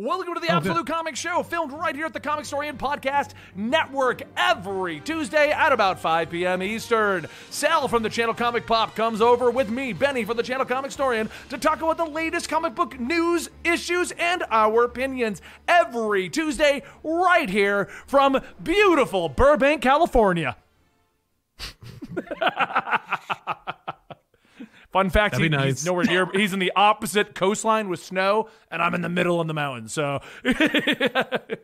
Welcome 0.00 0.32
to 0.32 0.40
the 0.40 0.50
oh, 0.50 0.56
Absolute 0.56 0.86
Comic 0.86 1.14
Show, 1.14 1.42
filmed 1.42 1.74
right 1.74 1.94
here 1.94 2.06
at 2.06 2.14
the 2.14 2.20
Comic 2.20 2.46
Historian 2.46 2.78
Podcast 2.78 3.32
Network 3.54 4.22
every 4.34 4.98
Tuesday 5.00 5.50
at 5.50 5.72
about 5.72 6.00
5 6.00 6.30
p.m. 6.30 6.62
Eastern. 6.62 7.26
Sal 7.50 7.86
from 7.86 8.02
the 8.02 8.08
channel 8.08 8.32
Comic 8.32 8.66
Pop 8.66 8.96
comes 8.96 9.20
over 9.20 9.50
with 9.50 9.68
me, 9.68 9.92
Benny 9.92 10.24
from 10.24 10.38
the 10.38 10.42
channel 10.42 10.64
Comic 10.64 10.90
Historian, 10.90 11.28
to 11.50 11.58
talk 11.58 11.82
about 11.82 11.98
the 11.98 12.06
latest 12.06 12.48
comic 12.48 12.74
book 12.74 12.98
news, 12.98 13.50
issues, 13.62 14.10
and 14.12 14.42
our 14.50 14.84
opinions 14.84 15.42
every 15.68 16.30
Tuesday 16.30 16.82
right 17.04 17.50
here 17.50 17.84
from 18.06 18.40
beautiful 18.62 19.28
Burbank, 19.28 19.82
California. 19.82 20.56
Fun 24.90 25.10
fact: 25.10 25.36
he, 25.36 25.48
nice. 25.48 25.64
he's 25.64 25.86
nowhere 25.86 26.04
near. 26.04 26.26
He's 26.32 26.52
in 26.52 26.58
the 26.58 26.72
opposite 26.74 27.34
coastline 27.34 27.88
with 27.88 28.02
snow, 28.02 28.48
and 28.70 28.82
I'm 28.82 28.94
in 28.94 29.02
the 29.02 29.08
middle 29.08 29.40
of 29.40 29.46
the 29.46 29.54
mountains. 29.54 29.92
So 29.92 30.20
today's 30.42 31.60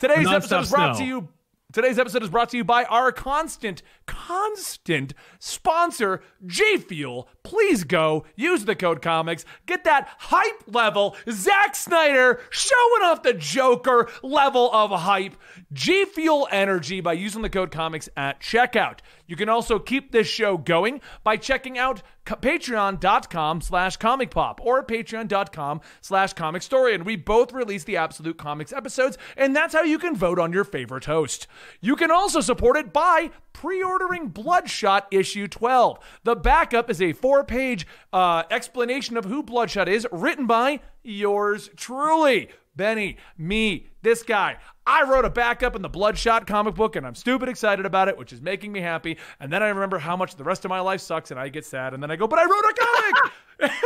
episode 0.00 0.60
is 0.60 0.70
brought 0.70 0.98
to 0.98 1.04
you. 1.04 1.28
Today's 1.72 1.98
episode 1.98 2.22
is 2.22 2.30
brought 2.30 2.50
to 2.50 2.56
you 2.56 2.62
by 2.62 2.84
our 2.84 3.10
constant, 3.10 3.82
constant 4.06 5.12
sponsor, 5.40 6.22
G 6.46 6.78
Fuel. 6.78 7.28
Please 7.44 7.84
go 7.84 8.24
use 8.36 8.64
the 8.64 8.74
code 8.74 9.02
comics. 9.02 9.44
Get 9.66 9.84
that 9.84 10.08
hype 10.18 10.64
level, 10.66 11.14
Zack 11.30 11.76
Snyder 11.76 12.40
showing 12.48 13.02
off 13.02 13.22
the 13.22 13.34
Joker 13.34 14.08
level 14.22 14.72
of 14.72 14.90
hype. 14.90 15.36
G 15.70 16.06
Fuel 16.06 16.48
Energy 16.50 17.02
by 17.02 17.12
using 17.12 17.42
the 17.42 17.50
code 17.50 17.70
comics 17.70 18.08
at 18.16 18.40
checkout. 18.40 19.00
You 19.26 19.36
can 19.36 19.48
also 19.48 19.78
keep 19.78 20.10
this 20.10 20.26
show 20.26 20.56
going 20.56 21.00
by 21.22 21.36
checking 21.36 21.78
out 21.78 22.02
patreon.com 22.24 23.60
slash 23.60 23.96
comic 23.96 24.30
pop 24.30 24.60
or 24.62 24.84
patreon.com 24.84 25.80
slash 26.00 26.32
comic 26.32 26.62
story. 26.62 26.94
And 26.94 27.04
we 27.04 27.16
both 27.16 27.52
release 27.52 27.84
the 27.84 27.96
Absolute 27.96 28.38
Comics 28.38 28.72
episodes, 28.72 29.18
and 29.36 29.54
that's 29.54 29.74
how 29.74 29.82
you 29.82 29.98
can 29.98 30.16
vote 30.16 30.38
on 30.38 30.52
your 30.52 30.64
favorite 30.64 31.04
host. 31.04 31.46
You 31.80 31.96
can 31.96 32.10
also 32.10 32.40
support 32.40 32.76
it 32.76 32.92
by 32.92 33.30
pre-ordering 33.52 34.28
Bloodshot 34.28 35.06
issue 35.10 35.48
12. 35.48 35.98
The 36.24 36.36
backup 36.36 36.90
is 36.90 37.00
a 37.00 37.12
four-page 37.34 37.84
uh, 38.12 38.44
explanation 38.48 39.16
of 39.16 39.24
who 39.24 39.42
Bloodshot 39.42 39.88
is, 39.88 40.06
written 40.12 40.46
by 40.46 40.78
yours 41.02 41.68
truly. 41.74 42.48
Benny, 42.76 43.16
me, 43.36 43.88
this 44.02 44.22
guy. 44.22 44.58
I 44.86 45.02
wrote 45.02 45.24
a 45.24 45.30
backup 45.30 45.74
in 45.74 45.82
the 45.82 45.88
Bloodshot 45.88 46.46
comic 46.46 46.76
book 46.76 46.94
and 46.94 47.04
I'm 47.04 47.16
stupid 47.16 47.48
excited 47.48 47.86
about 47.86 48.06
it, 48.08 48.16
which 48.16 48.32
is 48.32 48.40
making 48.40 48.70
me 48.70 48.78
happy. 48.80 49.18
And 49.40 49.52
then 49.52 49.64
I 49.64 49.68
remember 49.68 49.98
how 49.98 50.16
much 50.16 50.36
the 50.36 50.44
rest 50.44 50.64
of 50.64 50.68
my 50.68 50.78
life 50.78 51.00
sucks 51.00 51.32
and 51.32 51.40
I 51.40 51.48
get 51.48 51.64
sad. 51.64 51.92
And 51.92 52.00
then 52.00 52.12
I 52.12 52.16
go, 52.16 52.28
but 52.28 52.38
I 52.38 52.44
wrote 52.44 52.64
a 52.64 52.74
comic. 52.78 53.32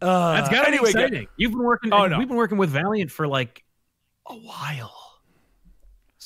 That's 0.00 0.48
gotta 0.50 0.68
anyway, 0.68 0.84
be 0.84 0.90
exciting. 0.90 1.26
You've 1.36 1.50
been 1.50 1.64
working. 1.64 1.92
Oh, 1.92 2.06
no. 2.06 2.18
We've 2.18 2.28
been 2.28 2.36
working 2.36 2.58
with 2.58 2.70
Valiant 2.70 3.10
for 3.10 3.26
like 3.26 3.64
a 4.28 4.34
while. 4.34 4.97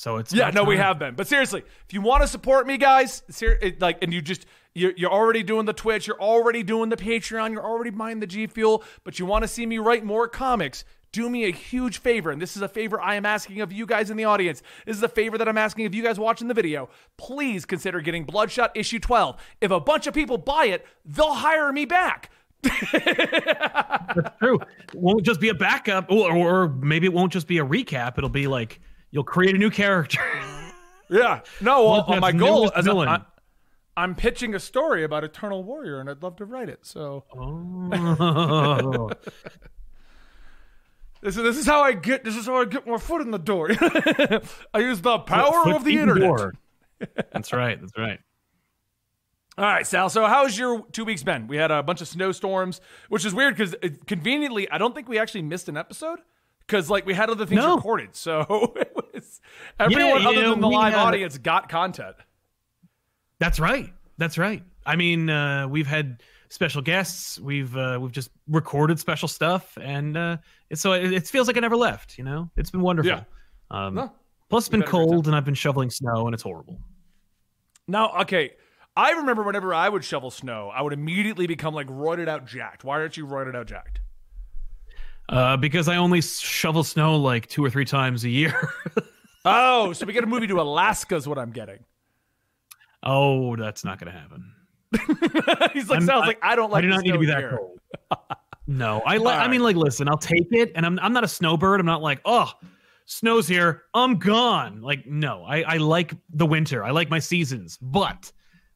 So 0.03 0.17
it's 0.17 0.35
yeah, 0.35 0.49
about 0.49 0.55
no, 0.55 0.65
we 0.65 0.75
time. 0.75 0.85
have 0.85 0.99
been. 0.99 1.15
But 1.15 1.29
seriously, 1.29 1.63
if 1.87 1.95
you 1.95 2.01
want 2.01 2.23
to 2.23 2.27
support 2.27 2.67
me, 2.67 2.77
guys, 2.77 3.23
ser- 3.31 3.57
it, 3.63 3.81
like, 3.81 4.03
and 4.03 4.13
you 4.13 4.21
just 4.21 4.47
you're, 4.75 4.91
you're 4.97 5.13
already 5.13 5.45
doing 5.45 5.65
the 5.65 5.73
Twitch, 5.73 6.09
you're 6.09 6.21
already 6.21 6.65
doing 6.65 6.89
the 6.89 6.97
Patreon, 6.97 7.53
you're 7.53 7.65
already 7.65 7.91
buying 7.91 8.19
the 8.19 8.27
G 8.27 8.49
Fuel, 8.49 8.83
but 9.05 9.21
you 9.21 9.27
want 9.27 9.43
to 9.43 9.49
see 9.49 9.65
me 9.65 9.79
write 9.79 10.05
more 10.05 10.27
comics. 10.27 10.85
Do 11.13 11.31
me 11.31 11.45
a 11.45 11.53
huge 11.53 11.99
favor, 11.99 12.33
and 12.33 12.43
this 12.43 12.57
is 12.57 12.63
a 12.63 12.69
favor 12.69 13.01
I 13.01 13.15
am 13.15 13.25
asking 13.25 13.61
of 13.61 13.73
you 13.73 13.87
guys 13.87 14.11
in 14.11 14.17
the 14.17 14.25
audience. 14.25 14.61
This 14.87 14.97
is 14.97 15.05
a 15.05 15.09
favor 15.09 15.39
that 15.39 15.47
I'm 15.49 15.57
asking 15.59 15.87
of 15.87 15.95
you 15.95 16.03
guys 16.03 16.19
watching 16.19 16.49
the 16.49 16.55
video. 16.55 16.89
Please 17.17 17.65
consider 17.65 18.01
getting 18.01 18.25
Bloodshot 18.25 18.77
issue 18.77 18.99
12. 18.99 19.37
If 19.61 19.71
a 19.71 19.79
bunch 19.79 20.09
of 20.09 20.15
people 20.15 20.37
buy 20.37 20.65
it, 20.65 20.85
they'll 21.05 21.35
hire 21.35 21.73
me 21.73 21.85
back. 21.85 22.29
That's 22.63 24.37
true. 24.41 24.59
It 24.59 24.95
won't 24.95 25.23
just 25.23 25.41
be 25.41 25.51
a 25.51 25.55
backup, 25.55 26.11
or, 26.11 26.33
or 26.33 26.69
maybe 26.71 27.07
it 27.07 27.13
won't 27.13 27.33
just 27.33 27.47
be 27.47 27.59
a 27.59 27.65
recap. 27.65 28.19
It'll 28.19 28.29
be 28.29 28.49
like 28.49 28.81
you'll 29.13 29.23
create 29.25 29.55
a 29.55 29.59
new 29.59 29.71
character. 29.71 30.19
Yeah. 31.11 31.41
No, 31.61 31.85
well, 31.85 32.03
Bloodshot's 32.05 32.21
my 32.23 32.33
goal 32.33 32.71
is 32.71 32.85
villain. 32.87 33.07
I, 33.07 33.21
I'm 33.99 34.15
pitching 34.15 34.55
a 34.55 34.59
story 34.59 35.05
about 35.05 35.25
Eternal 35.25 35.63
Warrior, 35.63 36.01
and 36.01 36.09
I'd 36.09 36.23
love 36.23 36.37
to 36.37 36.47
write 36.47 36.71
it. 36.71 36.87
So. 36.87 37.25
Oh. 37.37 39.11
This 41.23 41.37
is, 41.37 41.43
this 41.45 41.57
is 41.57 41.67
how 41.67 41.83
I 41.83 41.93
get 41.93 42.25
this 42.25 42.35
is 42.35 42.47
how 42.47 42.57
I 42.57 42.65
get 42.65 42.85
more 42.85 42.99
foot 42.99 43.21
in 43.21 43.31
the 43.31 43.39
door. 43.39 43.71
I 44.75 44.79
use 44.81 45.01
the 45.03 45.19
power 45.21 45.63
Foot 45.65 45.77
of 45.77 45.85
the 45.85 45.99
internet. 45.99 46.51
That's 47.33 47.53
right. 47.53 47.81
That's 47.81 47.97
right. 47.97 48.19
All 49.57 49.65
right, 49.65 49.87
Sal. 49.87 50.11
So 50.11 50.27
how's 50.27 50.59
your 50.59 50.85
two 50.91 51.05
weeks 51.05 51.23
been? 51.23 51.47
We 51.47 51.59
had 51.59 51.71
a 51.71 51.81
bunch 51.83 52.01
of 52.01 52.09
snowstorms, 52.09 52.81
which 53.09 53.25
is 53.25 53.33
weird 53.35 53.57
because 53.57 53.75
uh, 53.85 53.89
conveniently, 54.07 54.69
I 54.71 54.79
don't 54.79 54.95
think 54.97 55.09
we 55.09 55.19
actually 55.19 55.43
missed 55.43 55.69
an 55.69 55.77
episode 55.77 56.19
because 56.67 56.91
like 56.91 57.07
we 57.07 57.15
had 57.15 57.31
other 57.31 57.47
things 57.47 57.61
No. 57.63 57.77
recorded. 57.77 58.17
So 58.17 58.75
everyone 59.79 60.23
you 60.23 60.29
other 60.29 60.43
know, 60.43 60.51
than 60.53 60.61
the 60.61 60.69
live 60.69 60.93
had- 60.95 61.01
audience 61.03 61.39
got 61.39 61.69
content. 61.69 62.17
That's 63.39 63.59
right. 63.59 63.93
That's 64.19 64.39
right. 64.39 64.63
I 64.87 64.97
mean, 64.97 65.29
uh, 65.31 65.67
we've 65.69 65.87
had 65.87 66.23
special 66.49 66.83
guests. 66.83 67.41
We've 67.41 67.77
uh, 67.77 67.99
we've 68.01 68.13
just 68.13 68.31
recorded 68.49 68.99
special 69.01 69.29
stuff, 69.29 69.77
and 69.81 70.17
uh, 70.17 70.37
so 70.75 70.93
it, 70.93 71.13
it 71.13 71.27
feels 71.27 71.47
like 71.47 71.57
I 71.57 71.61
never 71.61 71.77
left. 71.77 72.19
You 72.19 72.25
know, 72.25 72.51
it's 72.57 72.71
been 72.71 72.83
wonderful. 72.83 73.11
Yeah. 73.11 73.25
Um, 73.71 73.95
No, 73.95 74.13
plus, 74.49 74.65
it's 74.65 74.69
been 74.69 74.81
had 74.81 74.89
a 74.89 74.93
great 74.93 75.09
cold, 75.09 75.27
and 75.27 75.35
I've 75.35 75.45
been 75.45 75.55
shoveling 75.55 75.91
snow, 75.91 76.27
and 76.27 76.35
it's 76.35 76.43
horrible. 76.43 76.79
Now, 77.89 78.21
okay. 78.23 78.53
I 78.95 79.13
remember 79.13 79.43
whenever 79.43 79.73
I 79.73 79.89
would 79.89 80.05
shovel 80.05 80.31
snow, 80.31 80.69
I 80.69 80.83
would 80.83 80.93
immediately 80.93 81.47
become 81.47 81.73
like 81.75 81.87
roided 81.87 82.29
out 82.29 82.47
jacked. 82.47 82.85
Why 82.85 83.01
aren't 83.01 83.17
you 83.17 83.27
roided 83.27 83.57
out 83.57 83.67
jacked? 83.67 84.01
Uh, 85.31 85.57
because 85.57 85.89
I 85.89 85.97
only 85.97 86.21
shovel 86.21 86.85
snow 86.85 87.17
like 87.17 87.47
two 87.49 87.65
or 87.65 87.71
three 87.71 87.87
times 87.87 88.25
a 88.25 88.29
year. 88.29 88.55
Oh, 89.45 89.93
so 89.93 90.07
we 90.07 90.13
get 90.13 90.23
a 90.25 90.27
movie 90.27 90.47
to 90.49 90.61
Alaska 90.61 91.17
is 91.17 91.27
what 91.27 91.39
I'm 91.39 91.51
getting. 91.51 91.81
oh, 93.03 93.57
that's 93.57 93.85
not 93.85 93.99
going 93.99 94.13
to 94.13 94.19
happen. 94.19 94.53
He's 95.73 95.89
like, 95.89 95.99
I'm- 95.99 96.07
sounds 96.07 96.23
I- 96.25 96.27
like 96.27 96.39
I 96.43 96.55
don't 96.57 96.71
like 96.71 96.79
I 96.79 96.83
do 96.83 96.89
not 96.89 97.03
need 97.03 97.13
to 97.13 97.19
be 97.19 97.27
that 97.27 97.39
here. 97.39 97.59
cold. 97.59 97.79
No, 98.67 99.01
I 99.07 99.17
like. 99.19 99.37
All 99.39 99.45
I 99.45 99.49
mean, 99.49 99.63
like, 99.63 99.77
listen, 99.77 100.09
I'll 100.09 100.19
take 100.19 100.47
it, 100.53 100.73
and 100.75 100.85
I'm 100.87 100.99
I'm 101.01 101.13
not 101.13 101.25
a 101.25 101.29
snowbird. 101.29 101.81
I'm 101.81 101.87
not 101.87 102.03
like, 102.03 102.21
oh, 102.25 102.51
snow's 103.07 103.49
here, 103.49 103.83
I'm 103.95 104.19
gone. 104.19 104.81
Like, 104.83 105.07
no, 105.07 105.45
I 105.45 105.63
I 105.63 105.77
like 105.79 106.15
the 106.35 106.47
winter. 106.47 106.85
I 106.85 106.91
like 106.91 107.11
my 107.11 107.19
seasons, 107.19 107.79
but 107.83 108.31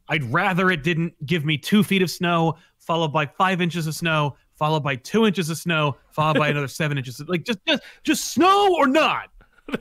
I'd 0.08 0.24
rather 0.24 0.70
it 0.70 0.82
didn't 0.82 1.14
give 1.26 1.44
me 1.44 1.56
two 1.58 1.84
feet 1.84 2.02
of 2.02 2.10
snow, 2.10 2.56
followed 2.78 3.12
by 3.12 3.26
five 3.26 3.60
inches 3.60 3.86
of 3.86 3.94
snow, 3.94 4.36
followed 4.54 4.82
by 4.82 4.96
two 4.96 5.26
inches 5.26 5.50
of 5.50 5.58
snow, 5.58 5.96
followed 6.10 6.38
by 6.38 6.48
another 6.50 6.68
seven 6.68 6.96
inches. 6.98 7.20
Like, 7.28 7.44
just 7.44 7.58
just 7.68 7.82
just 8.02 8.32
snow 8.32 8.74
or 8.76 8.88
not. 8.88 9.28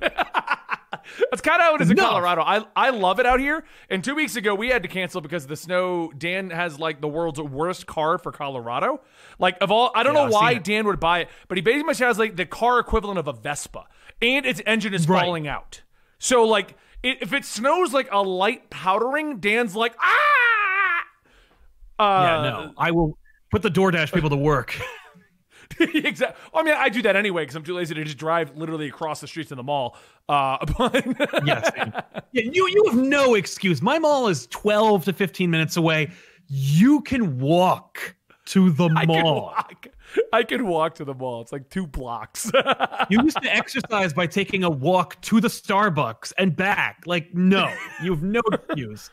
That's 1.30 1.42
kind 1.42 1.58
of 1.62 1.66
how 1.68 1.76
it 1.76 1.82
is 1.82 1.92
in 1.92 1.98
Enough. 1.98 2.10
Colorado. 2.10 2.42
I 2.42 2.66
I 2.76 2.90
love 2.90 3.20
it 3.20 3.26
out 3.26 3.40
here. 3.40 3.64
And 3.90 4.04
two 4.04 4.16
weeks 4.16 4.36
ago, 4.36 4.56
we 4.56 4.70
had 4.70 4.82
to 4.84 4.90
cancel 4.90 5.22
because 5.22 5.44
of 5.44 5.50
the 5.50 5.56
snow. 5.56 6.12
Dan 6.18 6.50
has 6.50 6.80
like 6.80 7.00
the 7.00 7.08
world's 7.08 7.40
worst 7.40 7.86
car 7.86 8.18
for 8.18 8.32
Colorado. 8.32 9.02
Like 9.38 9.58
of 9.62 9.72
all, 9.72 9.92
I 9.96 10.02
don't 10.04 10.16
Yeah, 10.16 10.26
know 10.26 10.32
why. 10.32 10.56
Dan 10.56 10.86
would 10.88 11.00
buy 11.00 11.20
it, 11.20 11.30
but 11.48 11.58
he 11.58 11.62
basically 11.62 11.94
has 12.06 12.18
like 12.18 12.36
the 12.36 12.46
car 12.46 12.80
equivalent 12.80 13.20
of 13.20 13.28
a 13.28 13.34
Vespa, 13.34 13.86
and 14.22 14.46
its 14.46 14.62
engine 14.66 14.94
is 14.96 15.08
Right. 15.08 15.22
falling 15.22 15.48
out. 15.48 15.84
So 16.18 16.44
like, 16.44 16.76
it, 17.04 17.20
if 17.22 17.34
it 17.34 17.46
snows 17.46 17.94
like 17.94 18.10
a 18.12 18.22
light 18.24 18.70
powdering, 18.72 19.38
Dan's 19.40 19.76
like 19.76 19.96
ah. 20.00 21.02
Uh, 22.00 22.22
Yeah, 22.24 22.42
no, 22.42 22.74
I 22.78 22.92
will 22.92 23.18
put 23.52 23.62
the 23.62 23.70
DoorDash 23.70 24.12
people 24.12 24.30
to 24.32 24.36
work. 24.38 24.76
exactly. 25.80 26.38
I 26.54 26.64
mean, 26.64 26.76
I 26.78 26.90
do 26.90 27.02
that 27.04 27.16
anyway 27.16 27.44
because 27.44 27.56
I'm 27.56 27.64
too 27.64 27.74
lazy 27.76 27.94
to 27.96 28.04
just 28.04 28.18
drive 28.18 28.56
literally 28.58 28.88
across 28.88 29.22
the 29.22 29.28
streets 29.28 29.52
in 29.52 29.58
the 29.58 29.64
mall. 29.64 29.98
Uh, 30.30 30.58
yes. 31.46 31.72
Yeah, 32.32 32.44
you 32.52 32.68
you 32.68 32.84
have 32.88 32.96
no 32.98 33.36
excuse. 33.36 33.82
My 33.82 34.00
mall 34.00 34.28
is 34.28 34.48
12 34.48 35.06
to 35.06 35.14
15 35.14 35.50
minutes 35.50 35.78
away. 35.78 36.12
You 36.48 37.02
can 37.02 37.40
walk 37.40 38.16
to 38.46 38.70
the 38.72 38.90
I 38.96 39.06
can 39.06 39.24
mall. 39.24 39.36
walk. 39.42 39.88
I 40.32 40.44
can 40.44 40.68
walk 40.68 40.96
to 40.96 41.06
the 41.06 41.14
mall. 41.16 41.42
It's 41.42 41.52
like 41.52 41.70
two 41.70 41.88
blocks. 41.88 42.52
You 43.10 43.22
used 43.24 43.40
to 43.44 43.54
exercise 43.56 44.14
by 44.14 44.26
taking 44.26 44.64
a 44.64 44.70
walk 44.70 45.20
to 45.22 45.40
the 45.40 45.48
Starbucks 45.48 46.34
and 46.40 46.56
back. 46.56 47.04
Like, 47.06 47.34
no, 47.36 47.72
you 48.04 48.12
have 48.14 48.24
no 48.24 48.42
excuse. 48.52 49.12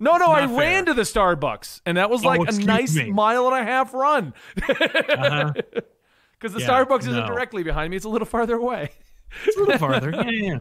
no, 0.00 0.16
no, 0.16 0.32
I 0.32 0.46
fair. 0.48 0.56
ran 0.56 0.86
to 0.86 0.94
the 0.94 1.02
Starbucks, 1.02 1.82
and 1.86 1.96
that 1.98 2.10
was 2.10 2.24
Oh, 2.24 2.28
like 2.28 2.48
a 2.48 2.52
nice 2.58 2.96
me. 2.96 3.10
mile 3.12 3.46
and 3.46 3.56
a 3.60 3.64
half 3.64 3.94
run. 3.94 4.32
Uh-huh. 4.68 5.52
Because 6.40 6.54
the 6.54 6.60
Yeah, 6.60 6.68
Starbucks 6.68 7.00
isn't 7.08 7.26
directly 7.26 7.62
behind 7.62 7.90
me; 7.90 7.96
it's 7.96 8.04
a 8.04 8.08
little 8.08 8.26
farther 8.26 8.56
away. 8.56 8.90
It's 9.44 9.56
a 9.56 9.60
little 9.60 9.78
farther. 9.78 10.10
Yeah, 10.14 10.22
yeah, 10.30 10.52
yeah. 10.52 10.58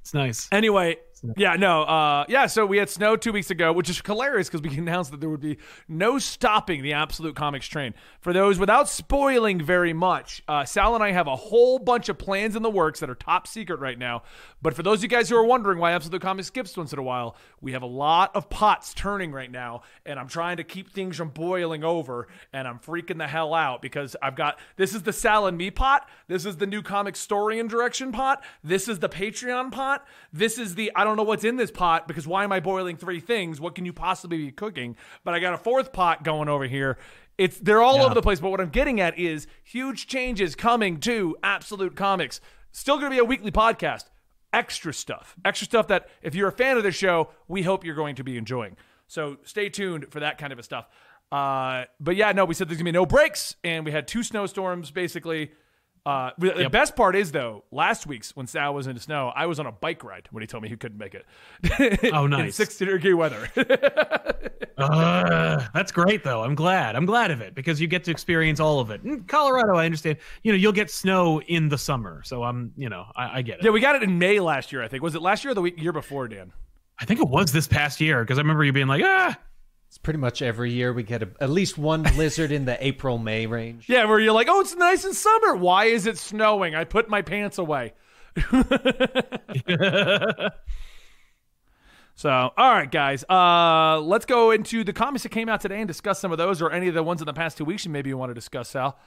It's 0.00 0.14
nice. 0.14 0.48
Anyway, 0.52 0.96
Yeah, 1.36 1.56
no, 1.56 1.82
uh, 1.82 2.24
yeah. 2.28 2.46
So 2.46 2.66
we 2.66 2.76
had 2.76 2.90
snow 2.90 3.16
two 3.16 3.32
weeks 3.32 3.50
ago, 3.50 3.72
which 3.72 3.88
is 3.88 4.00
hilarious 4.04 4.50
because 4.50 4.62
we 4.62 4.76
announced 4.78 5.10
that 5.12 5.20
there 5.20 5.30
would 5.30 5.40
be 5.40 5.58
no 5.88 6.18
stopping 6.18 6.82
the 6.82 6.92
Absolute 6.92 7.34
Comics 7.34 7.66
train. 7.66 7.94
For 8.20 8.32
those 8.32 8.58
without 8.58 8.88
spoiling 8.88 9.62
very 9.62 9.94
much, 9.94 10.42
uh, 10.46 10.64
Sal 10.64 10.94
and 10.94 11.02
I 11.02 11.12
have 11.12 11.26
a 11.26 11.36
whole 11.36 11.78
bunch 11.78 12.08
of 12.10 12.18
plans 12.18 12.54
in 12.54 12.62
the 12.62 12.70
works 12.70 13.00
that 13.00 13.08
are 13.08 13.14
top 13.14 13.46
secret 13.46 13.80
right 13.80 13.98
now. 13.98 14.24
But 14.60 14.74
for 14.74 14.82
those 14.82 14.98
of 14.98 15.04
you 15.04 15.08
guys 15.08 15.28
who 15.28 15.36
are 15.36 15.44
wondering 15.44 15.78
why 15.78 15.92
Absolute 15.92 16.20
Comics 16.20 16.48
skips 16.48 16.76
once 16.76 16.92
in 16.92 16.98
a 16.98 17.02
while, 17.02 17.36
we 17.60 17.72
have 17.72 17.82
a 17.82 17.86
lot 17.86 18.36
of 18.36 18.50
pots 18.50 18.92
turning 18.92 19.32
right 19.32 19.50
now, 19.50 19.82
and 20.04 20.18
I'm 20.18 20.28
trying 20.28 20.58
to 20.58 20.64
keep 20.64 20.92
things 20.92 21.16
from 21.16 21.30
boiling 21.30 21.82
over, 21.82 22.28
and 22.52 22.68
I'm 22.68 22.78
freaking 22.78 23.18
the 23.18 23.26
hell 23.26 23.54
out 23.54 23.80
because 23.80 24.16
I've 24.20 24.36
got 24.36 24.58
this 24.76 24.94
is 24.94 25.02
the 25.02 25.12
Sal 25.12 25.46
and 25.46 25.56
me 25.56 25.70
pot, 25.70 26.08
this 26.28 26.44
is 26.44 26.58
the 26.58 26.66
new 26.66 26.82
comic 26.82 27.14
historian 27.14 27.68
direction 27.68 28.12
pot, 28.12 28.42
this 28.62 28.86
is 28.86 28.98
the 28.98 29.08
Patreon 29.08 29.72
pot, 29.72 30.06
this 30.32 30.58
is 30.58 30.74
the 30.74 30.92
I 30.94 31.05
don't 31.06 31.16
know 31.16 31.22
what's 31.22 31.44
in 31.44 31.56
this 31.56 31.70
pot 31.70 32.06
because 32.08 32.26
why 32.26 32.44
am 32.44 32.52
I 32.52 32.60
boiling 32.60 32.96
three 32.96 33.20
things? 33.20 33.60
What 33.60 33.74
can 33.74 33.84
you 33.84 33.92
possibly 33.92 34.38
be 34.38 34.52
cooking? 34.52 34.96
But 35.24 35.34
I 35.34 35.40
got 35.40 35.54
a 35.54 35.58
fourth 35.58 35.92
pot 35.92 36.24
going 36.24 36.48
over 36.48 36.64
here. 36.64 36.98
It's 37.38 37.58
they're 37.58 37.82
all 37.82 38.02
over 38.02 38.14
the 38.14 38.22
place, 38.22 38.40
but 38.40 38.50
what 38.50 38.60
I'm 38.60 38.70
getting 38.70 39.00
at 39.00 39.18
is 39.18 39.46
huge 39.62 40.06
changes 40.06 40.54
coming 40.54 41.00
to 41.00 41.36
Absolute 41.42 41.94
Comics. 41.94 42.40
Still 42.72 42.96
going 42.96 43.10
to 43.10 43.14
be 43.14 43.18
a 43.18 43.24
weekly 43.24 43.50
podcast. 43.50 44.04
Extra 44.52 44.92
stuff. 44.92 45.36
Extra 45.44 45.66
stuff 45.66 45.88
that 45.88 46.08
if 46.22 46.34
you're 46.34 46.48
a 46.48 46.52
fan 46.52 46.76
of 46.76 46.82
the 46.82 46.92
show, 46.92 47.30
we 47.46 47.62
hope 47.62 47.84
you're 47.84 47.94
going 47.94 48.16
to 48.16 48.24
be 48.24 48.36
enjoying. 48.38 48.76
So 49.06 49.36
stay 49.44 49.68
tuned 49.68 50.06
for 50.10 50.20
that 50.20 50.38
kind 50.38 50.52
of 50.52 50.58
a 50.58 50.62
stuff. 50.62 50.88
Uh, 51.30 51.84
but 52.00 52.16
yeah, 52.16 52.32
no, 52.32 52.44
we 52.44 52.54
said 52.54 52.68
there's 52.68 52.78
gonna 52.78 52.88
be 52.88 52.92
no 52.92 53.06
breaks, 53.06 53.56
and 53.64 53.84
we 53.84 53.92
had 53.92 54.06
two 54.08 54.22
snowstorms 54.22 54.90
basically. 54.90 55.52
Uh, 56.06 56.30
the 56.38 56.68
best 56.70 56.94
part 56.94 57.16
is 57.16 57.32
though, 57.32 57.64
last 57.72 58.06
week's 58.06 58.36
when 58.36 58.46
Sal 58.46 58.72
was 58.74 58.86
in 58.86 58.94
the 58.94 59.00
snow, 59.00 59.32
I 59.34 59.46
was 59.46 59.58
on 59.58 59.66
a 59.66 59.72
bike 59.72 60.04
ride 60.04 60.28
when 60.30 60.40
he 60.40 60.46
told 60.46 60.62
me 60.62 60.68
he 60.68 60.76
couldn't 60.76 60.98
make 60.98 61.14
it. 61.14 61.26
Oh, 62.12 62.26
in 62.26 62.30
nice. 62.30 62.54
60 62.54 62.84
degree 62.84 63.14
weather. 63.14 63.50
Uh, 64.78 65.66
that's 65.72 65.90
great 65.90 66.22
though. 66.22 66.42
I'm 66.42 66.54
glad. 66.54 66.96
I'm 66.96 67.06
glad 67.06 67.30
of 67.30 67.40
it 67.40 67.54
because 67.54 67.80
you 67.80 67.86
get 67.86 68.04
to 68.04 68.10
experience 68.10 68.60
all 68.60 68.78
of 68.78 68.90
it. 68.90 69.02
In 69.04 69.24
Colorado, 69.24 69.74
I 69.76 69.86
understand. 69.86 70.18
You 70.42 70.52
know, 70.52 70.58
you'll 70.58 70.72
get 70.72 70.90
snow 70.90 71.40
in 71.40 71.70
the 71.70 71.78
summer, 71.78 72.22
so 72.24 72.42
I'm. 72.42 72.72
You 72.76 72.90
know, 72.90 73.06
I, 73.16 73.38
I 73.38 73.42
get 73.42 73.60
it. 73.60 73.64
yeah, 73.64 73.70
we 73.70 73.80
got 73.80 73.96
it 73.96 74.02
in 74.02 74.18
May 74.18 74.38
last 74.38 74.72
year. 74.72 74.82
I 74.82 74.88
think 74.88 75.02
was 75.02 75.14
it 75.14 75.22
last 75.22 75.44
year 75.44 75.52
or 75.52 75.54
the 75.54 75.62
week, 75.62 75.80
year 75.80 75.92
before, 75.92 76.28
Dan? 76.28 76.52
I 76.98 77.06
think 77.06 77.20
it 77.20 77.28
was 77.28 77.52
this 77.52 77.66
past 77.66 78.02
year 78.02 78.22
because 78.22 78.36
I 78.38 78.42
remember 78.42 78.64
you 78.64 78.72
being 78.72 78.86
like, 78.86 79.02
ah, 79.02 79.34
It's 79.88 79.98
pretty 79.98 80.18
much 80.18 80.42
every 80.42 80.72
year 80.72 80.92
we 80.92 81.02
get 81.02 81.22
a, 81.22 81.28
at 81.40 81.48
least 81.50 81.78
one 81.78 82.02
blizzard 82.02 82.52
in 82.52 82.64
the 82.64 82.76
April 82.86 83.18
May 83.18 83.46
range. 83.46 83.88
Yeah, 83.88 84.04
where 84.06 84.18
you're 84.20 84.32
like, 84.32 84.48
oh, 84.50 84.60
it's 84.60 84.74
nice 84.74 85.04
in 85.04 85.14
summer. 85.14 85.54
Why 85.56 85.86
is 85.86 86.06
it 86.06 86.18
snowing? 86.18 86.74
I 86.74 86.84
put 86.84 87.08
my 87.08 87.22
pants 87.22 87.58
away. 87.58 87.94
So, 92.18 92.30
all 92.30 92.70
right, 92.72 92.90
guys, 92.90 93.24
uh, 93.28 94.00
let's 94.00 94.24
go 94.24 94.50
into 94.50 94.84
the 94.84 94.94
comics 94.94 95.24
that 95.24 95.28
came 95.28 95.50
out 95.50 95.60
today 95.60 95.80
and 95.80 95.86
discuss 95.86 96.18
some 96.18 96.32
of 96.32 96.38
those, 96.38 96.62
or 96.62 96.70
any 96.70 96.88
of 96.88 96.94
the 96.94 97.02
ones 97.02 97.20
in 97.20 97.26
the 97.26 97.34
past 97.34 97.58
two 97.58 97.66
weeks. 97.66 97.84
And 97.84 97.92
maybe 97.92 98.08
you 98.08 98.16
want 98.16 98.30
to 98.30 98.34
discuss, 98.34 98.70
Sal. 98.70 98.98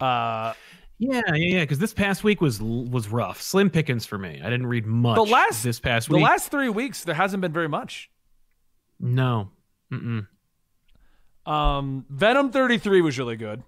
Uh, 0.00 0.54
yeah, 0.98 1.20
yeah, 1.28 1.34
yeah. 1.34 1.60
Because 1.60 1.78
this 1.78 1.92
past 1.92 2.24
week 2.24 2.40
was 2.40 2.62
was 2.62 3.08
rough. 3.08 3.42
Slim 3.42 3.68
pickings 3.68 4.06
for 4.06 4.16
me. 4.16 4.40
I 4.42 4.48
didn't 4.48 4.66
read 4.66 4.86
much. 4.86 5.16
the 5.16 5.24
last 5.30 5.62
this 5.62 5.78
past 5.78 6.08
the 6.08 6.16
last 6.16 6.50
three 6.50 6.70
weeks, 6.70 7.04
there 7.04 7.14
hasn't 7.14 7.42
been 7.42 7.52
very 7.52 7.68
much. 7.68 8.10
no. 8.98 9.50
Mm-mm. 9.92 10.26
Um, 11.46 12.06
Venom 12.08 12.50
33 12.50 13.00
was 13.02 13.18
really 13.18 13.36
good, 13.36 13.62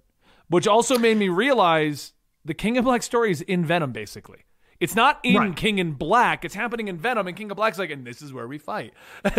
which 0.49 0.67
also 0.67 0.99
made 0.99 1.17
me 1.17 1.29
realize 1.29 2.13
the 2.45 2.55
King 2.55 2.77
in 2.77 2.85
Black 2.85 3.03
story 3.03 3.31
is 3.31 3.41
in 3.43 3.65
Venom, 3.65 3.93
basically. 3.93 4.45
It's 4.81 4.95
not 4.95 5.21
in 5.23 5.37
Right. 5.37 5.57
King 5.57 5.79
in 5.79 5.93
Black. 5.93 6.45
It's 6.45 6.55
happening 6.55 6.89
in 6.89 6.97
Venom, 6.99 7.27
and 7.27 7.37
King 7.37 7.51
in 7.51 7.57
Black's 7.57 7.79
like, 7.79 7.91
and 7.91 8.07
this 8.07 8.23
is 8.23 8.33
where 8.33 8.47
we 8.47 8.59
fight. 8.59 8.93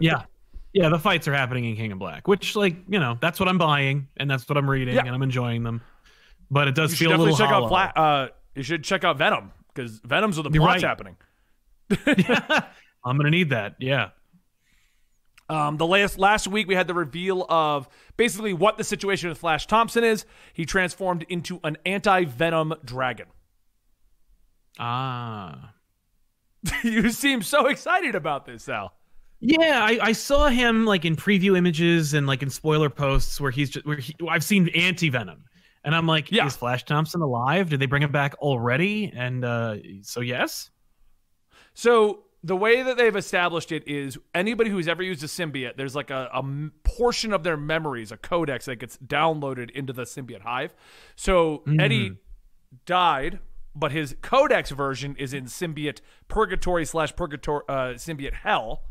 yeah. 0.00 0.22
Yeah, 0.72 0.88
the 0.88 0.98
fights 0.98 1.26
are 1.26 1.34
happening 1.34 1.64
in 1.64 1.74
King 1.76 1.90
in 1.90 1.98
Black, 1.98 2.28
which, 2.28 2.54
like, 2.54 2.76
you 2.88 3.00
know, 3.00 3.18
that's 3.20 3.40
what 3.40 3.48
I'm 3.48 3.58
buying 3.58 4.08
and 4.18 4.30
that's 4.30 4.48
what 4.48 4.56
I'm 4.56 4.70
reading 4.70 4.94
Yeah. 4.94 5.00
and 5.04 5.10
I'm 5.14 5.22
enjoying 5.22 5.64
them. 5.64 5.80
But 6.50 6.68
it 6.68 6.74
does 6.74 6.92
You 6.92 7.08
feel 7.08 7.16
a 7.16 7.18
little 7.18 7.36
check 7.36 7.48
hollow. 7.48 7.66
out 7.66 7.68
Flat. 7.68 7.96
Uh, 7.96 8.28
you 8.54 8.62
should 8.62 8.84
check 8.84 9.02
out 9.04 9.18
Venom 9.18 9.50
because 9.74 9.98
Venom's 10.04 10.36
where 10.36 10.44
the 10.44 10.50
plot's 10.58 10.82
right. 10.82 10.88
happening. 10.88 11.16
I'm 13.04 13.16
gonna 13.16 13.30
need 13.30 13.50
that. 13.50 13.76
Yeah. 13.80 14.10
Um, 15.50 15.76
the 15.76 15.86
last 15.86 16.18
last 16.18 16.46
week 16.46 16.68
we 16.68 16.74
had 16.74 16.86
the 16.86 16.94
reveal 16.94 17.44
of 17.48 17.88
basically 18.16 18.52
what 18.52 18.78
the 18.78 18.84
situation 18.84 19.28
with 19.28 19.38
Flash 19.38 19.66
Thompson 19.66 20.04
is. 20.04 20.24
He 20.52 20.64
transformed 20.64 21.24
into 21.28 21.60
an 21.64 21.76
anti 21.84 22.24
Venom 22.24 22.74
dragon. 22.84 23.26
Ah. 24.78 25.74
you 26.84 27.10
seem 27.10 27.42
so 27.42 27.66
excited 27.66 28.14
about 28.14 28.46
this, 28.46 28.64
Sal. 28.64 28.92
Yeah, 29.40 29.82
I, 29.82 29.98
I 30.02 30.12
saw 30.12 30.48
him 30.48 30.84
like 30.84 31.04
in 31.04 31.16
preview 31.16 31.56
images 31.56 32.12
and 32.12 32.26
like 32.26 32.42
in 32.42 32.50
spoiler 32.50 32.90
posts 32.90 33.40
where 33.40 33.50
he's 33.50 33.70
just 33.70 33.86
where 33.86 33.96
he, 33.96 34.14
I've 34.28 34.44
seen 34.44 34.68
anti 34.70 35.08
Venom, 35.08 35.44
and 35.82 35.94
I'm 35.94 36.06
like, 36.06 36.30
Yeah. 36.30 36.46
is 36.46 36.56
Flash 36.56 36.84
Thompson 36.84 37.22
alive? 37.22 37.70
Did 37.70 37.80
they 37.80 37.86
bring 37.86 38.02
him 38.02 38.12
back 38.12 38.34
already? 38.38 39.10
And 39.14 39.44
uh, 39.44 39.76
so 40.02 40.20
yes. 40.20 40.70
So 41.72 42.24
the 42.42 42.56
way 42.56 42.82
that 42.82 42.96
they've 42.96 43.14
established 43.14 43.70
it 43.70 43.86
is 43.86 44.18
anybody 44.34 44.70
who's 44.70 44.88
ever 44.88 45.02
used 45.02 45.22
a 45.22 45.26
symbiote, 45.26 45.76
there's 45.76 45.94
like 45.94 46.10
a 46.10 46.42
portion 46.84 47.32
of 47.32 47.42
their 47.42 47.56
memories, 47.56 48.10
a 48.10 48.16
codex 48.16 48.64
that 48.64 48.76
gets 48.76 48.96
downloaded 48.98 49.70
into 49.70 49.92
the 49.92 50.02
symbiote 50.02 50.40
hive. 50.40 50.74
So 51.16 51.62
Eddie 51.78 52.16
died, 52.86 53.40
but 53.74 53.92
his 53.92 54.16
codex 54.22 54.70
version 54.70 55.16
is 55.16 55.34
in 55.34 55.44
symbiote 55.44 56.00
purgatory 56.28 56.84
slash 56.86 57.14
purgatory 57.14 57.62
uh, 57.68 57.94
symbiote 57.94 58.34
hell. 58.34 58.82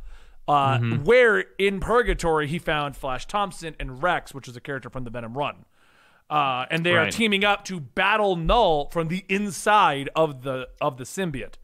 Uh, 0.48 0.80
Where 0.80 1.45
in 1.60 1.80
purgatory 1.80 2.48
he 2.48 2.57
found 2.57 2.98
Flash 2.98 3.28
Thompson 3.28 3.75
and 3.80 4.02
Rex, 4.02 4.34
which 4.34 4.48
is 4.48 4.56
a 4.56 4.62
character 4.62 4.90
from 4.90 5.04
the 5.04 5.12
Venom 5.12 5.38
run. 5.38 5.66
Uh, 6.30 6.66
and 6.69 6.86
they 6.86 6.95
are 6.95 7.10
teaming 7.10 7.44
up 7.44 7.66
to 7.66 7.80
battle 7.80 8.36
Null 8.36 8.90
from 8.90 9.07
the 9.07 9.25
inside 9.30 10.10
of 10.16 10.44
the 10.44 10.69
of 10.80 10.98
the 10.98 11.04
symbiote. 11.04 11.56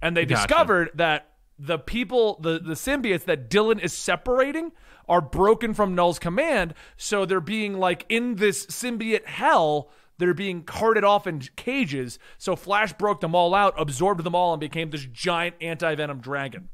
And 0.00 0.16
they 0.16 0.24
Gotcha. 0.24 0.46
discovered 0.46 0.90
that 0.94 1.31
the 1.58 1.78
people, 1.78 2.38
the 2.40 2.58
the 2.58 2.74
symbiotes 2.74 3.24
that 3.24 3.48
Dylan 3.50 3.80
is 3.80 3.92
separating, 3.92 4.72
are 5.08 5.20
broken 5.20 5.74
from 5.74 5.94
Null's 5.94 6.18
command. 6.18 6.74
So 6.96 7.24
they're 7.24 7.40
being 7.40 7.78
like 7.78 8.04
in 8.08 8.36
this 8.36 8.66
symbiote 8.66 9.26
hell. 9.26 9.90
They're 10.18 10.34
being 10.34 10.62
carted 10.62 11.02
off 11.04 11.26
in 11.26 11.40
cages. 11.56 12.18
So 12.38 12.54
Flash 12.54 12.92
broke 12.92 13.20
them 13.20 13.34
all 13.34 13.54
out, 13.54 13.74
absorbed 13.76 14.22
them 14.22 14.34
all, 14.34 14.52
and 14.52 14.60
became 14.60 14.90
this 14.90 15.04
giant 15.04 15.56
anti 15.60 15.94
venom 15.94 16.20
dragon. 16.20 16.68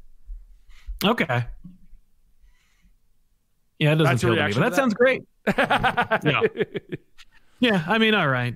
Okay. 1.03 1.45
Yeah, 3.79 3.93
it 3.93 3.95
doesn't 3.95 4.03
That's 4.03 4.21
feel 4.21 4.35
to 4.35 4.45
me, 4.47 4.53
but 4.53 4.59
that, 4.59 4.69
that? 4.71 4.75
sounds 4.75 4.93
great. 4.93 5.23
yeah. 5.57 6.41
Yeah, 7.61 7.83
I 7.87 7.97
mean, 7.97 8.13
all 8.13 8.27
right. 8.27 8.55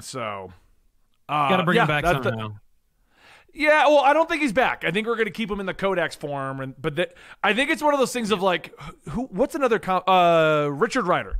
So, 0.00 0.52
uh, 1.28 1.48
Got 1.48 1.56
to 1.58 1.62
bring 1.64 1.76
yeah, 1.76 1.82
him 1.82 1.88
back 1.88 2.04
that's 2.04 2.18
the- 2.24 2.30
somehow. 2.30 2.54
Yeah, 3.58 3.86
well, 3.86 4.00
I 4.00 4.12
don't 4.12 4.28
think 4.28 4.42
he's 4.42 4.52
back. 4.52 4.84
I 4.84 4.90
think 4.90 5.06
we're 5.06 5.14
going 5.16 5.26
to 5.26 5.32
keep 5.32 5.50
him 5.50 5.60
in 5.60 5.66
the 5.66 5.74
Codex 5.74 6.14
form, 6.14 6.60
and 6.60 6.74
but 6.80 6.96
the, 6.96 7.08
I 7.42 7.54
think 7.54 7.70
it's 7.70 7.82
one 7.82 7.94
of 7.94 8.00
those 8.00 8.12
things 8.12 8.30
of 8.30 8.42
like, 8.42 8.74
who? 9.10 9.22
What's 9.24 9.54
another? 9.54 9.78
Com- 9.78 10.02
uh, 10.06 10.68
Richard 10.70 11.06
Rider. 11.06 11.36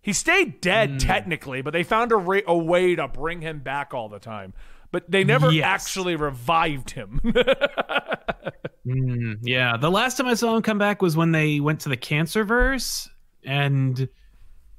He 0.00 0.12
stayed 0.12 0.60
dead 0.60 0.90
Hmm. 0.90 0.96
technically, 0.98 1.62
but 1.62 1.72
they 1.72 1.84
found 1.84 2.10
a, 2.10 2.16
ra- 2.16 2.40
a 2.48 2.56
way 2.58 2.96
to 2.96 3.06
bring 3.06 3.40
him 3.40 3.60
back 3.60 3.94
all 3.94 4.08
the 4.08 4.18
time. 4.18 4.52
But 4.90 5.08
they 5.10 5.22
never 5.24 5.50
Yes. 5.52 5.64
actually 5.64 6.16
revived 6.16 6.90
him. 6.90 7.20
Mm, 8.86 9.38
yeah, 9.42 9.76
the 9.76 9.90
last 9.90 10.16
time 10.16 10.26
I 10.26 10.34
saw 10.34 10.56
him 10.56 10.62
come 10.62 10.78
back 10.78 11.02
was 11.02 11.16
when 11.16 11.30
they 11.30 11.60
went 11.60 11.80
to 11.82 11.88
the 11.88 11.96
Cancerverse, 11.96 13.08
and 13.44 14.08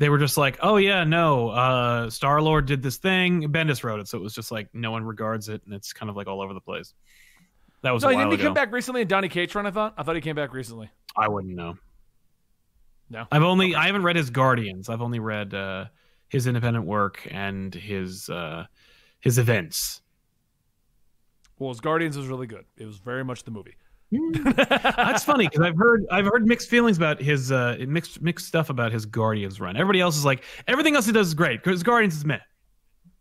they 0.03 0.09
were 0.09 0.17
just 0.17 0.35
like, 0.35 0.57
"Oh 0.61 0.75
yeah, 0.75 1.05
no, 1.05 1.47
uh, 1.47 2.09
Star 2.09 2.41
Lord 2.41 2.65
did 2.65 2.83
this 2.83 2.97
thing. 2.97 3.43
Bendis 3.53 3.85
wrote 3.85 4.01
it, 4.01 4.09
so 4.09 4.17
it 4.17 4.21
was 4.21 4.35
just 4.35 4.51
like 4.51 4.67
no 4.73 4.91
one 4.91 5.05
regards 5.05 5.47
it, 5.47 5.61
and 5.63 5.73
it's 5.73 5.93
kind 5.93 6.09
of 6.09 6.17
like 6.17 6.27
all 6.27 6.41
over 6.41 6.53
the 6.53 6.59
place." 6.59 6.93
That 7.83 7.91
was 7.91 8.03
no, 8.03 8.09
a 8.09 8.11
he 8.11 8.17
while 8.17 8.25
didn't 8.25 8.39
he 8.39 8.43
ago. 8.43 8.47
come 8.49 8.53
back 8.53 8.73
recently 8.73 8.99
in 9.03 9.07
Donny 9.07 9.29
Cates 9.29 9.55
run. 9.55 9.65
I 9.65 9.71
thought. 9.71 9.93
I 9.97 10.03
thought 10.03 10.15
he 10.15 10.21
came 10.21 10.35
back 10.35 10.51
recently. 10.51 10.89
I 11.15 11.29
wouldn't 11.29 11.55
know. 11.55 11.77
No? 13.09 13.27
I've 13.31 13.43
only 13.43 13.75
I 13.75 13.85
haven't 13.85 14.03
read 14.03 14.17
his 14.17 14.29
Guardians. 14.29 14.89
I've 14.89 15.01
only 15.01 15.19
read 15.19 15.53
uh, 15.53 15.85
his 16.27 16.47
independent 16.47 16.85
work 16.85 17.25
and 17.31 17.73
his 17.73 18.29
uh, 18.29 18.65
his 19.21 19.37
events. 19.37 20.01
Well, 21.59 21.69
his 21.69 21.79
Guardians 21.79 22.17
was 22.17 22.27
really 22.27 22.47
good. 22.47 22.65
It 22.75 22.85
was 22.85 22.97
very 22.97 23.23
much 23.23 23.45
the 23.45 23.51
movie. 23.51 23.75
That's 24.55 25.23
funny 25.23 25.47
because 25.47 25.61
I've 25.65 25.77
heard 25.77 26.05
I've 26.11 26.25
heard 26.25 26.45
mixed 26.45 26.69
feelings 26.69 26.97
about 26.97 27.21
his 27.21 27.51
uh, 27.51 27.77
mixed 27.87 28.21
mixed 28.21 28.47
stuff 28.47 28.69
about 28.69 28.91
his 28.91 29.05
Guardians 29.05 29.59
run. 29.59 29.75
Everybody 29.75 30.01
else 30.01 30.17
is 30.17 30.25
like 30.25 30.43
everything 30.67 30.95
else 30.95 31.05
he 31.05 31.11
does 31.11 31.27
is 31.27 31.33
great 31.33 31.63
because 31.63 31.83
Guardians 31.83 32.15
is 32.15 32.25
meh. 32.25 32.39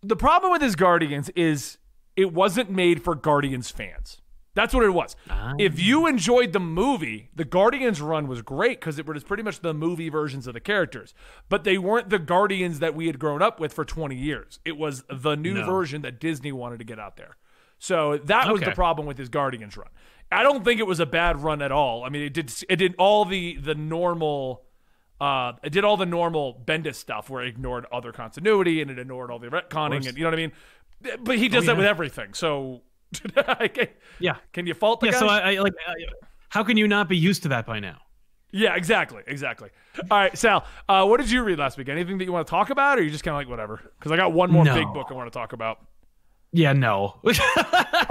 the 0.02 0.16
problem 0.16 0.52
with 0.52 0.62
his 0.62 0.74
Guardians 0.76 1.28
is 1.30 1.78
it 2.16 2.32
wasn't 2.32 2.70
made 2.70 3.02
for 3.02 3.14
Guardians 3.14 3.70
fans. 3.70 4.18
That's 4.54 4.74
what 4.74 4.84
it 4.84 4.90
was. 4.90 5.16
If 5.58 5.80
you 5.80 6.06
enjoyed 6.06 6.52
the 6.52 6.60
movie, 6.60 7.30
the 7.34 7.44
Guardians 7.46 8.02
run 8.02 8.28
was 8.28 8.42
great 8.42 8.80
because 8.80 8.98
it 8.98 9.06
was 9.06 9.24
pretty 9.24 9.42
much 9.42 9.60
the 9.60 9.72
movie 9.72 10.10
versions 10.10 10.46
of 10.46 10.52
the 10.52 10.60
characters. 10.60 11.14
But 11.48 11.64
they 11.64 11.78
weren't 11.78 12.10
the 12.10 12.18
Guardians 12.18 12.80
that 12.80 12.94
we 12.94 13.06
had 13.06 13.18
grown 13.18 13.40
up 13.40 13.58
with 13.60 13.72
for 13.72 13.82
20 13.86 14.14
years. 14.14 14.58
It 14.66 14.76
was 14.76 15.04
the 15.10 15.36
new 15.36 15.54
No. 15.54 15.64
version 15.64 16.02
that 16.02 16.20
Disney 16.20 16.52
wanted 16.52 16.80
to 16.80 16.84
get 16.84 16.98
out 16.98 17.16
there. 17.16 17.38
So 17.78 18.18
that 18.18 18.52
was 18.52 18.60
the 18.60 18.72
problem 18.72 19.06
with 19.06 19.16
his 19.16 19.30
Guardians 19.30 19.74
run. 19.74 19.88
I 20.32 20.42
don't 20.42 20.64
think 20.64 20.80
it 20.80 20.86
was 20.86 21.00
a 21.00 21.06
bad 21.06 21.42
run 21.42 21.62
at 21.62 21.72
all. 21.72 22.04
I 22.04 22.08
mean, 22.08 22.22
it 22.22 22.32
did 22.34 22.52
it 22.68 22.76
did 22.76 22.94
all 22.98 23.24
the 23.24 23.56
the 23.56 23.74
normal. 23.74 24.62
Uh, 25.20 25.52
it 25.62 25.70
did 25.70 25.84
all 25.84 25.96
the 25.96 26.06
normal 26.06 26.60
Bendis 26.66 26.96
stuff 26.96 27.30
where 27.30 27.42
it 27.44 27.48
ignored 27.48 27.86
other 27.92 28.10
continuity 28.10 28.82
and 28.82 28.90
it 28.90 28.98
ignored 28.98 29.30
all 29.30 29.38
the 29.38 29.46
retconning 29.46 30.08
and 30.08 30.16
you 30.18 30.24
know 30.24 30.30
what 30.30 30.34
I 30.34 30.36
mean. 30.36 30.52
But 31.22 31.38
he 31.38 31.48
does 31.48 31.66
that 31.66 31.72
Oh, 31.72 31.74
yeah. 31.74 31.78
with 31.78 31.86
everything. 31.86 32.34
So, 32.34 32.82
can, 33.34 33.88
Yeah. 34.18 34.36
can 34.52 34.66
you 34.66 34.74
fault 34.74 34.98
the 35.00 35.06
Yeah. 35.06 35.12
guy? 35.12 35.18
So 35.20 35.26
I, 35.28 35.52
I 35.54 35.58
like. 35.60 35.74
I, 35.86 35.92
how 36.48 36.64
can 36.64 36.76
you 36.76 36.88
not 36.88 37.08
be 37.08 37.16
used 37.16 37.42
to 37.44 37.48
that 37.50 37.66
by 37.66 37.78
now? 37.78 37.98
Yeah, 38.50 38.74
exactly, 38.74 39.22
exactly. 39.26 39.70
All 40.10 40.18
right, 40.18 40.36
Sal, 40.36 40.64
uh, 40.88 41.06
what 41.06 41.18
did 41.20 41.30
you 41.30 41.42
read 41.42 41.58
last 41.58 41.78
week? 41.78 41.88
Anything 41.88 42.18
that 42.18 42.24
you 42.24 42.32
want 42.32 42.46
to 42.46 42.50
talk 42.50 42.68
about, 42.70 42.98
or 42.98 43.02
you 43.02 43.10
just 43.10 43.24
kind 43.24 43.34
of 43.34 43.38
like 43.38 43.48
whatever? 43.48 43.80
Because 43.98 44.12
I 44.12 44.16
got 44.16 44.32
one 44.32 44.50
more 44.50 44.64
No. 44.64 44.74
big 44.74 44.92
book 44.92 45.06
I 45.10 45.14
want 45.14 45.32
to 45.32 45.36
talk 45.38 45.52
about. 45.54 45.78
Yeah. 46.52 46.72
No. 46.72 47.20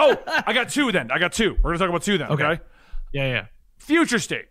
Oh, 0.04 0.18
I 0.48 0.54
got 0.54 0.70
two 0.70 0.92
then. 0.92 1.12
I 1.12 1.20
got 1.20 1.32
two. 1.32 1.58
We're 1.62 1.72
gonna 1.72 1.78
talk 1.80 1.90
about 1.90 2.02
two 2.02 2.18
then. 2.18 2.30
Okay. 2.30 2.44
Okay. 2.44 2.62
yeah. 3.14 3.28
Yeah. 3.28 3.46
Future 3.78 4.18
state. 4.18 4.46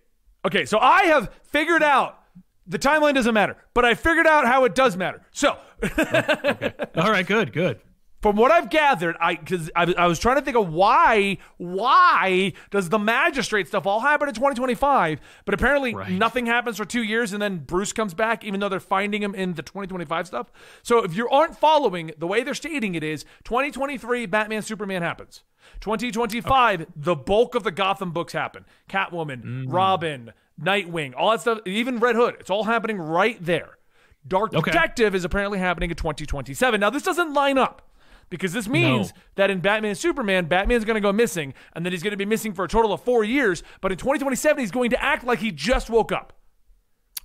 Okay, 0.45 0.65
so 0.65 0.79
I 0.79 1.05
have 1.05 1.31
figured 1.45 1.83
out 1.83 2.21
the 2.67 2.79
timeline 2.79 3.15
doesn't 3.15 3.35
matter, 3.35 3.57
but 3.75 3.85
I 3.85 3.95
figured 3.95 4.27
out 4.29 4.47
how 4.47 4.65
it 4.65 4.75
does 4.77 4.97
matter. 4.97 5.23
So, 5.33 5.57
oh, 5.83 6.73
All 6.97 7.11
right. 7.11 7.27
Good. 7.27 7.53
Good. 7.53 7.81
From 8.23 8.37
what 8.37 8.51
I've 8.51 8.69
gathered, 8.69 9.17
I 9.21 9.35
because 9.37 9.71
I, 9.75 9.95
I 9.97 10.07
was 10.07 10.19
trying 10.19 10.37
to 10.37 10.43
think 10.43 10.57
of 10.57 10.73
why 10.73 11.39
why 11.57 12.53
does 12.71 12.89
the 12.91 12.99
magistrate 12.99 13.67
stuff 13.69 13.87
all 13.87 14.01
happen 14.01 14.29
in 14.29 14.35
2025, 14.35 15.21
but 15.45 15.55
apparently 15.55 15.95
Right. 15.95 16.11
nothing 16.13 16.47
happens 16.47 16.77
for 16.77 16.85
two 16.85 17.03
years, 17.03 17.33
and 17.33 17.41
then 17.41 17.59
Bruce 17.59 17.93
comes 17.93 18.13
back, 18.15 18.45
even 18.45 18.61
though 18.61 18.69
they're 18.69 18.81
finding 18.81 19.23
him 19.23 19.35
in 19.35 19.55
the 19.55 19.63
2025 19.63 20.27
stuff. 20.27 20.53
So 20.83 21.03
if 21.03 21.17
you 21.17 21.29
aren't 21.31 21.57
following 21.57 22.13
the 22.19 22.27
way 22.27 22.43
they're 22.43 22.55
stating 22.55 22.95
it 22.95 23.03
is 23.03 23.25
2023 23.45 24.27
Batman 24.27 24.63
Superman 24.63 25.03
happens. 25.03 25.43
2025, 25.81 26.87
the 26.97 27.15
bulk 27.15 27.55
of 27.55 27.63
the 27.65 27.71
Gotham 27.71 28.13
books 28.13 28.33
happen. 28.33 28.65
Catwoman, 28.89 29.43
mm. 29.45 29.65
Robin, 29.69 30.33
Nightwing, 30.61 31.15
all 31.17 31.31
that 31.31 31.41
stuff, 31.41 31.59
even 31.67 31.99
Red 31.99 32.17
Hood. 32.17 32.37
It's 32.41 32.51
all 32.51 32.65
happening 32.65 32.99
right 32.99 33.43
there. 33.45 33.79
Dark 34.27 34.55
Okay. 34.55 34.71
Detective 34.71 35.15
is 35.15 35.25
apparently 35.25 35.59
happening 35.59 35.91
in 35.91 35.97
2027. 35.97 36.81
Now, 36.81 36.91
this 36.91 37.03
doesn't 37.03 37.33
line 37.33 37.57
up 37.57 37.90
because 38.31 38.53
this 38.53 38.69
means 38.69 39.09
No. 39.09 39.21
that 39.37 39.51
in 39.51 39.61
Batman 39.61 39.91
and 39.91 39.99
Superman, 39.99 40.47
Batman's 40.47 40.85
going 40.85 40.95
to 40.95 41.01
go 41.01 41.13
missing, 41.13 41.53
and 41.75 41.85
then 41.85 41.93
he's 41.93 42.03
going 42.03 42.13
to 42.13 42.17
be 42.17 42.25
missing 42.25 42.55
for 42.55 42.65
a 42.65 42.69
total 42.69 42.93
of 42.93 43.03
four 43.03 43.23
years. 43.25 43.63
But 43.81 43.93
in 43.93 43.99
2027, 43.99 44.59
he's 44.61 44.71
going 44.71 44.91
to 44.91 45.03
act 45.05 45.25
like 45.25 45.41
he 45.41 45.51
just 45.51 45.91
woke 45.91 46.13
up. 46.13 46.33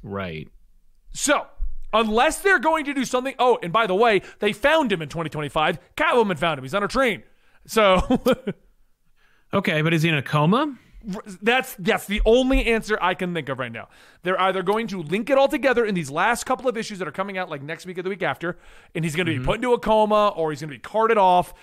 Right. 0.03 0.49
So, 1.13 1.47
unless 1.93 2.39
they're 2.39 2.59
going 2.59 2.85
to 2.85 2.93
do 2.93 3.05
something. 3.05 3.35
Oh, 3.39 3.57
and 3.63 3.71
by 3.71 3.87
the 3.87 3.95
way, 3.95 4.21
they 4.39 4.51
found 4.51 4.91
him 4.91 5.01
in 5.01 5.07
2025. 5.09 5.79
Catwoman 5.95 6.37
found 6.37 6.57
him. 6.57 6.63
He's 6.65 6.73
on 6.75 6.83
a 6.83 6.87
train. 6.87 7.23
So. 7.65 8.01
Okay. 9.53 9.81
But 9.83 9.93
is 9.93 10.01
he 10.01 10.09
in 10.09 10.15
a 10.15 10.21
coma? 10.21 10.75
That's 11.41 11.75
that's 11.75 12.05
the 12.07 12.21
only 12.25 12.65
answer 12.65 12.97
I 13.01 13.13
can 13.13 13.33
think 13.33 13.49
of 13.49 13.59
right 13.59 13.71
now. 13.71 13.89
They're 14.23 14.39
either 14.41 14.63
going 14.63 14.87
to 14.87 15.01
link 15.01 15.29
it 15.29 15.37
all 15.37 15.47
together 15.47 15.85
in 15.85 15.93
these 15.95 16.09
last 16.09 16.45
couple 16.45 16.67
of 16.67 16.77
issues 16.77 16.99
that 16.99 17.07
are 17.07 17.11
coming 17.11 17.37
out 17.37 17.49
like 17.49 17.61
next 17.61 17.85
week 17.85 17.97
or 17.97 18.01
the 18.03 18.09
week 18.09 18.23
after, 18.23 18.57
and 18.95 19.03
he's 19.05 19.15
going 19.15 19.25
to 19.27 19.33
Mm-hmm. 19.33 19.41
be 19.41 19.45
put 19.45 19.55
into 19.57 19.73
a 19.73 19.79
coma, 19.79 20.29
or 20.29 20.51
he's 20.51 20.61
going 20.61 20.69
to 20.71 20.75
be 20.75 20.79
carted 20.79 21.17
off, 21.17 21.53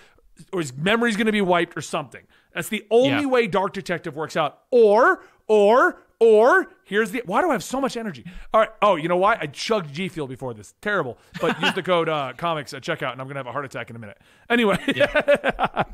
or 0.53 0.61
his 0.61 0.73
memory's 0.77 1.17
going 1.17 1.27
to 1.27 1.33
be 1.33 1.41
wiped, 1.41 1.77
or 1.77 1.81
something. 1.81 2.23
That's 2.55 2.69
the 2.69 2.85
only 2.91 3.09
Yeah. 3.23 3.27
way 3.27 3.47
Dark 3.47 3.73
Detective 3.73 4.15
works 4.17 4.37
out. 4.37 4.61
Or 4.71 5.23
or 5.49 6.03
or 6.21 6.69
here's 6.85 7.11
the 7.11 7.23
why 7.27 7.41
do 7.41 7.49
I 7.49 7.53
have 7.53 7.65
so 7.65 7.81
much 7.81 7.97
energy? 7.97 8.25
All 8.55 8.61
right. 8.61 8.71
Oh, 8.81 8.95
you 8.95 9.09
know 9.09 9.17
why? 9.17 9.37
I 9.41 9.47
chugged 9.47 9.93
G 9.93 10.09
Fuel 10.09 10.29
before 10.29 10.55
this. 10.55 10.75
Terrible. 10.81 11.19
But 11.41 11.61
use 11.61 11.73
the 11.75 11.83
code 11.83 12.09
uh, 12.09 12.35
comics 12.37 12.73
at 12.75 12.83
checkout, 12.83 13.11
and 13.13 13.21
I'm 13.21 13.27
going 13.27 13.35
to 13.35 13.41
have 13.41 13.47
a 13.49 13.53
heart 13.53 13.65
attack 13.65 13.91
in 13.91 13.97
a 13.97 13.99
minute. 13.99 14.19
Anyway. 14.49 14.79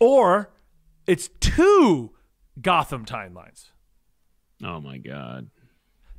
or 0.00 0.50
it's 1.06 1.28
two 1.40 2.12
Gotham 2.60 3.04
timelines. 3.04 3.70
Oh 4.64 4.80
my 4.80 4.98
God. 4.98 5.50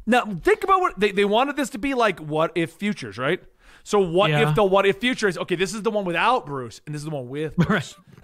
Now 0.06 0.25
think 0.25 0.63
about 0.63 0.79
what 0.79 1.00
they, 1.00 1.12
they 1.12 1.25
wanted 1.25 1.56
this 1.56 1.70
to 1.72 1.77
be 1.77 1.94
like 1.94 2.20
what 2.20 2.51
if 2.56 2.72
futures, 2.74 3.17
right? 3.17 3.41
So 3.84 4.00
what 4.00 4.29
Yeah. 4.29 4.50
if 4.50 4.56
the 4.56 4.63
what 4.63 4.86
if 4.86 4.98
future 5.00 5.27
is 5.27 5.38
okay, 5.38 5.56
this 5.56 5.74
is 5.74 5.82
the 5.82 5.91
one 5.91 6.06
without 6.06 6.46
Bruce 6.46 6.82
and 6.86 6.94
this 6.96 7.01
is 7.01 7.06
the 7.06 7.12
one 7.15 7.27
with 7.29 7.56
Bruce. 7.56 7.96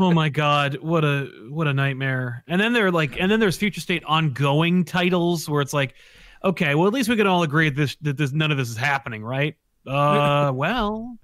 oh 0.00 0.10
my 0.12 0.30
god 0.30 0.78
what 0.80 1.04
a 1.04 1.28
what 1.50 1.66
a 1.66 1.74
nightmare 1.74 2.42
and 2.48 2.58
then 2.58 2.72
there 2.72 2.86
are 2.86 2.90
like 2.90 3.20
and 3.20 3.30
then 3.30 3.40
there's 3.40 3.56
future 3.58 3.80
state 3.80 4.02
ongoing 4.06 4.84
titles 4.86 5.48
where 5.50 5.60
it's 5.60 5.74
like 5.74 5.94
okay 6.42 6.74
well 6.74 6.86
at 6.86 6.94
least 6.94 7.06
we 7.10 7.14
can 7.14 7.26
all 7.26 7.42
agree 7.42 7.68
that 7.68 7.76
this 7.76 7.96
that 8.00 8.16
this 8.16 8.32
none 8.32 8.50
of 8.50 8.56
this 8.56 8.70
is 8.70 8.76
happening 8.76 9.22
right 9.22 9.54
uh 9.86 10.50
well 10.54 11.18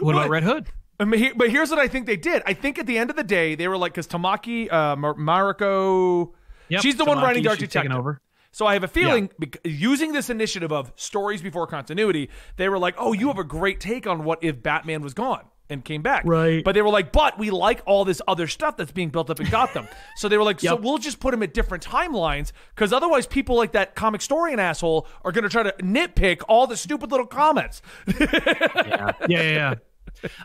what 0.00 0.16
about 0.16 0.28
red 0.28 0.42
hood 0.42 0.66
I 0.66 0.66
mean, 0.66 0.66
he- 0.66 0.77
but 0.98 1.50
here's 1.50 1.70
what 1.70 1.78
I 1.78 1.88
think 1.88 2.06
they 2.06 2.16
did. 2.16 2.42
I 2.46 2.54
think 2.54 2.78
at 2.78 2.86
the 2.86 2.98
end 2.98 3.10
of 3.10 3.16
the 3.16 3.22
day, 3.24 3.54
they 3.54 3.68
were 3.68 3.76
like, 3.78 3.92
because 3.92 4.08
Tamaki 4.08 4.72
uh, 4.72 4.96
Mar- 4.96 5.14
Mariko, 5.14 6.32
Yep, 6.70 6.82
she's 6.82 6.96
the 6.96 7.04
one 7.04 7.18
writing 7.18 7.42
Dark 7.42 7.58
she's 7.60 7.68
taken 7.68 7.90
Detective. 7.90 7.98
over. 7.98 8.20
So 8.50 8.66
I 8.66 8.72
have 8.74 8.82
a 8.84 8.88
feeling, 8.88 9.30
bec- 9.38 9.58
using 9.64 10.12
this 10.12 10.28
initiative 10.30 10.72
of 10.72 10.92
stories 10.96 11.40
before 11.42 11.66
continuity, 11.66 12.28
they 12.56 12.68
were 12.68 12.78
like, 12.78 12.94
"Oh, 12.98 13.12
you 13.12 13.28
have 13.28 13.38
a 13.38 13.44
great 13.44 13.78
take 13.80 14.06
on 14.06 14.24
what 14.24 14.42
if 14.42 14.62
Batman 14.62 15.02
was 15.02 15.14
gone 15.14 15.44
and 15.70 15.84
came 15.84 16.02
back." 16.02 16.24
Right. 16.26 16.64
But 16.64 16.72
they 16.72 16.82
were 16.82 16.88
like, 16.88 17.12
"But 17.12 17.38
we 17.38 17.50
like 17.50 17.82
all 17.86 18.04
this 18.04 18.20
other 18.26 18.46
stuff 18.48 18.76
that's 18.76 18.90
being 18.90 19.10
built 19.10 19.30
up 19.30 19.38
in 19.38 19.48
Gotham." 19.48 19.86
so 20.16 20.28
they 20.28 20.36
were 20.36 20.44
like, 20.44 20.60
"So 20.60 20.72
Yep. 20.74 20.80
we'll 20.80 20.98
just 20.98 21.20
put 21.20 21.32
him 21.32 21.42
at 21.42 21.54
different 21.54 21.84
timelines 21.86 22.52
because 22.74 22.92
otherwise, 22.92 23.26
people 23.26 23.54
like 23.56 23.72
that 23.72 23.94
comic 23.94 24.20
historian 24.22 24.58
asshole 24.58 25.06
are 25.24 25.30
going 25.30 25.44
to 25.44 25.50
try 25.50 25.62
to 25.62 25.72
nitpick 25.80 26.42
all 26.48 26.66
the 26.66 26.76
stupid 26.76 27.10
little 27.12 27.26
comments." 27.26 27.80
yeah 28.20 29.12
yeah 29.28 29.42
yeah 29.42 29.74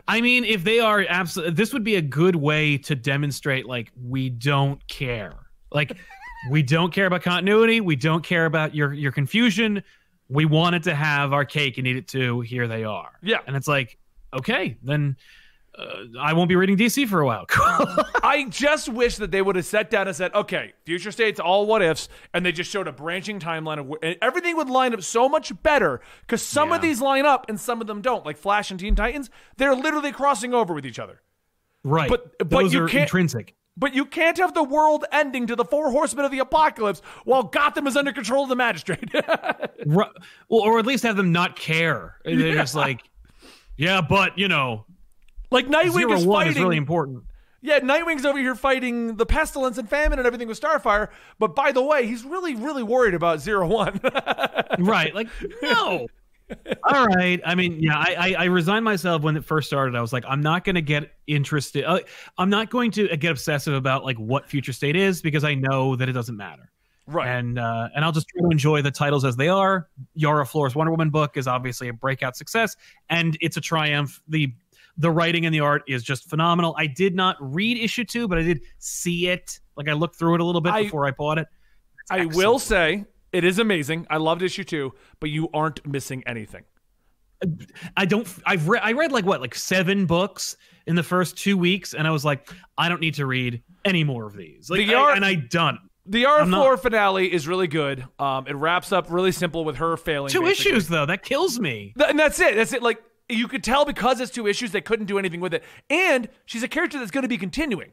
i 0.08 0.22
mean 0.22 0.44
if 0.44 0.64
they 0.64 0.80
are 0.80 1.06
absolutely 1.10 1.54
this 1.54 1.74
would 1.74 1.84
be 1.84 1.96
a 1.96 2.02
good 2.02 2.36
way 2.36 2.78
to 2.78 2.96
demonstrate 2.96 3.66
like 3.66 3.92
we 4.02 4.30
don't 4.30 4.86
care. 4.88 5.34
Like 5.72 5.98
we 6.52 6.62
don't 6.62 6.94
care 6.94 7.06
about 7.06 7.24
continuity. 7.24 7.82
We 7.82 7.96
don't 7.96 8.24
care 8.24 8.46
about 8.46 8.76
your 8.76 8.94
your 8.94 9.12
confusion. 9.12 9.84
We 10.30 10.46
wanted 10.46 10.84
to 10.84 10.96
have 10.96 11.34
our 11.34 11.46
cake 11.46 11.78
and 11.78 11.88
eat 11.88 11.98
it 11.98 12.08
too. 12.08 12.42
Here 12.42 12.68
they 12.68 12.84
are. 12.84 13.12
Yeah. 13.22 13.40
and 13.48 13.56
it's 13.56 13.68
like 13.68 13.98
okay 14.34 14.78
then 14.84 15.16
uh, 15.78 15.86
i 16.20 16.34
won't 16.34 16.50
be 16.50 16.56
reading 16.56 16.78
dc 16.78 17.08
for 17.08 17.22
a 17.22 17.26
while. 17.26 17.46
I 18.24 18.46
just 18.50 18.90
wish 18.90 19.18
that 19.18 19.32
they 19.32 19.42
would 19.42 19.56
have 19.56 19.66
sat 19.66 19.90
down 19.92 20.08
and 20.08 20.16
said, 20.16 20.34
okay, 20.34 20.74
future 20.86 21.12
states, 21.12 21.40
all 21.40 21.66
what 21.66 21.82
ifs, 21.82 22.08
and 22.34 22.46
they 22.46 22.52
just 22.52 22.72
showed 22.72 22.88
a 22.88 22.92
branching 22.92 23.40
timeline 23.40 23.80
of 23.80 23.92
and 24.02 24.16
everything 24.22 24.56
would 24.56 24.70
line 24.70 24.94
up 24.94 25.02
so 25.04 25.28
much 25.28 25.52
better 25.64 26.00
because 26.22 26.42
some 26.42 26.72
of 26.72 26.82
these 26.82 27.02
line 27.02 27.26
up 27.26 27.48
and 27.50 27.60
some 27.60 27.82
of 27.82 27.88
them 27.88 28.02
don't. 28.02 28.26
Like 28.26 28.38
Flash 28.38 28.72
and 28.72 28.80
Teen 28.80 28.96
Titans, 28.96 29.30
they're 29.58 29.76
literally 29.76 30.12
crossing 30.12 30.54
over 30.54 30.74
with 30.74 30.86
each 30.86 31.00
other. 31.00 31.22
right. 31.84 32.10
But- 32.10 32.38
but 32.40 32.50
those 32.50 32.74
you 32.74 32.84
are 32.84 32.88
can't- 32.88 33.04
intrinsic. 33.04 33.56
But 33.76 33.96
you 33.96 34.06
can't 34.06 34.38
have 34.38 34.54
the 34.54 34.64
world 34.64 35.04
ending 35.12 35.48
to 35.48 35.56
the 35.56 35.66
four 35.66 35.90
horsemen 35.90 36.26
of 36.26 36.32
the 36.32 36.38
apocalypse 36.38 37.02
while 37.26 37.42
Gotham 37.42 37.88
is 37.88 37.98
under 37.98 38.14
control 38.14 38.44
of 38.44 38.50
the 38.50 38.56
magistrate. 38.56 39.12
Ru- 39.86 40.06
well, 40.48 40.62
or 40.62 40.78
at 40.78 40.86
least 40.86 41.02
have 41.04 41.18
them 41.18 41.32
not 41.32 41.56
care. 41.56 42.18
They're 42.24 42.54
just 42.54 42.76
like 42.76 43.02
yeah 43.76 44.00
but 44.02 44.38
you 44.38 44.48
know 44.48 44.86
like 45.54 45.68
Nightwing 45.68 45.94
zero 45.94 46.14
is 46.14 46.26
fighting. 46.26 46.54
is 46.54 46.60
really 46.60 46.78
important 46.78 47.24
Yeah, 47.62 47.80
Nightwing's 47.80 48.26
over 48.26 48.40
here 48.40 48.56
fighting 48.56 49.16
the 49.16 49.26
pestilence 49.26 49.78
and 49.78 49.88
famine 49.90 50.20
and 50.20 50.26
everything 50.26 50.50
with 50.50 50.60
Starfire. 50.60 51.10
But 51.40 51.56
by 51.56 51.72
the 51.72 51.82
way, 51.82 52.06
he's 52.06 52.26
really, 52.26 52.56
really 52.56 52.84
worried 52.84 53.14
about 53.14 53.40
Zero 53.40 53.68
One. 53.68 54.02
right 54.80 55.14
like 55.14 55.28
no 55.62 56.08
all 56.84 57.06
right 57.06 57.42
i 57.46 57.56
mean 57.56 57.80
yeah 57.82 57.98
I, 57.98 58.16
I 58.18 58.36
i 58.40 58.44
resigned 58.46 58.84
myself 58.86 59.22
when 59.22 59.38
it 59.38 59.46
first 59.46 59.68
started 59.68 59.96
i 59.96 60.02
was 60.02 60.12
like 60.12 60.26
i'm 60.28 60.42
not 60.42 60.64
going 60.64 60.76
to 60.76 60.82
get 60.82 61.12
interested 61.28 61.86
uh, 61.86 62.00
i'm 62.38 62.50
not 62.50 62.70
going 62.70 62.92
to 62.92 63.16
get 63.18 63.32
obsessive 63.32 63.74
about 63.74 64.04
like 64.04 64.18
what 64.18 64.50
future 64.50 64.74
state 64.74 64.96
is 64.96 65.22
because 65.22 65.44
i 65.44 65.56
know 65.56 65.96
that 65.96 66.10
it 66.10 66.14
doesn't 66.14 66.38
matter 66.38 66.72
right. 67.08 67.28
and 67.28 67.60
uh 67.60 67.88
and 67.96 68.04
i'll 68.04 68.12
just 68.12 68.28
try 68.28 68.42
to 68.42 68.50
enjoy 68.50 68.82
the 68.82 68.92
titles 68.92 69.24
as 69.26 69.36
they 69.36 69.48
are 69.48 69.90
yara 70.16 70.46
flores 70.46 70.76
wonder 70.76 70.92
woman 70.92 71.10
book 71.10 71.38
is 71.38 71.48
obviously 71.48 71.88
a 71.88 71.94
breakout 71.94 72.36
success 72.36 72.76
and 73.10 73.38
it's 73.42 73.58
a 73.58 73.62
triumph 73.62 74.22
the 74.28 74.54
the 74.98 75.10
writing 75.12 75.46
and 75.46 75.54
the 75.54 75.60
art 75.60 75.82
is 75.88 76.04
just 76.04 76.30
phenomenal 76.30 76.76
i 76.78 76.86
did 76.86 77.16
not 77.16 77.36
read 77.40 77.78
issue 77.78 78.04
two 78.04 78.28
but 78.28 78.38
i 78.38 78.42
did 78.44 78.62
see 78.80 79.28
it 79.28 79.60
like 79.76 79.88
i 79.90 79.94
looked 79.94 80.16
through 80.18 80.36
it 80.36 80.42
a 80.42 80.44
little 80.44 80.62
bit 80.62 80.74
I- 80.74 80.84
before 80.84 81.08
i 81.08 81.12
bought 81.12 81.38
it 81.40 81.48
It's 82.02 82.12
I 82.12 82.18
excellent. 82.20 82.36
will 82.38 82.60
say 82.60 83.06
it 83.32 83.44
is 83.44 83.58
amazing. 83.58 84.06
I 84.12 84.18
loved 84.18 84.44
issue 84.44 84.64
two, 84.64 84.94
but 85.20 85.32
you 85.32 85.50
aren't 85.56 85.84
missing 85.88 86.22
anything. 86.28 86.64
I 87.98 88.06
don't. 88.06 88.28
I've 88.46 88.68
read. 88.68 88.84
I 88.86 88.92
read 88.92 89.12
like 89.12 89.26
what, 89.26 89.42
like 89.42 89.56
seven 89.56 90.06
books 90.06 90.56
in 90.86 90.96
the 90.96 91.02
first 91.02 91.36
two 91.36 91.58
weeks, 91.58 91.96
and 91.96 92.08
I 92.08 92.12
was 92.12 92.24
like, 92.24 92.50
I 92.78 92.90
don't 92.90 93.02
need 93.02 93.16
to 93.16 93.26
read 93.26 93.64
any 93.86 94.04
more 94.04 94.26
of 94.28 94.36
these. 94.36 94.70
Like, 94.70 94.86
The 94.88 94.94
I- 94.96 95.00
art- 95.00 95.16
and 95.16 95.26
I 95.26 95.34
done 95.36 95.80
The 96.06 96.22
not- 96.24 96.48
Floor 96.48 96.78
finale 96.78 97.34
is 97.34 97.48
really 97.48 97.68
good. 97.68 98.06
Um, 98.20 98.46
it 98.48 98.54
wraps 98.56 98.92
up 98.92 99.08
really 99.10 99.32
simple 99.32 99.66
with 99.66 99.78
her 99.78 99.98
failing. 99.98 100.30
two 100.32 100.42
basically. 100.42 100.72
issues 100.74 100.88
though. 100.88 101.06
That 101.08 101.24
kills 101.24 101.60
me. 101.60 101.94
Th- 101.98 102.10
and 102.12 102.20
that's 102.20 102.40
it. 102.40 102.56
That's 102.56 102.72
it. 102.74 102.84
Like 102.84 103.02
you 103.30 103.48
could 103.48 103.64
tell 103.64 103.86
because 103.86 104.20
it's 104.20 104.32
two 104.32 104.48
issues, 104.48 104.72
they 104.72 104.82
couldn't 104.82 105.06
do 105.06 105.18
anything 105.18 105.40
with 105.40 105.54
it. 105.54 105.64
And 105.90 106.30
she's 106.46 106.64
a 106.64 106.68
character 106.68 107.00
that's 107.00 107.12
going 107.12 107.22
to 107.24 107.28
be 107.30 107.38
continuing, 107.38 107.92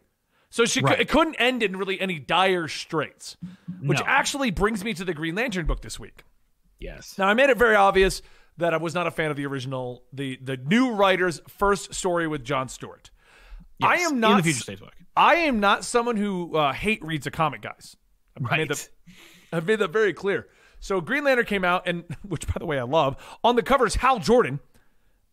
so 0.50 0.64
she 0.64 0.80
Right. 0.80 1.00
it 1.00 1.08
couldn't 1.08 1.36
end 1.36 1.62
in 1.62 1.76
really 1.76 2.00
any 2.00 2.18
dire 2.18 2.68
straits. 2.68 3.36
Which 3.82 4.00
No. 4.00 4.04
actually 4.06 4.50
brings 4.50 4.84
me 4.84 4.92
to 4.94 5.04
the 5.04 5.14
Green 5.14 5.34
Lantern 5.34 5.66
book 5.66 5.82
this 5.82 5.98
week. 6.00 6.24
Yes. 6.78 7.16
Now 7.18 7.28
I 7.28 7.34
made 7.34 7.50
it 7.50 7.56
very 7.58 7.76
obvious 7.76 8.22
that 8.56 8.74
I 8.74 8.76
was 8.78 8.94
not 8.94 9.06
a 9.06 9.10
fan 9.10 9.30
of 9.30 9.36
the 9.36 9.46
original, 9.46 10.04
the 10.12 10.38
the 10.42 10.56
new 10.56 10.92
writer's 10.92 11.40
first 11.48 11.94
story 11.94 12.26
with 12.26 12.44
John 12.44 12.68
Stewart. 12.68 13.10
I 13.82 13.94
Yes, 13.96 14.06
am 14.08 14.14
in 14.14 14.20
not 14.20 14.36
the 14.38 14.42
future 14.42 14.60
state 14.60 14.80
book. 14.80 14.92
I 15.16 15.34
am 15.36 15.60
not 15.60 15.84
someone 15.84 16.16
who 16.16 16.56
uh, 16.56 16.72
hate 16.72 17.02
reads 17.04 17.26
a 17.26 17.30
comic, 17.30 17.62
guys. 17.62 17.96
I've 18.36 18.42
made 18.42 18.50
Right. 18.50 18.68
that, 18.68 18.88
I've 19.52 19.66
made 19.66 19.78
that 19.78 19.88
very 19.90 20.12
clear. 20.12 20.48
So 20.80 21.00
Green 21.00 21.24
Lantern 21.24 21.46
came 21.46 21.64
out, 21.64 21.86
and 21.86 22.04
which, 22.22 22.46
by 22.46 22.54
the 22.58 22.66
way, 22.66 22.78
I 22.78 22.82
love. 22.84 23.16
On 23.44 23.56
the 23.56 23.62
cover 23.62 23.86
is 23.86 23.94
Hal 23.96 24.18
Jordan, 24.18 24.60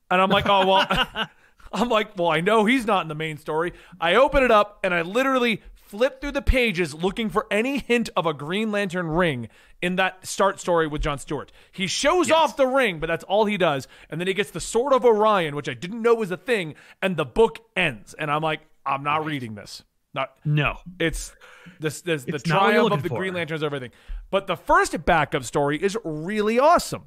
and 0.09 0.21
I'm 0.21 0.29
like, 0.29 0.47
oh 0.47 0.65
well. 0.65 1.27
I'm 1.73 1.89
like, 1.89 2.17
well, 2.17 2.29
I 2.29 2.39
know 2.39 2.63
he's 2.63 2.85
not 2.85 3.01
in 3.01 3.09
the 3.09 3.15
main 3.15 3.37
story. 3.37 3.73
I 3.99 4.15
open 4.15 4.41
it 4.41 4.51
up, 4.51 4.79
and 4.85 4.93
I 4.93 5.01
literally 5.01 5.61
flip 5.73 6.21
through 6.21 6.31
the 6.31 6.41
pages 6.41 6.93
looking 6.93 7.29
for 7.29 7.45
any 7.51 7.79
hint 7.79 8.09
of 8.15 8.25
a 8.25 8.33
Green 8.33 8.71
Lantern 8.71 9.07
ring 9.07 9.49
in 9.81 9.97
that 9.97 10.25
start 10.25 10.59
story 10.59 10.87
with 10.87 11.01
John 11.01 11.17
Stewart. 11.17 11.51
He 11.71 11.87
shows 11.87 12.31
off 12.31 12.57
the 12.57 12.67
ring, 12.67 12.99
but 12.99 13.07
that's 13.07 13.23
all 13.25 13.45
he 13.45 13.57
does, 13.57 13.87
and 14.09 14.19
then 14.19 14.27
he 14.27 14.33
gets 14.33 14.51
the 14.51 14.59
Sword 14.59 14.93
of 14.93 15.05
Orion, 15.05 15.55
which 15.55 15.69
I 15.69 15.73
didn't 15.73 16.01
know 16.01 16.15
was 16.15 16.31
a 16.31 16.37
thing, 16.37 16.75
and 17.01 17.17
the 17.17 17.25
book 17.25 17.59
ends, 17.75 18.13
and 18.13 18.31
I'm 18.31 18.41
like, 18.41 18.61
I'm 18.85 19.03
not 19.03 19.25
reading 19.25 19.55
this. 19.55 19.83
Not 20.13 20.31
No. 20.45 20.77
it's 20.99 21.35
this, 21.79 22.01
this 22.01 22.23
the 22.23 22.35
It's 22.35 22.47
not 22.47 22.59
triumph 22.59 22.91
of 22.91 23.03
the 23.03 23.09
for. 23.09 23.17
Green 23.19 23.33
Lanterns, 23.33 23.61
everything. 23.61 23.91
But 24.31 24.47
the 24.47 24.55
first 24.55 25.05
backup 25.05 25.43
story 25.43 25.81
is 25.81 25.97
really 26.03 26.59
awesome. 26.59 27.03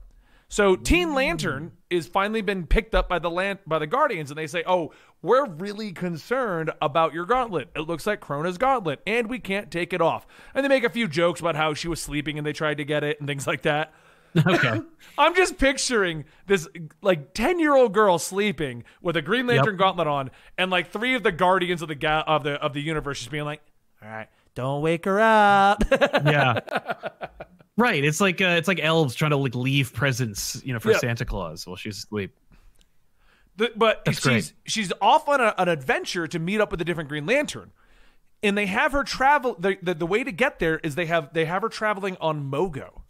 So 0.52 0.74
Teen 0.74 1.14
Lantern 1.14 1.72
is 1.88 2.06
finally 2.08 2.42
been 2.42 2.66
picked 2.66 2.92
up 2.94 3.08
by 3.08 3.20
the 3.20 3.30
land 3.30 3.60
by 3.66 3.78
the 3.78 3.86
Guardians, 3.86 4.30
and 4.32 4.36
they 4.36 4.48
say, 4.48 4.64
"Oh, 4.66 4.92
we're 5.22 5.46
really 5.46 5.92
concerned 5.92 6.72
about 6.82 7.14
your 7.14 7.24
gauntlet. 7.24 7.70
It 7.76 7.82
looks 7.82 8.04
like 8.06 8.20
Krona's 8.20 8.58
gauntlet, 8.58 9.00
and 9.06 9.28
we 9.30 9.38
can't 9.38 9.70
take 9.70 9.92
it 9.92 10.00
off." 10.00 10.26
And 10.52 10.64
they 10.64 10.68
make 10.68 10.82
a 10.84 10.90
few 10.90 11.06
jokes 11.06 11.38
about 11.40 11.54
how 11.54 11.72
she 11.74 11.86
was 11.86 12.02
sleeping 12.02 12.36
and 12.36 12.44
they 12.46 12.52
tried 12.52 12.78
to 12.78 12.84
get 12.84 13.04
it 13.04 13.20
and 13.20 13.28
things 13.28 13.46
like 13.46 13.62
that. 13.62 13.92
Okay. 14.36 14.80
I'm 15.18 15.34
just 15.36 15.56
picturing 15.56 16.24
this 16.46 16.66
like 17.00 17.32
10 17.34 17.58
year 17.60 17.74
old 17.76 17.94
girl 17.94 18.18
sleeping 18.18 18.82
with 19.00 19.16
a 19.16 19.22
Green 19.22 19.46
Lantern 19.46 19.74
Yep. 19.74 19.78
gauntlet 19.78 20.06
on, 20.08 20.30
and 20.58 20.70
like 20.70 20.90
three 20.90 21.14
of 21.14 21.22
the 21.22 21.32
guardians 21.32 21.80
of 21.80 21.86
the 21.88 21.94
ga- 21.94 22.24
of 22.26 22.42
the 22.42 22.54
of 22.54 22.72
the 22.72 22.80
universe 22.82 23.20
just 23.20 23.30
being 23.30 23.44
like, 23.44 23.60
"All 24.02 24.08
right, 24.08 24.28
don't 24.56 24.82
wake 24.82 25.04
her 25.04 25.20
up." 25.20 25.84
yeah. 25.90 26.58
Right. 27.76 28.04
It's 28.04 28.20
like 28.20 28.40
uh, 28.40 28.56
it's 28.58 28.68
like 28.68 28.80
elves 28.80 29.14
trying 29.14 29.30
to 29.30 29.36
like 29.36 29.54
leave 29.54 29.92
presents, 29.94 30.60
you 30.64 30.72
know, 30.72 30.78
for 30.78 30.90
Yeah. 30.92 30.98
Santa 30.98 31.24
Claus 31.24 31.66
while 31.66 31.76
she's 31.76 31.98
asleep. 31.98 32.34
The- 33.56 33.72
but 33.76 34.04
That's 34.04 34.18
she's 34.18 34.24
great. 34.24 34.52
she's 34.66 34.92
off 35.00 35.28
on 35.28 35.40
a, 35.40 35.54
an 35.58 35.68
adventure 35.68 36.26
to 36.26 36.38
meet 36.38 36.60
up 36.60 36.70
with 36.70 36.80
a 36.80 36.84
different 36.84 37.08
Green 37.08 37.26
Lantern, 37.26 37.70
and 38.42 38.56
they 38.56 38.66
have 38.66 38.92
her 38.92 39.04
travel. 39.04 39.54
The, 39.58 39.78
the 39.82 39.94
the 39.94 40.06
way 40.06 40.24
to 40.24 40.32
get 40.32 40.58
there 40.58 40.78
is 40.82 40.94
they 40.94 41.06
have 41.06 41.32
they 41.32 41.44
have 41.46 41.62
her 41.62 41.68
traveling 41.68 42.16
on 42.20 42.50
Mogo. 42.50 43.02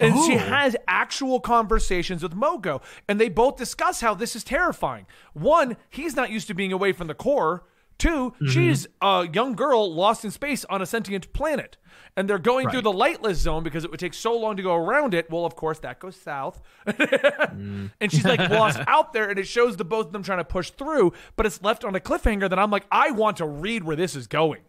And 0.00 0.12
she 0.26 0.32
has 0.32 0.74
actual 0.88 1.38
conversations 1.38 2.20
with 2.20 2.34
Mogo, 2.34 2.82
and 3.08 3.20
they 3.20 3.28
both 3.28 3.56
discuss 3.56 4.00
how 4.00 4.12
this 4.12 4.34
is 4.34 4.42
terrifying. 4.42 5.06
One, 5.34 5.76
he's 5.88 6.16
not 6.16 6.30
used 6.30 6.48
to 6.48 6.54
being 6.54 6.72
away 6.72 6.90
from 6.92 7.06
the 7.06 7.14
Corps. 7.14 7.62
2 7.98 8.08
Mm-hmm. 8.08 8.46
she's 8.48 8.86
a 9.00 9.28
young 9.32 9.54
girl 9.54 9.92
lost 9.92 10.24
in 10.24 10.30
space 10.30 10.64
on 10.66 10.82
a 10.82 10.86
sentient 10.86 11.32
planet, 11.32 11.76
and 12.16 12.28
they're 12.28 12.38
going 12.38 12.68
through 12.70 12.82
the 12.82 12.92
lightless 12.92 13.38
zone 13.38 13.62
because 13.62 13.84
it 13.84 13.90
would 13.90 14.00
take 14.00 14.14
so 14.14 14.36
long 14.36 14.56
to 14.56 14.62
go 14.62 14.74
around 14.74 15.14
it. 15.14 15.30
Well, 15.30 15.44
of 15.44 15.56
course, 15.56 15.78
that 15.80 15.98
goes 16.00 16.16
south, 16.16 16.60
Mm. 16.86 17.90
and 18.00 18.12
she's 18.12 18.24
like 18.24 18.48
lost 18.50 18.80
out 18.86 19.12
there, 19.12 19.28
and 19.30 19.38
it 19.38 19.46
shows 19.46 19.76
the 19.76 19.84
both 19.84 20.06
of 20.06 20.12
them 20.12 20.22
trying 20.22 20.38
to 20.38 20.44
push 20.44 20.70
through, 20.70 21.12
but 21.36 21.46
it's 21.46 21.62
left 21.62 21.84
on 21.84 21.94
a 21.94 22.00
cliffhanger 22.00 22.48
that 22.48 22.58
I'm 22.58 22.70
like, 22.70 22.86
I 22.90 23.10
want 23.10 23.38
to 23.38 23.46
read 23.46 23.84
where 23.84 23.96
this 23.96 24.14
is 24.14 24.26
going. 24.26 24.62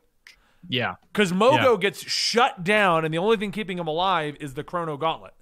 Yeah. 0.67 0.95
Because 1.13 1.31
Mogo 1.31 1.73
Yeah. 1.73 1.77
gets 1.79 2.01
shut 2.01 2.63
down, 2.63 3.05
and 3.05 3.13
the 3.13 3.19
only 3.19 3.37
thing 3.37 3.51
keeping 3.51 3.77
him 3.77 3.87
alive 3.87 4.35
is 4.39 4.55
the 4.55 4.63
Krona 4.63 4.99
Gauntlet. 4.99 5.33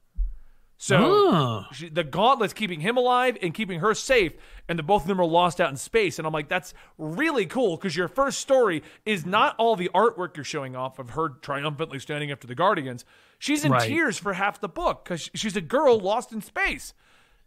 So 0.86 0.98
Oh. 0.98 1.66
she, 1.72 1.88
the 1.88 2.04
Gauntlet's 2.04 2.52
keeping 2.52 2.82
him 2.82 2.98
alive 2.98 3.38
and 3.42 3.54
keeping 3.54 3.80
her 3.80 3.94
safe, 3.94 4.34
and 4.68 4.78
the 4.78 4.84
both 4.84 5.04
of 5.04 5.08
them 5.08 5.22
are 5.22 5.26
lost 5.26 5.62
out 5.62 5.70
in 5.70 5.78
space. 5.78 6.18
And 6.20 6.28
I'm 6.28 6.34
like, 6.34 6.50
that's 6.50 6.74
really 6.98 7.46
cool 7.46 7.78
because 7.78 7.96
your 7.96 8.10
first 8.10 8.40
story 8.42 8.84
is 9.06 9.26
not 9.26 9.56
all 9.58 9.78
the 9.78 9.90
artwork 9.96 10.36
you're 10.36 10.44
showing 10.44 10.76
off 10.76 11.00
of 11.00 11.12
her 11.12 11.30
triumphantly 11.30 12.00
standing 12.00 12.34
up 12.34 12.42
to 12.42 12.48
the 12.48 12.54
Guardians. 12.56 13.06
She's 13.40 13.64
in 13.64 13.72
Right. 13.72 13.88
tears 13.88 14.18
for 14.18 14.34
half 14.34 14.60
the 14.60 14.68
book 14.68 15.06
because 15.06 15.30
she's 15.34 15.56
a 15.56 15.62
girl 15.62 15.98
lost 16.02 16.34
in 16.34 16.42
space. 16.42 16.94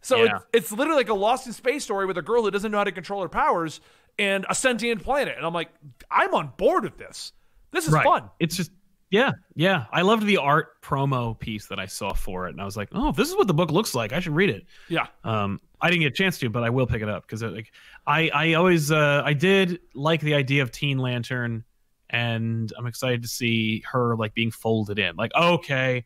So 0.01 0.23
Yeah. 0.23 0.37
it's, 0.37 0.45
it's 0.53 0.71
literally 0.71 1.01
like 1.01 1.09
a 1.09 1.13
lost 1.13 1.45
in 1.45 1.53
space 1.53 1.83
story 1.83 2.07
with 2.07 2.17
a 2.17 2.23
girl 2.23 2.41
who 2.41 2.49
doesn't 2.49 2.71
know 2.71 2.79
how 2.79 2.85
to 2.85 2.91
control 2.91 3.21
her 3.21 3.29
powers 3.29 3.81
and 4.17 4.47
a 4.49 4.55
sentient 4.55 5.03
planet. 5.03 5.35
And 5.37 5.45
I'm 5.45 5.53
like, 5.53 5.69
I'm 6.09 6.33
on 6.33 6.53
board 6.57 6.85
with 6.85 6.97
this. 6.97 7.33
This 7.69 7.85
is 7.85 7.93
Right. 7.93 8.03
fun. 8.03 8.31
It's 8.39 8.55
just 8.57 8.71
yeah, 9.09 9.31
yeah. 9.55 9.85
I 9.91 10.01
loved 10.01 10.25
the 10.25 10.37
art 10.37 10.81
promo 10.81 11.37
piece 11.37 11.67
that 11.67 11.79
I 11.79 11.85
saw 11.85 12.13
for 12.13 12.47
it, 12.47 12.51
and 12.51 12.61
I 12.61 12.65
was 12.65 12.75
like, 12.75 12.89
oh, 12.91 13.09
if 13.09 13.15
this 13.15 13.29
is 13.29 13.35
what 13.35 13.47
the 13.47 13.53
book 13.53 13.71
looks 13.71 13.95
like, 13.95 14.11
I 14.11 14.19
should 14.19 14.35
read 14.35 14.49
it. 14.49 14.65
Yeah. 14.89 15.07
Um, 15.23 15.61
I 15.79 15.89
didn't 15.89 16.01
get 16.01 16.13
a 16.13 16.15
chance 16.15 16.37
to, 16.39 16.49
but 16.49 16.63
I 16.63 16.69
will 16.69 16.87
pick 16.87 17.01
it 17.01 17.09
up 17.09 17.23
because 17.23 17.43
like 17.43 17.71
I 18.05 18.29
I 18.33 18.53
always 18.53 18.91
uh, 18.91 19.21
I 19.23 19.33
did 19.33 19.79
like 19.93 20.21
the 20.21 20.33
idea 20.33 20.63
of 20.63 20.71
Teen 20.71 20.97
Lantern, 20.97 21.63
and 22.09 22.71
I'm 22.77 22.87
excited 22.87 23.21
to 23.21 23.27
see 23.27 23.83
her 23.91 24.15
like 24.15 24.33
being 24.33 24.51
folded 24.51 24.99
in. 24.99 25.15
Like 25.15 25.31
okay, 25.35 26.05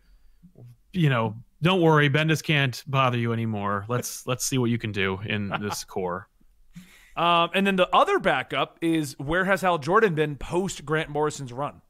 you 0.93 1.09
know, 1.09 1.35
don't 1.61 1.81
worry, 1.81 2.09
Bendis 2.09 2.43
can't 2.43 2.83
bother 2.85 3.17
you 3.17 3.33
anymore. 3.33 3.85
Let's 3.87 4.27
let's 4.27 4.45
see 4.45 4.57
what 4.57 4.69
you 4.69 4.77
can 4.77 4.91
do 4.91 5.19
in 5.25 5.49
this 5.61 5.83
Corps. 5.83 6.27
Um, 7.15 7.49
and 7.53 7.67
then 7.67 7.75
the 7.75 7.89
other 7.93 8.19
backup 8.19 8.77
is 8.81 9.17
where 9.19 9.45
has 9.45 9.61
Hal 9.61 9.77
Jordan 9.77 10.15
been 10.15 10.35
post 10.37 10.85
Grant 10.85 11.09
Morrison's 11.09 11.51
run? 11.51 11.81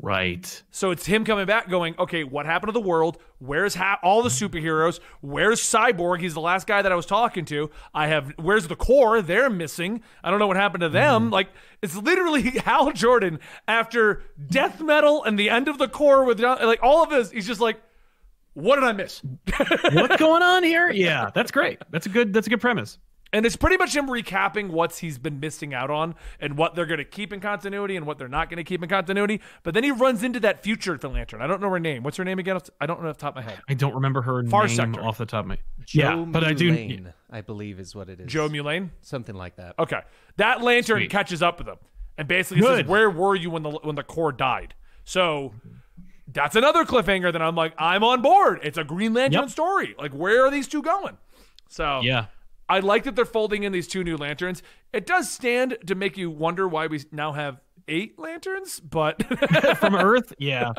Right. 0.00 0.62
So 0.70 0.90
it's 0.90 1.06
him 1.06 1.24
coming 1.24 1.46
back, 1.46 1.68
going, 1.68 1.94
okay, 1.98 2.24
what 2.24 2.46
happened 2.46 2.68
to 2.68 2.72
the 2.72 2.86
world? 2.86 3.18
Where's 3.38 3.74
ha- 3.74 3.98
all 4.02 4.22
the 4.22 4.28
superheroes? 4.28 5.00
Where's 5.20 5.60
Cyborg? 5.60 6.20
He's 6.20 6.34
the 6.34 6.40
last 6.40 6.66
guy 6.66 6.82
that 6.82 6.92
I 6.92 6.94
was 6.94 7.06
talking 7.06 7.44
to. 7.46 7.70
I 7.94 8.06
have. 8.06 8.32
Where's 8.38 8.68
the 8.68 8.76
Corps? 8.76 9.22
They're 9.22 9.50
missing. 9.50 10.02
I 10.22 10.30
don't 10.30 10.38
know 10.38 10.46
what 10.46 10.56
happened 10.56 10.82
to 10.82 10.88
them. 10.88 11.24
Mm-hmm. 11.24 11.32
Like 11.32 11.48
it's 11.82 11.96
literally 11.96 12.42
Hal 12.64 12.92
Jordan 12.92 13.40
after 13.66 14.22
death 14.48 14.80
metal 14.80 15.24
and 15.24 15.38
the 15.38 15.50
end 15.50 15.68
of 15.68 15.78
the 15.78 15.88
Corps 15.88 16.24
with 16.24 16.40
like 16.40 16.80
all 16.82 17.02
of 17.02 17.10
this. 17.10 17.30
He's 17.30 17.46
just 17.46 17.60
like, 17.60 17.80
what 18.54 18.76
did 18.76 18.84
I 18.84 18.92
miss? 18.92 19.22
What's 19.92 20.16
going 20.16 20.42
on 20.42 20.62
here? 20.62 20.90
Yeah, 20.90 21.30
that's 21.34 21.50
great. 21.50 21.80
That's 21.90 22.06
a 22.06 22.10
good. 22.10 22.32
That's 22.32 22.46
a 22.46 22.50
good 22.50 22.60
premise. 22.60 22.98
And 23.34 23.46
it's 23.46 23.56
pretty 23.56 23.78
much 23.78 23.96
him 23.96 24.08
recapping 24.08 24.68
what 24.68 24.94
he's 24.96 25.16
been 25.16 25.40
missing 25.40 25.72
out 25.72 25.90
on 25.90 26.14
and 26.38 26.58
what 26.58 26.74
they're 26.74 26.84
going 26.86 26.98
to 26.98 27.04
keep 27.04 27.32
in 27.32 27.40
continuity 27.40 27.96
and 27.96 28.06
what 28.06 28.18
they're 28.18 28.28
not 28.28 28.50
going 28.50 28.58
to 28.58 28.64
keep 28.64 28.82
in 28.82 28.88
continuity. 28.90 29.40
But 29.62 29.72
then 29.72 29.84
he 29.84 29.90
runs 29.90 30.22
into 30.22 30.38
that 30.40 30.62
future 30.62 30.98
the 30.98 31.08
Lantern. 31.08 31.40
I 31.40 31.46
don't 31.46 31.62
know 31.62 31.70
her 31.70 31.80
name. 31.80 32.02
What's 32.02 32.18
her 32.18 32.24
name 32.24 32.38
again? 32.38 32.58
I 32.78 32.84
don't 32.84 33.02
know 33.02 33.08
off 33.08 33.16
the 33.16 33.20
top 33.22 33.36
of 33.38 33.44
my 33.44 33.50
head. 33.50 33.60
I 33.70 33.74
don't 33.74 33.94
remember 33.94 34.20
her 34.22 34.44
Far 34.48 34.66
name 34.66 34.76
Sector. 34.76 35.00
off 35.00 35.16
the 35.16 35.24
top 35.24 35.44
of 35.44 35.48
my. 35.48 35.58
Joe 35.86 36.00
yeah, 36.02 36.24
but 36.28 36.44
I 36.44 36.52
do. 36.52 36.72
Mullein, 36.72 37.14
I 37.30 37.40
believe 37.40 37.80
is 37.80 37.94
what 37.94 38.10
it 38.10 38.20
is. 38.20 38.30
Joe 38.30 38.50
Mullein? 38.50 38.90
Something 39.00 39.34
like 39.34 39.56
that. 39.56 39.76
Okay. 39.78 40.00
That 40.36 40.60
lantern 40.62 40.98
Sweet. 41.00 41.10
catches 41.10 41.42
up 41.42 41.58
with 41.58 41.68
him 41.68 41.76
and 42.18 42.28
basically 42.28 42.62
says, 42.62 42.86
Where 42.86 43.08
were 43.08 43.34
you 43.34 43.48
when 43.50 43.62
the 43.62 43.70
when 43.70 43.94
the 43.96 44.02
Corps 44.02 44.32
died? 44.32 44.74
So 45.04 45.54
that's 46.28 46.54
another 46.54 46.84
cliffhanger 46.84 47.32
that 47.32 47.40
I'm 47.40 47.54
like, 47.56 47.72
I'm 47.78 48.04
on 48.04 48.20
board. 48.20 48.60
It's 48.62 48.76
a 48.76 48.84
Green 48.84 49.14
Lantern 49.14 49.40
Yep. 49.44 49.50
story. 49.50 49.94
Like, 49.98 50.12
where 50.12 50.44
are 50.44 50.50
these 50.50 50.68
two 50.68 50.82
going? 50.82 51.16
So 51.68 52.00
Yeah. 52.02 52.26
I 52.68 52.78
like 52.80 53.04
that 53.04 53.16
they're 53.16 53.24
folding 53.24 53.64
in 53.64 53.72
these 53.72 53.86
two 53.86 54.02
new 54.04 54.16
lanterns. 54.16 54.62
It 54.92 55.06
does 55.06 55.30
stand 55.30 55.76
to 55.86 55.94
make 55.94 56.16
you 56.16 56.30
wonder 56.30 56.66
why 56.66 56.86
we 56.86 57.04
now 57.12 57.32
have 57.32 57.60
eight 57.88 58.18
lanterns, 58.18 58.80
but 58.80 59.22
from 59.78 59.94
Earth. 59.94 60.32
Yeah, 60.38 60.72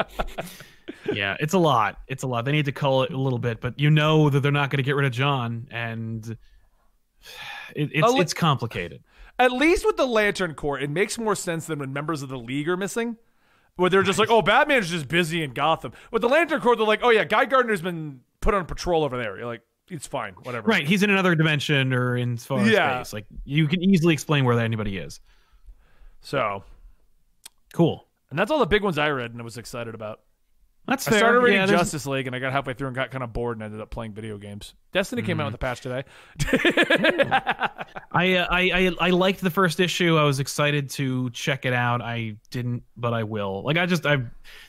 yeah, 1.13 1.37
it's 1.39 1.53
a 1.53 1.59
lot. 1.59 1.97
It's 2.07 2.23
a 2.23 2.27
lot. 2.27 2.45
They 2.45 2.51
need 2.51 2.65
to 2.65 2.71
cull 2.71 3.03
it 3.03 3.11
a 3.11 3.17
little 3.17 3.39
bit, 3.39 3.61
but 3.61 3.79
you 3.79 3.89
know 3.89 4.29
that 4.29 4.39
they're 4.39 4.51
not 4.51 4.69
going 4.69 4.77
to 4.77 4.83
get 4.83 4.95
rid 4.95 5.05
of 5.05 5.11
John, 5.11 5.67
and 5.71 6.25
it, 7.75 7.91
it's 7.93 8.13
li- 8.13 8.21
it's 8.21 8.33
complicated. 8.33 9.03
at 9.37 9.51
least 9.51 9.85
with 9.85 9.97
the 9.97 10.07
lantern 10.07 10.55
corps, 10.55 10.79
it 10.79 10.89
makes 10.89 11.17
more 11.17 11.35
sense 11.35 11.65
than 11.65 11.79
when 11.79 11.93
members 11.93 12.21
of 12.23 12.29
the 12.29 12.37
league 12.39 12.69
are 12.69 12.77
missing. 12.77 13.17
Where 13.75 13.89
they're 13.89 14.03
just 14.03 14.19
like, 14.19 14.29
oh, 14.29 14.43
Batman's 14.43 14.91
just 14.91 15.07
busy 15.07 15.41
in 15.43 15.51
Gotham. 15.53 15.93
With 16.11 16.21
the 16.21 16.29
Lantern 16.29 16.61
Corps, 16.61 16.75
they're 16.75 16.85
like, 16.85 16.99
oh 17.01 17.09
yeah, 17.09 17.23
Guy 17.23 17.45
Gardner's 17.45 17.81
been 17.81 18.19
put 18.39 18.53
on 18.53 18.65
patrol 18.65 19.03
over 19.03 19.17
there. 19.17 19.35
You're 19.35 19.47
like, 19.47 19.63
it's 19.89 20.07
fine, 20.07 20.33
whatever. 20.43 20.67
Right, 20.67 20.85
he's 20.87 21.03
in 21.03 21.09
another 21.09 21.35
dimension 21.35 21.93
or 21.93 22.15
in 22.17 22.37
far 22.37 22.65
Yeah. 22.65 23.03
space. 23.03 23.13
Like 23.13 23.25
you 23.45 23.67
can 23.67 23.81
easily 23.83 24.13
explain 24.13 24.45
where 24.45 24.55
that 24.55 24.65
anybody 24.65 24.97
is. 24.97 25.19
So, 26.21 26.63
Cool. 27.73 28.07
and 28.29 28.37
that's 28.39 28.49
all 28.51 28.59
the 28.59 28.65
big 28.65 28.83
ones 28.83 28.97
I 28.97 29.09
read 29.09 29.31
and 29.31 29.39
I 29.41 29.43
was 29.43 29.57
excited 29.57 29.93
about. 29.95 30.21
That's 30.85 31.07
I 31.07 31.17
started 31.17 31.39
reading 31.39 31.61
Yeah, 31.61 31.65
Justice 31.67 32.05
League 32.05 32.27
and 32.27 32.35
I 32.35 32.39
got 32.39 32.51
halfway 32.51 32.73
through 32.73 32.87
and 32.87 32.95
got 32.95 33.09
kind 33.09 33.23
of 33.23 33.31
bored 33.31 33.55
and 33.57 33.63
ended 33.63 33.79
up 33.79 33.89
playing 33.89 34.11
video 34.13 34.37
games. 34.37 34.73
Destiny 34.91 35.21
came 35.21 35.37
Mm-hmm. 35.37 35.41
out 35.41 35.45
with 35.45 35.55
a 35.55 35.57
patch 35.57 35.79
today. 35.81 36.03
I, 38.11 38.35
uh, 38.35 38.47
I 38.51 38.61
I 38.71 38.91
I 38.99 39.09
liked 39.11 39.41
the 39.41 39.49
first 39.49 39.79
issue. 39.79 40.17
I 40.17 40.23
was 40.23 40.39
excited 40.39 40.89
to 40.91 41.29
check 41.31 41.65
it 41.65 41.73
out. 41.73 42.01
I 42.01 42.35
didn't, 42.51 42.83
but 42.97 43.13
I 43.13 43.23
will. 43.23 43.63
Like 43.63 43.77
I 43.77 43.85
just 43.85 44.05
I 44.05 44.17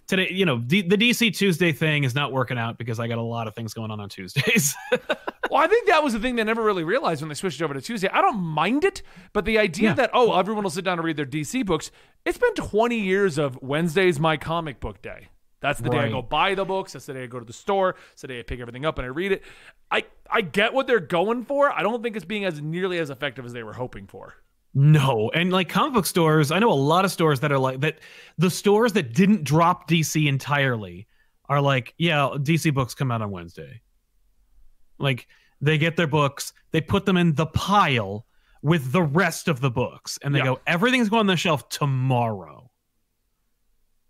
today, 0.07 0.29
you 0.31 0.47
know, 0.47 0.59
D, 0.59 0.83
the 0.83 0.97
DC 0.97 1.35
Tuesday 1.37 1.73
thing 1.73 2.05
is 2.05 2.15
not 2.15 2.33
working 2.33 2.59
out 2.59 2.79
because 2.79 3.01
I 3.01 3.09
got 3.09 3.19
a 3.19 3.23
lot 3.23 3.49
of 3.49 3.55
things 3.55 3.75
going 3.75 3.91
on 3.91 4.01
on 4.01 4.09
Tuesdays. 4.09 4.75
Well, 5.51 5.63
I 5.63 5.67
think 5.69 5.87
that 5.89 6.03
was 6.03 6.15
the 6.15 6.19
thing 6.21 6.37
they 6.37 6.43
never 6.43 6.63
really 6.65 6.85
realized 6.85 7.21
when 7.21 7.29
they 7.29 7.35
switched 7.35 7.61
over 7.61 7.75
to 7.75 7.81
Tuesday. 7.81 8.09
I 8.09 8.23
don't 8.23 8.39
mind 8.41 8.83
it, 8.83 9.03
but 9.35 9.45
the 9.45 9.59
idea 9.59 9.91
Yeah. 9.91 9.95
that 9.97 10.11
oh, 10.15 10.37
everyone 10.37 10.65
will 10.65 10.71
sit 10.71 10.87
down 10.87 10.99
and 10.99 11.05
read 11.05 11.17
their 11.19 11.27
DC 11.27 11.65
books. 11.67 11.91
It's 12.25 12.39
been 12.39 12.55
20 12.55 12.99
years 12.99 13.37
of 13.37 13.59
Wednesday's 13.63 14.19
my 14.19 14.39
comic 14.39 14.81
book 14.81 15.03
day. 15.03 15.29
That's 15.65 15.81
the 15.81 15.89
day 15.89 15.97
I 15.97 16.11
go 16.11 16.21
buy 16.21 16.55
the 16.55 16.67
books. 16.67 16.93
That's 16.93 17.07
the 17.07 17.15
day 17.15 17.23
I 17.23 17.27
go 17.27 17.39
to 17.39 17.45
the 17.47 17.53
store. 17.55 17.97
It's 18.13 18.21
the 18.21 18.29
day 18.29 18.39
I 18.39 18.43
pick 18.43 18.61
everything 18.61 18.85
up 18.85 18.99
and 18.99 19.07
I 19.07 19.09
read 19.09 19.33
it. 19.33 19.43
I 19.91 20.05
I 20.31 20.43
get 20.43 20.75
what 20.75 20.87
they're 20.87 21.01
going 21.01 21.43
for. 21.47 21.71
I 21.73 21.83
don't 21.83 22.03
think 22.03 22.17
it's 22.17 22.25
being 22.27 22.45
as 22.45 22.61
nearly 22.61 22.99
as 22.99 23.09
effective 23.09 23.47
as 23.47 23.55
they 23.55 23.63
were 23.63 23.73
hoping 23.73 24.07
for. 24.07 24.35
No, 24.75 25.31
and 25.33 25.51
like 25.51 25.71
comic 25.71 25.95
book 25.95 26.05
stores, 26.05 26.51
I 26.51 26.59
know 26.59 26.71
a 26.71 26.75
lot 26.75 27.07
of 27.07 27.11
stores 27.13 27.41
that 27.41 27.51
are 27.51 27.59
like 27.59 27.81
that. 27.81 28.01
The 28.37 28.51
stores 28.51 28.93
that 28.93 29.15
didn't 29.15 29.45
drop 29.45 29.89
DC 29.89 30.27
entirely 30.29 31.07
are 31.49 31.63
like, 31.63 31.95
yeah, 31.97 32.29
DC 32.35 32.75
books 32.75 32.95
come 32.95 33.11
out 33.11 33.23
on 33.23 33.31
Wednesday. 33.31 33.81
Like 34.99 35.29
they 35.63 35.79
get 35.79 35.97
their 35.97 36.07
books, 36.07 36.53
they 36.73 36.83
put 36.83 37.07
them 37.07 37.17
in 37.17 37.33
the 37.37 37.47
pile 37.47 38.27
with 38.61 38.93
the 38.93 39.03
rest 39.03 39.49
of 39.49 39.63
the 39.63 39.71
books, 39.71 40.19
and 40.23 40.35
they 40.35 40.41
Yeah. 40.41 40.45
go, 40.45 40.61
everything's 40.67 41.09
going 41.09 41.21
on 41.21 41.27
the 41.27 41.39
shelf 41.39 41.71
tomorrow. 41.71 42.71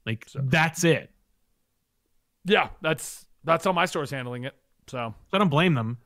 Like 0.04 0.26
that's 0.34 0.82
it. 0.82 1.13
Yeah, 2.44 2.68
that's 2.80 3.26
that's 3.44 3.64
how 3.64 3.72
my 3.72 3.86
store's 3.86 4.10
handling 4.10 4.44
it. 4.44 4.54
So, 4.86 5.14
So 5.30 5.36
I 5.36 5.38
don't 5.38 5.48
blame 5.48 5.74
them. 5.74 5.98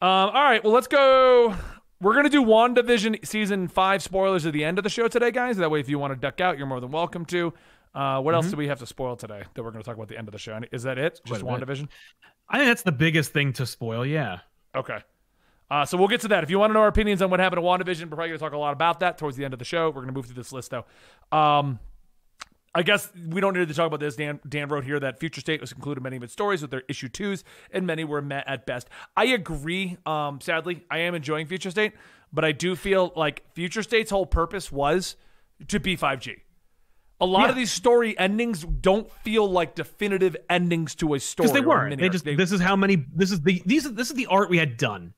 Um, 0.00 0.08
all 0.10 0.32
right, 0.32 0.62
well, 0.62 0.72
let's 0.72 0.86
go. 0.86 1.54
We're 2.00 2.14
gonna 2.14 2.28
do 2.28 2.42
WandaVision 2.42 3.26
season 3.26 3.68
five 3.68 4.02
spoilers 4.02 4.44
at 4.44 4.52
the 4.52 4.64
end 4.64 4.78
of 4.78 4.84
the 4.84 4.90
show 4.90 5.08
today, 5.08 5.30
guys. 5.30 5.56
That 5.56 5.70
way, 5.70 5.80
if 5.80 5.88
you 5.88 5.98
want 5.98 6.12
to 6.12 6.18
duck 6.18 6.40
out, 6.40 6.58
you're 6.58 6.66
more 6.66 6.80
than 6.80 6.90
welcome 6.90 7.24
to. 7.26 7.54
Uh, 7.94 8.20
what 8.20 8.34
else 8.34 8.50
do 8.50 8.56
we 8.56 8.66
have 8.66 8.80
to 8.80 8.86
spoil 8.86 9.16
today 9.16 9.44
that 9.54 9.62
we're 9.62 9.70
gonna 9.70 9.84
talk 9.84 9.94
about 9.94 10.04
at 10.04 10.08
the 10.08 10.18
end 10.18 10.28
of 10.28 10.32
the 10.32 10.38
show? 10.38 10.60
Is 10.72 10.82
that 10.82 10.98
it? 10.98 11.20
Just 11.24 11.42
bit. 11.42 11.50
WandaVision? 11.50 11.88
I 12.48 12.58
think 12.58 12.68
that's 12.68 12.82
the 12.82 12.92
biggest 12.92 13.32
thing 13.32 13.52
to 13.54 13.66
spoil. 13.66 14.04
Yeah. 14.04 14.40
Okay. 14.74 14.98
Uh, 15.70 15.84
so 15.84 15.96
we'll 15.96 16.08
get 16.08 16.20
to 16.20 16.28
that. 16.28 16.44
If 16.44 16.50
you 16.50 16.58
want 16.58 16.70
to 16.70 16.74
know 16.74 16.80
our 16.80 16.88
opinions 16.88 17.22
on 17.22 17.30
what 17.30 17.40
happened 17.40 17.62
to 17.62 17.66
WandaVision, 17.66 18.02
we're 18.02 18.16
probably 18.16 18.28
going 18.28 18.38
to 18.38 18.44
talk 18.44 18.52
a 18.52 18.58
lot 18.58 18.72
about 18.74 19.00
that 19.00 19.16
towards 19.16 19.36
the 19.36 19.44
end 19.44 19.54
of 19.54 19.58
the 19.58 19.64
show. 19.64 19.88
We're 19.88 20.02
going 20.02 20.08
to 20.08 20.12
move 20.12 20.26
through 20.26 20.34
this 20.34 20.52
list, 20.52 20.70
though. 20.70 20.84
Um, 21.36 21.78
I 22.76 22.82
guess 22.82 23.10
we 23.28 23.40
don't 23.40 23.56
need 23.56 23.68
to 23.68 23.74
talk 23.74 23.86
about 23.86 24.00
this. 24.00 24.16
Dan, 24.16 24.40
Dan 24.48 24.68
wrote 24.68 24.84
here 24.84 24.98
that 24.98 25.20
Future 25.20 25.40
State 25.40 25.60
was 25.60 25.72
concluded 25.72 26.02
many 26.02 26.16
of 26.16 26.22
its 26.24 26.32
stories 26.32 26.60
with 26.60 26.70
their 26.72 26.82
issue 26.88 27.08
twos, 27.08 27.44
and 27.70 27.86
many 27.86 28.02
were 28.04 28.20
met 28.20 28.44
at 28.48 28.66
best. 28.66 28.88
I 29.16 29.26
agree. 29.26 29.96
Um, 30.04 30.40
sadly, 30.40 30.84
I 30.90 30.98
am 30.98 31.14
enjoying 31.14 31.46
Future 31.46 31.70
State, 31.70 31.92
but 32.32 32.44
I 32.44 32.50
do 32.52 32.74
feel 32.74 33.12
like 33.14 33.44
Future 33.54 33.82
State's 33.82 34.10
whole 34.10 34.26
purpose 34.26 34.72
was 34.72 35.14
to 35.68 35.78
be 35.78 35.96
5G. 35.96 36.40
A 37.20 37.26
lot 37.26 37.48
of 37.48 37.54
these 37.54 37.70
story 37.70 38.18
endings 38.18 38.64
don't 38.64 39.10
feel 39.22 39.48
like 39.48 39.76
definitive 39.76 40.36
endings 40.50 40.96
to 40.96 41.14
a 41.14 41.20
story. 41.20 41.46
Because 41.46 41.54
they 41.60 41.64
weren't. 41.66 41.98
They 42.00 42.08
just. 42.08 42.24
They- 42.24 42.34
this 42.34 42.50
is 42.50 42.60
how 42.60 42.74
many. 42.74 43.06
This 43.14 43.30
is 43.30 43.40
the. 43.40 43.62
These. 43.64 43.92
This 43.92 44.10
is 44.10 44.16
the 44.16 44.26
art 44.26 44.50
we 44.50 44.58
had 44.58 44.76
done, 44.76 45.14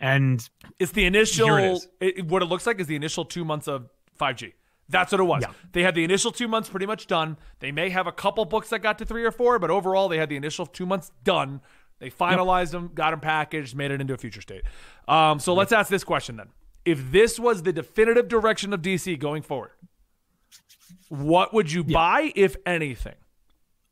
and 0.00 0.48
It's 0.78 0.92
the 0.92 1.04
initial. 1.04 1.46
Here 1.54 1.58
it 1.58 1.72
is. 1.72 1.88
It, 2.00 2.18
it- 2.20 2.26
what 2.26 2.40
it 2.40 2.46
looks 2.46 2.66
like 2.66 2.80
is 2.80 2.86
the 2.86 2.96
initial 2.96 3.26
two 3.26 3.44
months 3.44 3.68
of 3.68 3.90
5G. 4.18 4.54
That's 4.88 5.12
what 5.12 5.20
it 5.20 5.24
was. 5.24 5.42
Yeah. 5.42 5.52
They 5.72 5.82
had 5.82 5.94
the 5.94 6.04
initial 6.04 6.30
two 6.30 6.48
months 6.48 6.68
pretty 6.68 6.86
much 6.86 7.06
done. 7.06 7.36
They 7.60 7.72
may 7.72 7.90
have 7.90 8.06
a 8.06 8.12
couple 8.12 8.44
books 8.44 8.68
that 8.68 8.80
got 8.80 8.98
to 8.98 9.04
three 9.04 9.24
or 9.24 9.30
four, 9.30 9.58
but 9.58 9.70
overall 9.70 10.08
they 10.08 10.18
had 10.18 10.28
the 10.28 10.36
initial 10.36 10.66
two 10.66 10.86
months 10.86 11.10
done. 11.22 11.60
They 12.00 12.10
finalized 12.10 12.72
them, 12.72 12.90
got 12.94 13.12
them 13.12 13.20
packaged, 13.20 13.74
made 13.74 13.90
it 13.90 14.00
into 14.00 14.12
a 14.12 14.18
future 14.18 14.42
state. 14.42 14.62
Um, 15.08 15.38
so 15.38 15.54
let's 15.54 15.72
ask 15.72 15.88
this 15.88 16.04
question 16.04 16.36
then: 16.36 16.48
If 16.84 17.10
this 17.10 17.38
was 17.38 17.62
the 17.62 17.72
definitive 17.72 18.28
direction 18.28 18.72
of 18.72 18.82
DC 18.82 19.18
going 19.18 19.42
forward, 19.42 19.70
what 21.08 21.54
would 21.54 21.72
you 21.72 21.84
buy, 21.84 22.32
if 22.34 22.56
anything? 22.66 23.14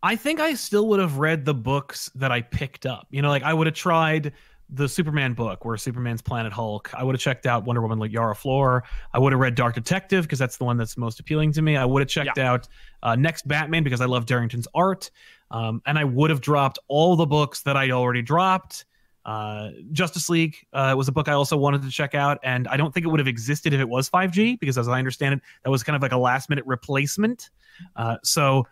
I 0.02 0.16
think 0.16 0.40
I 0.40 0.54
still 0.54 0.88
would 0.88 1.00
have 1.00 1.18
read 1.18 1.44
the 1.44 1.54
books 1.54 2.10
that 2.16 2.32
I 2.32 2.42
picked 2.42 2.86
up. 2.86 3.06
You 3.10 3.22
know, 3.22 3.30
like 3.30 3.44
I 3.44 3.54
would 3.54 3.68
have 3.68 3.76
tried 3.76 4.32
the 4.74 4.88
Superman 4.88 5.34
book 5.34 5.64
where 5.64 5.76
Superman's 5.76 6.22
Planet 6.22 6.52
Hulk. 6.52 6.90
I 6.94 7.04
would 7.04 7.14
have 7.14 7.20
checked 7.20 7.46
out 7.46 7.64
Wonder 7.64 7.82
Woman 7.82 7.98
like 7.98 8.10
Yara 8.10 8.34
Flor. 8.34 8.84
I 9.12 9.18
would 9.18 9.32
have 9.32 9.40
read 9.40 9.54
Dark 9.54 9.74
Detective 9.74 10.24
because 10.24 10.38
that's 10.38 10.56
the 10.56 10.64
one 10.64 10.76
that's 10.76 10.96
most 10.96 11.20
appealing 11.20 11.52
to 11.52 11.62
me. 11.62 11.76
I 11.76 11.84
would 11.84 12.00
have 12.00 12.08
checked 12.08 12.38
out 12.38 12.68
uh, 13.02 13.14
Next 13.14 13.46
Batman 13.46 13.84
because 13.84 14.00
I 14.00 14.06
love 14.06 14.24
Derington's 14.26 14.66
art. 14.74 15.10
Um, 15.50 15.82
and 15.84 15.98
I 15.98 16.04
would 16.04 16.30
have 16.30 16.40
dropped 16.40 16.78
all 16.88 17.14
the 17.14 17.26
books 17.26 17.62
that 17.62 17.76
I'd 17.76 17.90
already 17.90 18.22
dropped. 18.22 18.86
Uh, 19.24 19.70
Justice 19.92 20.28
League 20.28 20.56
uh, 20.72 20.94
was 20.96 21.06
a 21.06 21.12
book 21.12 21.28
I 21.28 21.32
also 21.32 21.56
wanted 21.56 21.82
to 21.82 21.90
check 21.90 22.14
out, 22.14 22.38
and 22.42 22.66
I 22.66 22.76
don't 22.76 22.92
think 22.92 23.06
it 23.06 23.08
would 23.10 23.20
have 23.20 23.28
existed 23.28 23.72
if 23.72 23.80
it 23.80 23.88
was 23.88 24.10
5G 24.10 24.58
because, 24.58 24.78
as 24.78 24.88
I 24.88 24.98
understand 24.98 25.34
it, 25.34 25.40
that 25.62 25.70
was 25.70 25.82
kind 25.82 25.94
of 25.94 26.02
like 26.02 26.12
a 26.12 26.16
last 26.16 26.48
minute 26.48 26.64
replacement. 26.66 27.50
Uh, 27.94 28.16
so 28.24 28.66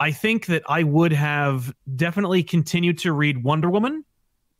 I 0.00 0.10
think 0.10 0.46
that 0.46 0.62
I 0.68 0.82
would 0.82 1.12
have 1.12 1.72
definitely 1.96 2.42
continued 2.42 2.98
to 2.98 3.12
read 3.12 3.42
Wonder 3.42 3.70
Woman 3.70 4.04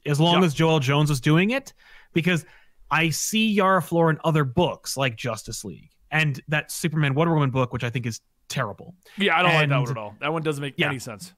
as 0.07 0.21
long 0.21 0.41
Yeah. 0.41 0.47
as 0.47 0.55
Joëlle 0.55 0.81
Jones 0.81 1.11
was 1.11 1.21
doing 1.21 1.51
it 1.51 1.73
because 2.13 2.45
I 2.91 3.11
see 3.11 3.49
Yara 3.51 3.83
Flor 3.83 4.11
in 4.11 4.19
other 4.25 4.45
books 4.45 4.97
like 4.97 5.17
Justice 5.17 5.65
League 5.65 5.91
and 6.11 6.41
that 6.49 6.71
Superman 6.71 7.15
Wonder 7.15 7.35
Woman 7.35 7.51
book, 7.51 7.73
which 7.73 7.85
I 7.85 7.91
think 7.91 8.07
is 8.07 8.21
terrible. 8.49 8.95
Yeah, 9.17 9.37
I 9.39 9.43
don't 9.43 9.55
like 9.55 9.69
that 9.69 9.79
one 9.81 9.91
at 9.91 9.97
all. 9.97 10.15
That 10.21 10.33
one 10.33 10.43
doesn't 10.43 10.63
make 10.63 10.75
Yeah. 10.77 10.89
any 10.89 10.99
sense. 10.99 11.33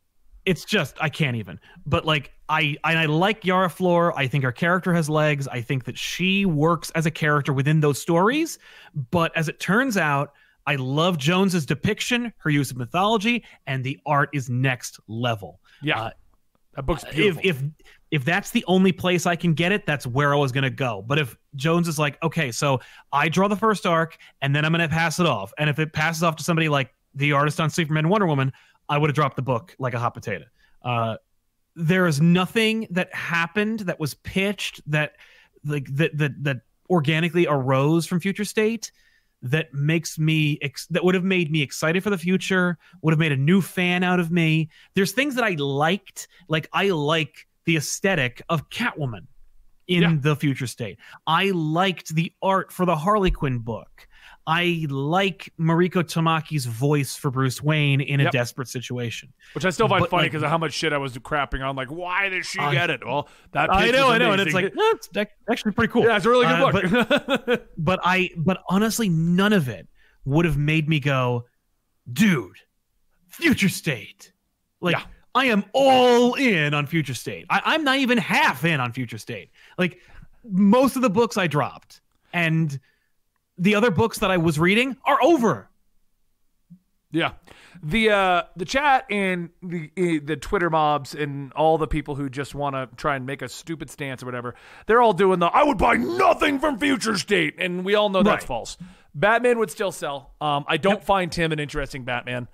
It's 0.44 0.64
just 0.64 0.96
I 1.00 1.08
can't 1.08 1.36
even. 1.36 1.58
But 1.86 2.04
like 2.04 2.32
I 2.48 2.76
and 2.84 2.98
I 2.98 3.06
like 3.06 3.44
Yara 3.44 3.68
Flor. 3.70 4.16
I 4.16 4.28
think 4.28 4.44
her 4.44 4.52
character 4.52 4.94
has 4.94 5.08
legs. 5.10 5.48
I 5.48 5.60
think 5.60 5.84
that 5.84 5.98
she 5.98 6.44
works 6.46 6.90
as 6.90 7.04
a 7.06 7.10
character 7.10 7.52
within 7.52 7.80
those 7.80 8.00
stories. 8.00 8.58
But 9.10 9.36
as 9.36 9.48
it 9.48 9.58
turns 9.58 9.96
out, 9.96 10.32
I 10.64 10.76
love 10.76 11.18
Jones's 11.18 11.66
depiction, 11.66 12.32
her 12.38 12.50
use 12.50 12.70
of 12.70 12.76
mythology, 12.76 13.44
and 13.66 13.82
the 13.82 13.98
art 14.06 14.30
is 14.32 14.48
next 14.50 15.00
level. 15.08 15.60
Yeah, 15.82 16.00
Uh, 16.00 16.10
that 16.76 16.86
book's 16.86 17.04
if 17.04 17.14
beautiful. 17.14 17.42
if 17.44 17.62
if 18.12 18.24
that's 18.24 18.50
the 18.50 18.64
only 18.68 18.92
place 18.92 19.26
I 19.26 19.34
can 19.34 19.54
get 19.54 19.72
it, 19.72 19.84
that's 19.86 20.06
where 20.06 20.32
I 20.32 20.36
was 20.36 20.52
gonna 20.52 20.70
go. 20.70 21.02
But 21.06 21.18
if 21.18 21.36
Jones 21.56 21.88
is 21.88 21.98
like, 21.98 22.22
okay, 22.22 22.52
so 22.52 22.80
I 23.12 23.28
draw 23.28 23.48
the 23.48 23.56
first 23.56 23.86
arc 23.86 24.16
and 24.42 24.54
then 24.54 24.64
I'm 24.64 24.72
gonna 24.72 24.88
pass 24.88 25.18
it 25.18 25.26
off, 25.26 25.52
and 25.58 25.68
if 25.68 25.78
it 25.78 25.92
passes 25.92 26.22
off 26.22 26.36
to 26.36 26.44
somebody 26.44 26.68
like 26.68 26.94
the 27.14 27.32
artist 27.32 27.60
on 27.60 27.70
Superman 27.70 28.04
and 28.04 28.10
Wonder 28.10 28.26
Woman, 28.26 28.52
I 28.88 28.98
would 28.98 29.10
have 29.10 29.14
dropped 29.14 29.36
the 29.36 29.42
book 29.42 29.74
like 29.78 29.94
a 29.94 29.98
hot 29.98 30.14
potato. 30.14 30.44
Uh, 30.82 31.16
there 31.74 32.06
is 32.06 32.20
nothing 32.20 32.86
that 32.90 33.12
happened 33.14 33.80
that 33.80 33.98
was 33.98 34.14
pitched 34.14 34.80
that 34.90 35.16
like 35.64 35.86
that 35.96 36.16
that 36.16 36.44
that 36.44 36.60
organically 36.88 37.46
arose 37.48 38.06
from 38.06 38.20
Future 38.20 38.44
State 38.44 38.92
that 39.42 39.72
makes 39.74 40.18
me 40.18 40.58
ex- 40.62 40.86
that 40.88 41.04
would 41.04 41.14
have 41.14 41.24
made 41.24 41.50
me 41.50 41.62
excited 41.62 42.02
for 42.02 42.10
the 42.10 42.18
future 42.18 42.78
would 43.02 43.12
have 43.12 43.18
made 43.18 43.32
a 43.32 43.36
new 43.36 43.60
fan 43.60 44.02
out 44.02 44.18
of 44.18 44.30
me. 44.30 44.68
There's 44.94 45.12
things 45.12 45.34
that 45.36 45.44
i 45.44 45.50
liked 45.58 46.28
like 46.48 46.68
i 46.72 46.88
like 46.90 47.46
the 47.66 47.76
aesthetic 47.76 48.42
of 48.48 48.68
catwoman 48.70 49.26
in 49.88 50.02
Yeah. 50.02 50.16
the 50.18 50.34
future 50.36 50.66
state. 50.66 50.98
I 51.26 51.50
liked 51.50 52.14
the 52.14 52.32
art 52.42 52.72
for 52.72 52.86
the 52.86 52.96
harley 52.96 53.30
quinn 53.30 53.58
book 53.58 54.08
i 54.46 54.86
like 54.88 55.52
mariko 55.58 56.02
tamaki's 56.02 56.66
voice 56.66 57.16
for 57.16 57.30
bruce 57.30 57.62
wayne 57.62 58.00
in 58.00 58.20
a 58.20 58.30
desperate 58.30 58.68
situation 58.68 59.32
Which 59.54 59.64
I 59.64 59.70
still 59.70 59.88
find 59.88 60.00
But, 60.02 60.10
funny 60.10 60.22
like- 60.24 60.32
because 60.32 60.42
of 60.42 60.50
how 60.50 60.58
much 60.58 60.72
shit 60.72 60.92
I 60.92 60.98
was 60.98 61.12
crapping 61.18 61.66
on. 61.66 61.74
Like, 61.76 61.88
why 61.88 62.28
did 62.28 62.44
she 62.46 62.58
I- 62.58 62.72
get 62.72 62.90
it? 62.90 63.04
Well, 63.06 63.28
that 63.52 63.72
i 63.72 63.90
know 63.90 64.10
i 64.10 64.18
know 64.18 64.32
and 64.32 64.40
it's 64.40 64.54
like 64.54 64.66
"Eh, 64.66 64.70
it's 64.76 65.08
actually 65.50 65.72
pretty 65.72 65.92
cool 65.92 66.04
yeah, 66.04 66.16
it's 66.16 66.26
a 66.26 66.30
really 66.30 66.46
Uh, 66.46 66.70
good 66.70 67.46
book. 67.46 67.62
but 67.78 68.00
I 68.04 68.30
but 68.36 68.62
honestly 68.68 69.08
none 69.08 69.52
of 69.52 69.68
it 69.68 69.88
would 70.24 70.44
have 70.44 70.56
made 70.58 70.88
me 70.88 70.98
go, 71.00 71.44
dude, 72.12 72.56
future 73.28 73.68
state. 73.68 74.32
Like 74.80 74.96
Yeah. 74.96 75.04
I 75.34 75.46
am 75.46 75.64
all 75.72 76.34
in 76.34 76.72
on 76.74 76.86
future 76.86 77.14
state. 77.14 77.46
I, 77.50 77.60
I'm 77.64 77.84
not 77.84 77.98
even 77.98 78.16
half 78.18 78.64
in 78.64 78.80
on 78.80 78.92
future 78.92 79.18
state. 79.18 79.50
Like 79.78 80.00
most 80.50 80.96
of 80.96 81.02
the 81.02 81.10
books 81.10 81.36
I 81.36 81.46
dropped 81.46 82.00
and 82.32 82.78
the 83.58 83.74
other 83.74 83.90
books 83.90 84.18
that 84.18 84.30
I 84.30 84.36
was 84.36 84.58
reading 84.58 84.96
are 85.04 85.18
over. 85.22 85.68
Yeah, 87.12 87.32
the 87.82 88.10
uh, 88.10 88.42
the 88.56 88.64
chat 88.64 89.06
and 89.10 89.50
the 89.62 89.90
eh, 89.96 90.18
the 90.22 90.36
Twitter 90.36 90.68
mobs 90.68 91.14
and 91.14 91.52
all 91.52 91.78
the 91.78 91.86
people 91.86 92.14
who 92.16 92.28
just 92.28 92.54
want 92.54 92.74
to 92.74 92.88
try 92.96 93.14
and 93.16 93.24
make 93.24 93.42
a 93.42 93.48
stupid 93.48 93.88
stance 93.90 94.22
or 94.22 94.26
whatever, 94.26 94.54
they're 94.86 95.00
all 95.00 95.12
doing 95.12 95.38
the 95.38 95.46
I 95.46 95.62
would 95.62 95.78
buy 95.78 95.94
nothing 95.96 96.58
from 96.58 96.78
Future 96.78 97.16
State, 97.16 97.54
and 97.58 97.84
we 97.84 97.94
all 97.94 98.08
know 98.10 98.22
that's 98.22 98.42
Right. 98.42 98.48
false. 98.48 98.76
Batman 99.14 99.58
would 99.60 99.70
still 99.70 99.92
sell. 99.92 100.34
Um, 100.40 100.64
I 100.68 100.76
don't 100.76 101.02
find 101.02 101.30
Tim 101.32 101.52
an 101.52 101.60
interesting 101.60 102.04
Batman. 102.04 102.48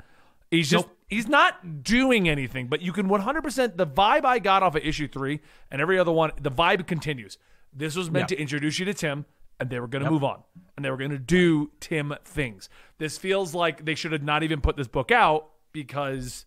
He's 0.51 0.69
just 0.71 0.87
Nope. 0.87 0.97
he's 1.09 1.27
not 1.29 1.83
doing 1.83 2.29
anything, 2.29 2.69
but 2.69 2.83
you 2.83 2.93
can 2.93 3.09
100% 3.09 3.77
the 3.79 3.87
vibe 3.87 4.25
I 4.25 4.38
got 4.38 4.62
off 4.62 4.77
of 4.77 4.85
issue 4.85 5.09
3 5.09 5.41
and 5.73 5.81
every 5.81 5.99
other 5.99 6.12
one, 6.12 6.31
the 6.41 6.51
vibe 6.53 6.87
continues. 6.87 7.38
This 7.73 7.97
was 7.97 8.11
meant 8.11 8.31
Yeah. 8.31 8.37
to 8.37 8.43
introduce 8.43 8.79
you 8.79 8.85
to 8.85 8.95
Tim 8.95 9.25
and 9.61 9.71
they 9.71 9.79
were 9.81 9.87
going 9.88 10.05
to 10.05 10.11
move 10.11 10.25
on 10.25 10.43
and 10.77 10.85
they 10.85 10.91
were 10.91 10.97
going 10.97 11.11
to 11.11 11.19
do 11.19 11.71
Tim 11.81 12.15
things. 12.25 12.69
This 12.99 13.19
feels 13.19 13.55
like 13.55 13.85
they 13.85 13.95
should 13.95 14.12
have 14.12 14.23
not 14.23 14.43
even 14.43 14.61
put 14.61 14.77
this 14.77 14.88
book 14.88 15.11
out 15.11 15.49
because 15.73 16.47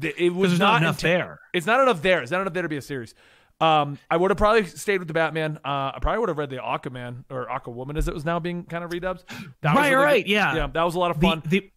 th- 0.00 0.14
it 0.16 0.30
was 0.34 0.50
there's 0.52 0.60
not 0.60 0.82
enough 0.82 1.00
there. 1.00 1.40
It's 1.52 1.66
not 1.66 1.80
enough 1.80 2.02
there. 2.02 2.22
It's 2.22 2.30
not 2.30 2.40
enough 2.40 2.52
there 2.54 2.62
to 2.62 2.68
be 2.68 2.76
a 2.76 2.82
series. 2.82 3.14
Um, 3.60 3.98
I 4.10 4.16
would 4.16 4.30
have 4.30 4.38
probably 4.38 4.64
stayed 4.64 4.98
with 4.98 5.08
the 5.08 5.12
Batman. 5.14 5.58
Uh, 5.58 5.92
I 5.94 5.98
probably 6.00 6.20
would 6.20 6.30
have 6.30 6.38
read 6.38 6.48
the 6.48 6.56
Aquaman 6.56 7.24
or 7.30 7.46
Aquawoman 7.46 7.98
as 7.98 8.08
it 8.08 8.14
was 8.14 8.24
now 8.24 8.38
being 8.40 8.64
kind 8.64 8.82
of 8.82 8.90
redubbed. 8.90 9.22
That 9.60 9.74
was 9.74 9.82
Right, 9.82 9.90
really 9.90 10.04
right, 10.04 10.24
good. 10.24 10.30
yeah. 10.32 10.54
yeah, 10.56 10.66
that 10.68 10.82
was 10.82 10.94
a 10.94 10.98
lot 10.98 11.10
of 11.10 11.20
fun 11.20 11.42
the 11.46 11.70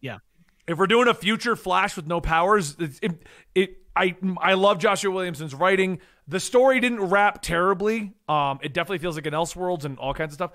yeah. 0.00 0.18
if 0.66 0.78
we're 0.78 0.88
doing 0.88 1.06
a 1.06 1.14
future 1.14 1.54
Flash 1.54 1.94
with 1.94 2.08
no 2.08 2.20
powers, 2.20 2.74
it's, 2.80 2.98
it, 3.02 3.22
it 3.54 3.76
I 3.94 4.16
I 4.40 4.54
love 4.54 4.78
Joshua 4.80 5.12
Williamson's 5.12 5.54
writing. 5.54 6.00
The 6.28 6.38
story 6.40 6.78
didn't 6.80 7.00
wrap 7.00 7.40
terribly. 7.42 8.12
Um, 8.28 8.58
it 8.62 8.74
definitely 8.74 8.98
feels 8.98 9.16
like 9.16 9.26
an 9.26 9.32
Elseworlds 9.32 9.84
and 9.84 9.98
all 9.98 10.12
kinds 10.14 10.32
of 10.32 10.34
stuff. 10.34 10.50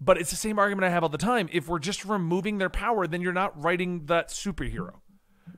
But 0.00 0.18
it's 0.18 0.30
the 0.30 0.36
same 0.36 0.58
argument 0.58 0.84
I 0.86 0.90
have 0.90 1.02
all 1.02 1.08
the 1.08 1.18
time. 1.18 1.48
If 1.52 1.68
we're 1.68 1.80
just 1.80 2.04
removing 2.04 2.58
their 2.58 2.70
power, 2.70 3.06
then 3.06 3.20
you're 3.20 3.32
not 3.32 3.62
writing 3.62 4.06
that 4.06 4.28
superhero. 4.28 4.92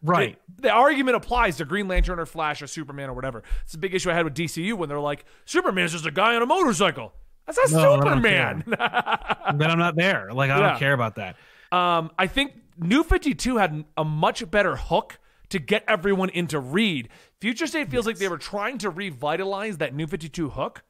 Right. 0.02 0.38
The 0.58 0.70
argument 0.70 1.16
applies 1.16 1.56
to 1.58 1.64
Green 1.64 1.88
Lantern 1.88 2.18
or 2.18 2.26
Flash 2.26 2.62
or 2.62 2.66
Superman 2.66 3.10
or 3.10 3.12
whatever. 3.12 3.42
It's 3.64 3.74
a 3.74 3.78
big 3.78 3.94
issue 3.94 4.10
I 4.10 4.14
had 4.14 4.24
with 4.24 4.34
DCU 4.34 4.74
when 4.74 4.88
they're 4.88 4.98
like, 5.00 5.24
Superman's 5.44 5.92
just 5.92 6.06
a 6.06 6.10
guy 6.10 6.34
on 6.36 6.42
a 6.42 6.46
motorcycle. 6.46 7.12
That's 7.46 7.58
not 7.58 7.70
No, 7.70 7.96
Superman. 8.00 8.64
then 8.66 9.70
I'm 9.70 9.78
not 9.78 9.94
there. 9.96 10.32
Like 10.32 10.50
I 10.50 10.58
Yeah. 10.58 10.68
don't 10.70 10.78
care 10.78 10.92
about 10.94 11.16
that. 11.16 11.36
Um, 11.70 12.10
I 12.18 12.26
think 12.26 12.54
New 12.78 13.02
52 13.02 13.58
had 13.58 13.84
a 13.96 14.04
much 14.04 14.48
better 14.50 14.76
hook 14.76 15.18
to 15.50 15.58
get 15.58 15.84
everyone 15.86 16.30
into 16.30 16.58
Reed. 16.60 17.08
Future 17.40 17.66
State 17.66 17.88
feels 17.90 18.06
like 18.06 18.18
they 18.18 18.28
were 18.28 18.38
trying 18.38 18.78
to 18.78 18.90
revitalize 18.90 19.78
that 19.78 19.94
New 19.94 20.06
52 20.06 20.50
hook, 20.50 20.82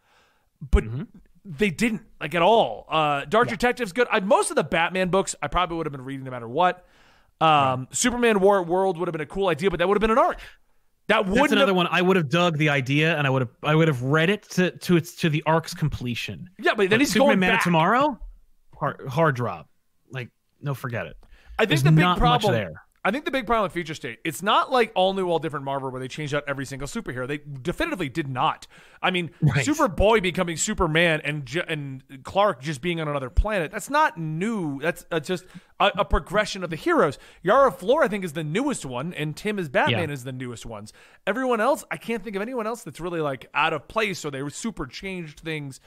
but 0.70 0.84
Mm-hmm. 0.84 1.02
they 1.44 1.70
didn't 1.70 2.02
like 2.20 2.34
at 2.34 2.42
all. 2.42 2.86
Uh, 2.88 3.24
Dark 3.24 3.48
Detective's 3.48 3.92
good. 3.92 4.08
I, 4.10 4.20
most 4.20 4.50
of 4.50 4.56
the 4.56 4.64
Batman 4.64 5.08
books 5.08 5.34
I 5.42 5.46
probably 5.48 5.76
would 5.76 5.86
have 5.86 5.92
been 5.92 6.04
reading 6.04 6.24
no 6.24 6.30
matter 6.30 6.48
what. 6.48 6.84
Um, 7.40 7.88
Superman 7.92 8.40
War 8.40 8.60
at 8.60 8.66
World 8.66 8.98
would 8.98 9.08
have 9.08 9.12
been 9.12 9.20
a 9.22 9.26
cool 9.26 9.48
idea, 9.48 9.70
but 9.70 9.78
that 9.78 9.88
would 9.88 9.94
have 9.96 10.00
been 10.02 10.10
an 10.10 10.18
arc. 10.18 10.38
That 11.06 11.24
That's 11.24 11.28
wouldn't 11.28 11.52
another 11.52 11.70
have, 11.70 11.76
one. 11.76 11.88
I 11.90 12.02
would 12.02 12.16
have 12.16 12.28
dug 12.28 12.58
the 12.58 12.68
idea, 12.68 13.16
and 13.16 13.26
I 13.26 13.30
would 13.30 13.42
have 13.42 13.50
I 13.62 13.74
would 13.74 13.88
have 13.88 14.02
read 14.02 14.28
it 14.30 14.42
to 14.50 14.70
to 14.72 14.96
its 14.96 15.14
to 15.16 15.30
the 15.30 15.42
arc's 15.46 15.72
completion. 15.74 16.50
Yeah, 16.60 16.74
but 16.76 16.90
then 16.90 17.00
he's 17.00 17.10
Superman 17.12 17.28
going 17.28 17.40
Man 17.40 17.50
back. 17.54 17.64
Tomorrow, 17.64 18.18
hard, 18.78 19.08
hard 19.08 19.34
drop. 19.36 19.68
Like 20.10 20.28
no, 20.60 20.74
forget 20.74 21.06
it. 21.06 21.16
I 21.58 21.62
think 21.62 21.68
There's 21.70 21.82
the 21.82 21.92
big 21.92 22.16
problem 22.16 22.52
there. 22.52 22.82
I 23.02 23.10
think 23.10 23.24
the 23.24 23.30
big 23.30 23.46
problem 23.46 23.62
with 23.62 23.72
Future 23.72 23.94
State, 23.94 24.18
it's 24.24 24.42
not 24.42 24.70
like 24.70 24.92
all 24.94 25.14
new, 25.14 25.26
all 25.30 25.38
different 25.38 25.64
Marvel 25.64 25.90
where 25.90 26.00
they 26.00 26.06
changed 26.08 26.34
out 26.34 26.44
every 26.46 26.66
single 26.66 26.86
superhero. 26.86 27.26
They 27.26 27.38
definitively 27.38 28.10
did 28.10 28.28
not. 28.28 28.66
I 29.02 29.10
mean, 29.10 29.30
Right. 29.40 29.64
Superboy 29.64 30.22
becoming 30.22 30.58
Superman 30.58 31.22
and 31.24 31.48
and 31.66 32.02
Clark 32.24 32.60
just 32.60 32.82
being 32.82 33.00
on 33.00 33.08
another 33.08 33.30
planet. 33.30 33.70
That's 33.72 33.88
not 33.88 34.18
new. 34.18 34.80
That's, 34.80 35.06
that's 35.10 35.26
just 35.26 35.46
a, 35.80 35.90
a 36.00 36.04
progression 36.04 36.62
of 36.62 36.68
the 36.68 36.76
heroes. 36.76 37.18
Yara 37.42 37.72
Flor, 37.72 38.04
I 38.04 38.08
think, 38.08 38.22
is 38.22 38.34
the 38.34 38.44
newest 38.44 38.84
one, 38.84 39.14
and 39.14 39.34
Tim 39.34 39.58
as 39.58 39.70
Batman 39.70 40.10
Yeah. 40.10 40.12
is 40.12 40.24
the 40.24 40.32
newest 40.32 40.66
ones. 40.66 40.92
Everyone 41.26 41.60
else, 41.60 41.84
I 41.90 41.96
can't 41.96 42.22
think 42.22 42.36
of 42.36 42.42
anyone 42.42 42.66
else 42.66 42.82
that's 42.82 43.00
really 43.00 43.20
like 43.22 43.48
out 43.54 43.72
of 43.72 43.88
place 43.88 44.24
or 44.26 44.30
they 44.30 44.46
super 44.50 44.86
changed 44.86 45.40
things. 45.40 45.80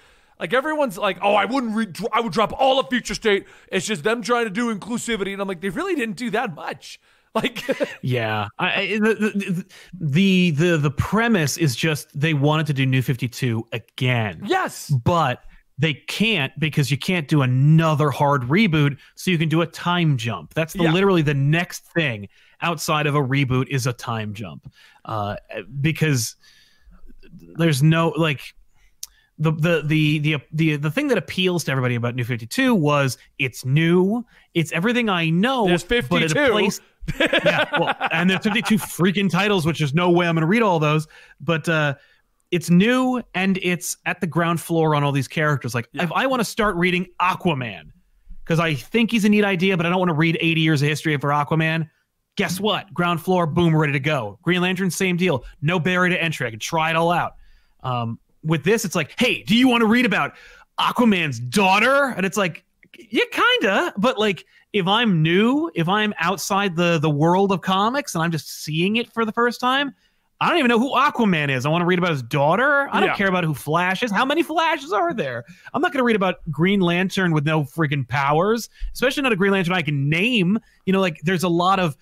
Like 0.43 0.51
everyone's 0.53 0.97
like, 0.97 1.19
oh, 1.21 1.35
I 1.35 1.45
wouldn't. 1.45 1.73
Re- 1.73 2.07
I 2.11 2.19
would 2.19 2.33
drop 2.33 2.51
all 2.59 2.77
of 2.77 2.89
Future 2.89 3.13
State. 3.15 3.45
It's 3.71 3.85
just 3.85 4.03
them 4.03 4.21
trying 4.21 4.43
to 4.43 4.49
do 4.49 4.75
inclusivity, 4.77 5.31
and 5.31 5.41
I'm 5.41 5.47
like, 5.47 5.61
they 5.61 5.69
really 5.69 5.95
didn't 5.95 6.17
do 6.17 6.29
that 6.31 6.53
much. 6.53 6.99
Like, 7.35 7.63
Yeah, 8.03 8.49
I, 8.59 8.99
the, 9.01 9.65
the 9.99 10.51
the 10.51 10.77
the 10.77 10.91
premise 10.91 11.57
is 11.57 11.75
just 11.75 12.07
they 12.13 12.35
wanted 12.35 12.67
to 12.67 12.73
do 12.73 12.85
New 12.85 13.01
Fifty 13.01 13.27
Two 13.27 13.65
again, 13.71 14.41
yes, 14.45 14.89
but 15.03 15.39
they 15.79 15.93
can't 15.95 16.51
because 16.59 16.91
you 16.91 16.97
can't 16.99 17.27
do 17.27 17.41
another 17.41 18.11
hard 18.11 18.43
reboot. 18.43 18.99
So 19.15 19.31
you 19.31 19.39
can 19.39 19.49
do 19.49 19.61
a 19.61 19.65
time 19.65 20.15
jump. 20.17 20.53
That's 20.53 20.73
the, 20.73 20.83
Yeah. 20.83 20.91
literally 20.91 21.23
the 21.23 21.33
next 21.33 21.85
thing 21.93 22.27
outside 22.61 23.07
of 23.07 23.15
a 23.15 23.21
reboot 23.21 23.67
is 23.69 23.87
a 23.87 23.93
time 23.93 24.35
jump, 24.35 24.71
uh, 25.05 25.37
because 25.81 26.35
there's 27.55 27.81
no 27.81 28.09
like 28.09 28.53
the 29.39 29.51
the 29.51 29.81
the 29.85 30.19
the 30.19 30.37
the 30.51 30.75
the 30.77 30.91
thing 30.91 31.07
that 31.07 31.17
appeals 31.17 31.63
to 31.65 31.71
everybody 31.71 31.95
about 31.95 32.15
New 32.15 32.23
Fifty 32.23 32.45
Two 32.45 32.75
was 32.75 33.17
it's 33.39 33.65
new, 33.65 34.25
it's 34.53 34.71
everything 34.71 35.09
I 35.09 35.29
know, 35.29 35.67
There's 35.67 35.83
52. 35.83 36.33
place. 36.51 36.79
yeah, 37.19 37.65
well, 37.77 37.93
and 38.13 38.29
there's 38.29 38.43
52 38.43 38.77
freaking 38.77 39.29
titles, 39.29 39.65
which 39.65 39.79
there's 39.79 39.93
no 39.93 40.09
way 40.09 40.25
I'm 40.25 40.35
going 40.35 40.41
to 40.41 40.47
read 40.47 40.61
all 40.61 40.79
those, 40.79 41.05
but 41.41 41.67
uh, 41.67 41.95
it's 42.49 42.69
new 42.69 43.21
and 43.33 43.59
it's 43.61 43.97
at 44.05 44.21
the 44.21 44.27
ground 44.27 44.61
floor 44.61 44.95
on 44.95 45.03
all 45.03 45.11
these 45.11 45.27
characters. 45.27 45.75
Like, 45.75 45.89
if 45.93 46.09
I 46.13 46.27
want 46.27 46.39
to 46.39 46.45
start 46.45 46.77
reading 46.77 47.07
Aquaman, 47.19 47.91
because 48.45 48.59
I 48.59 48.73
think 48.75 49.11
he's 49.11 49.25
a 49.25 49.29
neat 49.29 49.43
idea, 49.43 49.75
but 49.75 49.85
I 49.85 49.89
don't 49.89 49.99
want 49.99 50.09
to 50.09 50.15
read 50.15 50.37
80 50.39 50.61
years 50.61 50.81
of 50.81 50.87
history 50.87 51.17
for 51.17 51.29
Aquaman. 51.29 51.89
Guess 52.37 52.59
what? 52.61 52.93
Ground 52.93 53.21
floor, 53.21 53.47
boom, 53.47 53.75
ready 53.75 53.93
to 53.93 53.99
go. 53.99 54.39
Green 54.41 54.61
Lantern, 54.61 54.89
same 54.89 55.17
deal. 55.17 55.43
No 55.61 55.79
barrier 55.79 56.15
to 56.15 56.23
entry. 56.23 56.47
I 56.47 56.51
can 56.51 56.59
try 56.59 56.89
it 56.89 56.95
all 56.95 57.11
out. 57.11 57.33
Um, 57.83 58.17
with 58.43 58.63
this, 58.63 58.85
it's 58.85 58.95
like, 58.95 59.13
hey, 59.19 59.43
do 59.43 59.55
you 59.55 59.67
want 59.67 59.81
to 59.81 59.87
read 59.87 60.05
about 60.05 60.33
Aquaman's 60.79 61.39
daughter? 61.39 62.13
And 62.15 62.25
it's 62.25 62.37
like, 62.37 62.63
yeah, 62.97 63.23
kinda. 63.31 63.93
But 63.97 64.19
like, 64.19 64.45
if 64.73 64.87
I'm 64.87 65.21
new, 65.21 65.71
if 65.75 65.87
I'm 65.87 66.13
outside 66.19 66.75
the 66.75 66.97
the 66.97 67.09
world 67.09 67.51
of 67.51 67.61
comics 67.61 68.15
and 68.15 68.23
I'm 68.23 68.31
just 68.31 68.63
seeing 68.63 68.95
it 68.95 69.11
for 69.13 69.23
the 69.25 69.31
first 69.31 69.59
time, 69.59 69.93
I 70.41 70.49
don't 70.49 70.57
even 70.57 70.69
know 70.69 70.79
who 70.79 70.91
Aquaman 70.93 71.49
is. 71.49 71.65
I 71.65 71.69
want 71.69 71.83
to 71.83 71.85
read 71.85 71.99
about 71.99 72.11
his 72.11 72.23
daughter. 72.23 72.89
I 72.91 72.99
don't 72.99 73.09
Yeah. 73.09 73.15
care 73.15 73.27
about 73.29 73.43
who 73.45 73.53
Flash 73.53 74.03
is. 74.03 74.11
How 74.11 74.25
many 74.25 74.43
Flashes 74.43 74.91
are 74.91 75.13
there? 75.13 75.45
I'm 75.73 75.81
not 75.81 75.93
going 75.93 75.99
to 75.99 76.03
read 76.03 76.15
about 76.15 76.37
Green 76.51 76.81
Lantern 76.81 77.33
with 77.33 77.45
no 77.45 77.63
freaking 77.63 78.07
powers, 78.07 78.67
especially 78.93 79.23
not 79.23 79.31
a 79.31 79.35
Green 79.35 79.51
Lantern 79.53 79.73
I 79.73 79.83
can 79.83 80.09
name. 80.09 80.59
You 80.85 80.93
know, 80.93 80.99
like 81.01 81.19
there's 81.21 81.43
a 81.43 81.49
lot 81.49 81.79
of 81.79 81.95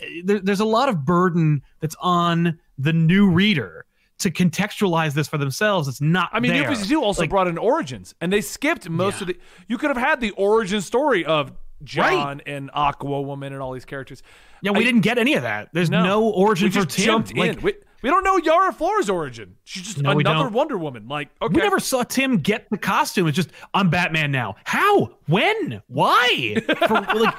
eh, 0.00 0.20
there, 0.24 0.38
there's 0.38 0.60
a 0.60 0.64
lot 0.66 0.88
of 0.90 1.04
burden 1.04 1.62
that's 1.80 1.96
on 2.00 2.58
the 2.78 2.92
new 2.92 3.28
reader 3.30 3.84
to 4.22 4.30
contextualize 4.30 5.14
this 5.14 5.28
for 5.28 5.38
themselves. 5.38 5.88
It's 5.88 6.00
not. 6.00 6.30
I 6.32 6.40
mean, 6.40 6.52
there. 6.52 6.62
New 6.68 6.74
52 6.76 7.02
also 7.02 7.22
Like, 7.22 7.30
brought 7.30 7.48
in 7.48 7.58
origins, 7.58 8.14
and 8.20 8.32
they 8.32 8.40
skipped 8.40 8.88
most 8.88 9.16
Yeah. 9.16 9.20
of 9.22 9.26
the. 9.28 9.36
You 9.68 9.78
could 9.78 9.88
have 9.90 9.96
had 9.96 10.20
the 10.20 10.30
origin 10.32 10.80
story 10.80 11.24
of 11.24 11.52
John 11.84 12.40
and 12.46 12.70
Aqua 12.74 13.20
Woman 13.22 13.52
and 13.52 13.60
all 13.60 13.72
these 13.72 13.84
characters. 13.84 14.22
Yeah, 14.62 14.70
we 14.72 14.80
I- 14.80 14.82
didn't 14.84 15.00
get 15.00 15.18
any 15.18 15.34
of 15.34 15.42
that. 15.42 15.68
There's 15.72 15.90
no, 15.90 16.22
origin 16.28 16.66
we 16.66 16.80
for 16.80 16.86
Tim. 16.86 17.04
jumped 17.04 17.36
Like, 17.36 17.56
in. 17.56 17.62
We, 17.62 17.74
we 18.02 18.08
don't 18.10 18.22
know 18.24 18.36
Yara 18.36 18.72
Flor's 18.72 19.10
origin. 19.10 19.56
She's 19.64 19.82
just 19.82 19.98
No, 20.00 20.10
another. 20.18 20.48
Wonder 20.48 20.78
Woman. 20.78 21.08
Like, 21.08 21.28
okay, 21.40 21.54
We 21.54 21.60
never 21.62 21.80
saw 21.80 22.02
Tim 22.04 22.36
get 22.38 22.68
the 22.70 22.78
costume. 22.78 23.26
It's 23.28 23.36
just 23.36 23.50
I'm 23.74 23.90
Batman 23.90 24.30
now. 24.30 24.54
How? 24.64 25.16
When? 25.26 25.82
Why? 25.88 26.56
For, 26.86 26.94
like, 26.94 27.34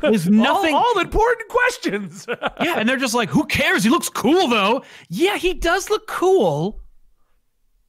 there's 0.00 0.28
nothing. 0.28 0.74
All, 0.74 0.84
all 0.84 0.98
important 0.98 1.48
questions. 1.48 2.26
yeah, 2.60 2.78
and 2.78 2.88
they're 2.88 2.96
just 2.96 3.14
like, 3.14 3.28
who 3.28 3.44
cares? 3.46 3.84
He 3.84 3.90
looks 3.90 4.08
cool 4.08 4.48
though. 4.48 4.82
Yeah, 5.08 5.36
he 5.36 5.54
does 5.54 5.90
look 5.90 6.06
cool. 6.06 6.80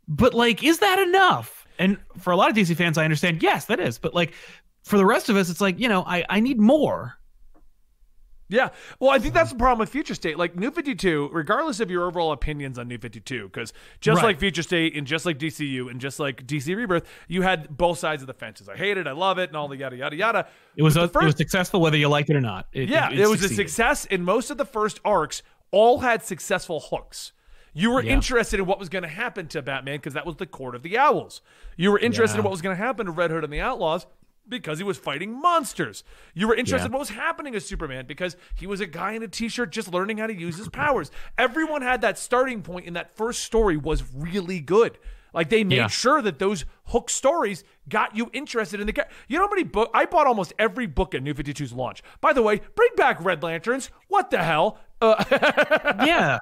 But 0.08 0.34
like, 0.34 0.63
is 0.63 0.79
that 0.79 0.99
enough? 0.99 1.65
And 1.79 1.97
for 2.19 2.32
a 2.32 2.38
lot 2.38 2.49
of 2.49 2.56
DC 2.56 2.75
fans, 2.75 2.97
I 2.97 3.03
understand. 3.03 3.41
Yes, 3.41 3.65
that 3.65 3.79
is. 3.79 3.97
But 3.97 4.13
like, 4.13 4.34
for 4.84 4.97
the 4.97 5.06
rest 5.06 5.29
of 5.29 5.36
us, 5.36 5.49
it's 5.49 5.62
like 5.62 5.79
you 5.79 5.88
know, 5.88 6.03
I 6.06 6.25
I 6.29 6.39
need 6.39 6.60
more. 6.60 7.17
Yeah. 8.49 8.69
Well, 8.99 9.10
I 9.10 9.19
think 9.19 9.34
that's 9.34 9.51
the 9.51 9.58
problem 9.58 9.79
with 9.79 9.89
Future 9.89 10.13
State. 10.13 10.38
Like 10.38 10.56
New 10.56 10.69
52, 10.69 11.29
regardless 11.32 11.79
of 11.79 11.89
your 11.89 12.06
overall 12.06 12.32
opinions 12.32 12.77
on 12.77 12.88
New 12.88 12.97
52, 12.97 13.45
because 13.45 13.73
just 14.01 14.17
Right. 14.17 14.27
like 14.29 14.39
Future 14.39 14.62
State 14.63 14.95
and 14.95 15.08
just 15.08 15.25
like 15.25 15.39
DCU 15.39 15.89
and 15.89 15.99
just 15.99 16.19
like 16.19 16.45
DC 16.45 16.75
Rebirth, 16.75 17.08
you 17.27 17.41
had 17.41 17.75
both 17.75 17.97
sides 17.99 18.21
of 18.21 18.27
the 18.27 18.34
fences. 18.34 18.69
I 18.69 18.75
hate 18.75 18.97
it, 18.97 19.08
I 19.08 19.13
love 19.13 19.39
it, 19.39 19.49
and 19.49 19.58
all 19.58 19.67
the 19.67 19.77
yada 19.77 19.95
yada 19.95 20.15
yada. 20.15 20.47
It 20.75 20.84
was 20.84 20.95
a, 20.95 20.99
the 20.99 21.03
it 21.06 21.13
was 21.15 21.23
first, 21.23 21.38
successful 21.38 21.82
whether 21.82 21.97
you 21.97 22.10
liked 22.10 22.29
it 22.29 22.36
or 22.36 22.41
not. 22.41 22.67
It, 22.73 22.89
yeah, 22.89 23.12
it, 23.12 23.19
it, 23.19 23.27
was 23.27 23.43
a 23.43 23.49
success, 23.49 24.06
and 24.12 24.23
most 24.23 24.51
of 24.51 24.58
the 24.58 24.65
first 24.65 24.99
arcs 25.03 25.41
all 25.71 25.99
had 25.99 26.23
successful 26.23 26.79
hooks. 26.79 27.32
You 27.73 27.89
were 27.89 28.03
Yeah. 28.03 28.13
interested 28.13 28.60
in 28.60 28.67
what 28.67 28.77
was 28.77 28.89
going 28.89 29.01
to 29.01 29.10
happen 29.10 29.47
to 29.47 29.62
Batman 29.63 29.97
because 29.97 30.13
that 30.13 30.27
was 30.27 30.36
the 30.36 30.45
court 30.45 30.75
of 30.75 30.84
the 30.84 30.95
owls. 30.97 31.41
You 31.75 31.91
were 31.91 31.97
interested 31.97 32.38
in 32.38 32.43
what 32.43 32.51
was 32.51 32.62
going 32.62 32.75
to 32.77 32.84
happen 32.84 33.08
to 33.08 33.12
Red 33.12 33.32
Hood 33.32 33.43
and 33.43 33.51
the 33.51 33.62
Outlaws 33.62 34.06
because 34.47 34.77
he 34.77 34.84
was 34.84 34.97
fighting 34.97 35.39
monsters. 35.41 36.03
You 36.34 36.47
were 36.47 36.56
interested 36.56 36.84
Yeah. 36.84 36.88
in 36.88 36.91
what 36.93 36.99
was 36.99 37.10
happening 37.10 37.53
to 37.53 37.62
Superman 37.62 38.06
because 38.06 38.36
he 38.56 38.67
was 38.67 38.82
a 38.82 38.86
guy 38.86 39.13
in 39.13 39.23
a 39.23 39.27
t-shirt 39.27 39.71
just 39.71 39.91
learning 39.93 40.17
how 40.17 40.27
to 40.27 40.34
use 40.34 40.58
his 40.58 40.69
powers. 40.69 41.12
Everyone 41.38 41.82
had 41.82 42.01
that 42.01 42.17
starting 42.17 42.62
point 42.62 42.86
in 42.86 42.93
that 42.93 43.15
first 43.15 43.43
story 43.43 43.77
was 43.77 44.03
really 44.13 44.60
good. 44.60 44.97
Like 45.34 45.49
they 45.49 45.63
made 45.63 45.77
Yeah. 45.77 45.88
sure 45.88 46.21
that 46.21 46.38
those 46.38 46.63
hook 46.88 47.10
stories 47.10 47.63
got 47.89 48.15
you 48.15 48.29
interested 48.34 48.79
in 48.79 48.86
the 48.86 48.93
character. 48.93 49.15
You 49.27 49.39
know 49.39 49.45
how 49.47 49.49
many 49.49 49.63
book 49.63 49.89
I 49.93 50.06
bought 50.06 50.27
almost 50.27 50.53
every 50.60 50.86
book 50.86 51.15
at 51.15 51.23
New 51.23 51.34
52's 51.34 51.73
launch. 51.73 52.03
By 52.21 52.34
the 52.34 52.43
way, 52.43 52.62
bring 52.75 52.89
back 52.97 53.23
Red 53.23 53.41
Lanterns. 53.41 53.89
What 54.10 54.29
the 54.29 54.43
hell? 54.43 54.77
Uh, 55.01 55.23
yeah, 56.06 56.38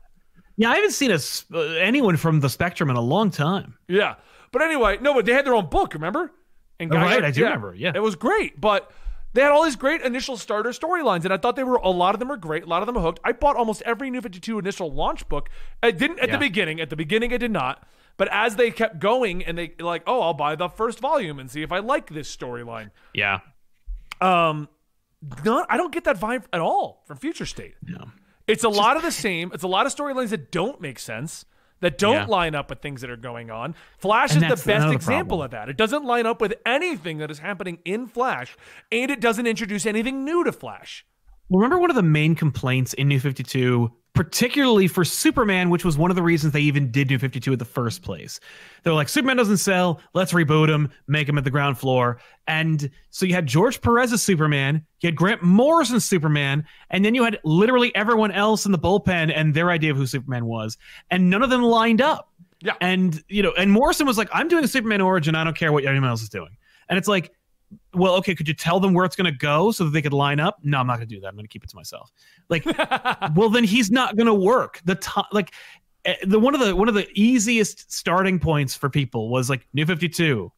yeah. 0.58 0.70
I 0.72 0.76
haven't 0.76 0.92
seen 0.92 1.12
a, 1.12 1.20
uh, 1.54 1.60
anyone 1.76 2.18
from 2.18 2.42
the 2.42 2.50
Spectrum 2.50 2.90
in 2.90 2.96
a 2.98 3.02
long 3.02 3.32
time. 3.32 3.76
yeah. 3.88 4.16
But 4.52 4.62
anyway, 4.64 4.98
no, 5.00 5.14
but 5.14 5.26
they 5.26 5.32
had 5.32 5.46
their 5.46 5.56
own 5.56 5.68
book, 5.70 5.94
remember? 5.94 6.34
And 6.82 6.92
right, 6.94 7.24
I 7.24 7.32
do 7.32 7.44
remember, 7.44 7.74
yeah. 7.76 7.92
It 7.94 8.02
was 8.02 8.16
great, 8.16 8.60
but 8.60 8.92
they 9.34 9.42
had 9.42 9.52
all 9.52 9.64
these 9.64 9.76
great 9.76 10.02
initial 10.02 10.36
starter 10.38 10.72
storylines, 10.72 11.24
and 11.24 11.34
I 11.34 11.38
thought 11.38 11.56
they 11.56 11.64
were 11.64 11.76
a 11.78 11.90
lot 11.90 12.16
of 12.16 12.20
them 12.20 12.28
were 12.30 12.38
great. 12.38 12.64
A 12.64 12.68
lot 12.68 12.82
of 12.82 12.86
them 12.88 12.96
were 12.96 13.02
hooked. 13.02 13.20
I 13.24 13.32
bought 13.32 13.56
almost 13.56 13.82
every 13.84 14.10
New 14.10 14.22
52 14.22 14.60
initial 14.60 14.92
launch 14.92 15.28
book. 15.30 15.50
I 15.82 15.92
didn't 15.92 16.20
at 16.20 16.28
Yeah. 16.30 16.36
the 16.36 16.40
beginning. 16.40 16.82
At 16.82 16.90
the 16.90 16.96
beginning, 16.96 17.34
I 17.34 17.38
did 17.38 17.52
not. 17.52 17.88
But 18.18 18.28
as 18.32 18.56
they 18.58 18.72
kept 18.72 19.00
going, 19.00 19.44
and 19.44 19.58
they 19.58 19.74
like, 19.80 20.04
oh, 20.06 20.22
I'll 20.22 20.34
buy 20.34 20.56
the 20.56 20.68
first 20.70 21.00
volume 21.00 21.40
and 21.40 21.50
see 21.50 21.62
if 21.64 21.72
I 21.72 21.80
like 21.80 22.10
this 22.10 22.36
storyline. 22.36 22.92
Yeah, 23.14 23.40
Um, 24.20 24.68
not 25.46 25.66
I 25.70 25.78
don't 25.78 25.94
get 25.94 26.04
that 26.06 26.20
vibe 26.20 26.44
at 26.52 26.60
all 26.60 27.04
from 27.08 27.18
Future 27.18 27.46
State. 27.46 27.76
no. 27.82 28.12
It's 28.48 28.64
a 28.66 28.70
lot 28.70 28.98
of 28.98 29.04
the 29.04 29.12
same. 29.12 29.52
It's 29.54 29.64
a 29.64 29.68
lot 29.68 29.86
of 29.86 29.96
storylines 29.96 30.30
that 30.30 30.52
don't 30.52 30.82
make 30.82 31.00
sense, 31.00 31.46
that 31.82 31.98
don't 31.98 32.14
Yeah. 32.16 32.26
line 32.26 32.56
up 32.56 32.70
with 32.70 32.80
things 32.82 33.02
that 33.02 33.10
are 33.10 33.18
going 33.18 33.52
on. 33.52 33.76
Flash 34.00 34.34
And 34.34 34.44
is 34.44 34.50
the 34.64 34.68
best 34.72 34.92
example 34.94 35.38
problem. 35.40 35.42
of 35.46 35.52
that. 35.52 35.70
It 35.70 35.78
doesn't 35.78 36.06
line 36.06 36.26
up 36.26 36.40
with 36.42 36.54
anything 36.66 37.18
that 37.18 37.30
is 37.30 37.40
happening 37.40 37.80
in 37.86 38.08
Flash, 38.08 38.56
and 38.92 39.12
it 39.12 39.20
doesn't 39.20 39.46
introduce 39.46 39.86
anything 39.86 40.24
new 40.24 40.44
to 40.44 40.52
Flash. 40.52 41.06
Remember 41.52 41.78
one 41.78 41.90
of 41.90 41.96
the 41.96 42.04
main 42.04 42.34
complaints 42.34 42.94
in 42.94 43.10
New 43.10 43.20
52, 43.20 43.92
particularly 44.14 44.88
for 44.88 45.04
Superman, 45.04 45.70
which 45.70 45.84
was 45.84 45.98
one 45.98 46.10
of 46.10 46.16
the 46.16 46.24
reasons 46.24 46.54
they 46.54 46.62
even 46.62 46.92
did 46.92 47.10
New 47.10 47.20
52 47.20 47.54
in 47.54 47.60
the 47.60 47.66
first 47.66 48.02
place. 48.04 48.40
They're 48.84 48.94
like, 48.94 49.10
Superman 49.10 49.36
doesn't 49.36 49.58
sell. 49.58 50.00
Let's 50.14 50.32
reboot 50.32 50.70
him, 50.70 50.90
make 51.08 51.28
him 51.28 51.38
at 51.38 51.44
the 51.44 51.52
ground 51.52 51.78
floor. 51.78 52.20
And 52.48 52.90
so 53.10 53.26
you 53.26 53.34
had 53.34 53.48
George 53.48 53.82
Perez's 53.82 54.22
Superman, 54.22 54.86
you 55.02 55.08
had 55.08 55.16
Grant 55.16 55.44
Morrison's 55.44 56.06
Superman, 56.06 56.66
and 56.90 57.04
then 57.04 57.16
you 57.16 57.24
had 57.24 57.38
literally 57.44 57.94
everyone 57.96 58.32
else 58.32 58.66
in 58.66 58.72
the 58.72 58.80
bullpen 58.80 59.32
and 59.36 59.54
their 59.54 59.72
idea 59.72 59.92
of 59.92 59.98
who 59.98 60.06
Superman 60.06 60.46
was. 60.46 60.78
And 61.10 61.30
none 61.30 61.44
of 61.44 61.50
them 61.50 61.64
lined 61.64 62.02
up. 62.02 62.30
Yeah. 62.62 62.76
And 62.80 63.22
you 63.28 63.42
know, 63.44 63.54
and 63.58 63.72
Morrison 63.72 64.08
was 64.08 64.18
like, 64.18 64.30
I'm 64.32 64.48
doing 64.48 64.64
a 64.64 64.68
Superman 64.68 65.02
origin. 65.02 65.36
I 65.36 65.44
don't 65.44 65.58
care 65.58 65.72
what 65.72 65.84
anyone 65.84 66.10
else 66.10 66.22
is 66.22 66.30
doing. 66.30 66.56
And 66.88 66.98
it's 66.98 67.08
like, 67.08 67.32
well, 67.94 68.16
okay, 68.16 68.36
could 68.36 68.48
you 68.48 68.54
tell 68.54 68.80
them 68.80 68.94
where 68.94 69.06
it's 69.06 69.16
going 69.16 69.32
to 69.32 69.38
go 69.38 69.72
so 69.72 69.86
that 69.86 69.92
they 69.92 70.02
could 70.02 70.14
line 70.14 70.40
up? 70.40 70.58
No, 70.64 70.80
I'm 70.80 70.88
not 70.88 70.98
going 70.98 71.08
to 71.08 71.16
do 71.16 71.22
that. 71.22 71.28
I'm 71.28 71.36
going 71.36 71.46
to 71.46 71.50
keep 71.50 71.64
it 71.64 71.70
to 71.70 71.76
myself. 71.76 72.12
Like, 72.50 72.66
well, 73.36 73.50
then 73.50 73.64
he's 73.64 73.92
not 73.92 74.16
going 74.16 74.28
to 74.28 74.34
work. 74.34 74.82
The 74.86 74.96
time, 74.96 75.26
like, 75.32 75.54
eh, 76.06 76.16
the 76.24 76.40
one 76.40 76.54
of 76.54 76.62
the 76.62 76.76
one 76.76 76.88
of 76.88 76.94
the 76.94 77.08
easiest 77.14 77.92
starting 77.92 78.40
points 78.40 78.76
for 78.76 78.90
people 78.90 79.30
was 79.30 79.50
like 79.50 79.68
New 79.74 79.86
52. 79.86 80.52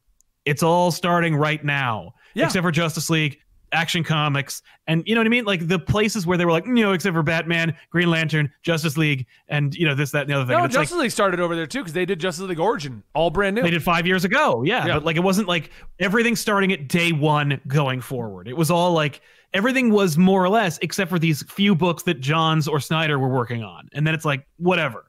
It's 0.45 0.61
all 0.63 0.91
starting 0.91 1.35
right 1.35 1.63
now, 1.63 2.13
Yeah. 2.33 2.45
except 2.45 2.63
for 2.63 2.71
Justice 2.71 3.09
League, 3.09 3.39
Action 3.73 4.03
Comics, 4.03 4.61
and 4.87 5.03
you 5.05 5.15
know 5.15 5.21
what 5.21 5.27
I 5.27 5.29
mean. 5.29 5.45
Like 5.45 5.67
the 5.67 5.79
places 5.79 6.25
where 6.25 6.37
they 6.37 6.45
were 6.45 6.51
like, 6.51 6.65
you 6.65 6.73
know, 6.75 6.93
except 6.93 7.13
for 7.13 7.23
Batman, 7.23 7.75
Green 7.89 8.09
Lantern, 8.09 8.51
Justice 8.61 8.97
League, 8.97 9.25
and 9.47 9.75
you 9.75 9.87
know 9.87 9.95
this, 9.95 10.11
that, 10.11 10.21
and 10.21 10.29
the 10.29 10.35
other 10.35 10.45
thing. 10.45 10.57
No, 10.57 10.63
it's 10.63 10.75
like, 10.75 10.83
Justice 10.83 10.99
League 10.99 11.11
started 11.11 11.39
over 11.39 11.55
there 11.55 11.67
too 11.67 11.79
because 11.79 11.93
they 11.93 12.05
did 12.05 12.19
Justice 12.19 12.45
League 12.45 12.59
Origin, 12.59 13.03
all 13.13 13.29
brand 13.29 13.55
new. 13.55 13.61
they 13.61 13.71
did 13.71 13.83
five 13.83 14.07
years 14.07 14.23
ago. 14.23 14.63
Yeah, 14.63 14.85
Yeah. 14.85 14.93
But 14.95 15.05
like 15.05 15.15
it 15.15 15.23
wasn't 15.23 15.47
like 15.47 15.71
everything 15.99 16.35
starting 16.35 16.71
at 16.71 16.87
day 16.87 17.11
one 17.11 17.59
going 17.67 18.01
forward. 18.01 18.47
It 18.47 18.55
was 18.55 18.71
all 18.71 18.93
like 18.93 19.21
everything 19.53 19.91
was 19.91 20.17
more 20.17 20.43
or 20.43 20.49
less, 20.49 20.79
except 20.81 21.09
for 21.09 21.19
these 21.19 21.43
few 21.43 21.75
books 21.75 22.03
that 22.03 22.19
Johns 22.19 22.67
or 22.67 22.79
Snyder 22.79 23.19
were 23.19 23.29
working 23.29 23.63
on. 23.63 23.89
And 23.93 24.05
then 24.05 24.13
it's 24.13 24.25
like, 24.25 24.45
whatever. 24.57 25.05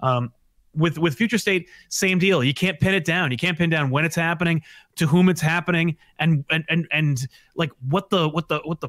Um, 0.00 0.32
with 0.76 0.98
with 0.98 1.14
Future 1.14 1.38
State, 1.38 1.68
same 1.88 2.18
deal. 2.18 2.42
You 2.42 2.54
can't 2.54 2.78
pin 2.80 2.94
it 2.94 3.04
down. 3.04 3.30
You 3.30 3.36
can't 3.36 3.56
pin 3.56 3.70
down 3.70 3.90
when 3.90 4.04
it's 4.04 4.16
happening, 4.16 4.62
to 4.96 5.06
whom 5.06 5.28
it's 5.28 5.40
happening, 5.40 5.96
and 6.18 6.44
and 6.50 6.64
and 6.68 6.86
and 6.90 7.26
like 7.56 7.70
what 7.88 8.10
the 8.10 8.28
what 8.28 8.48
the 8.48 8.60
what 8.64 8.80
the 8.80 8.88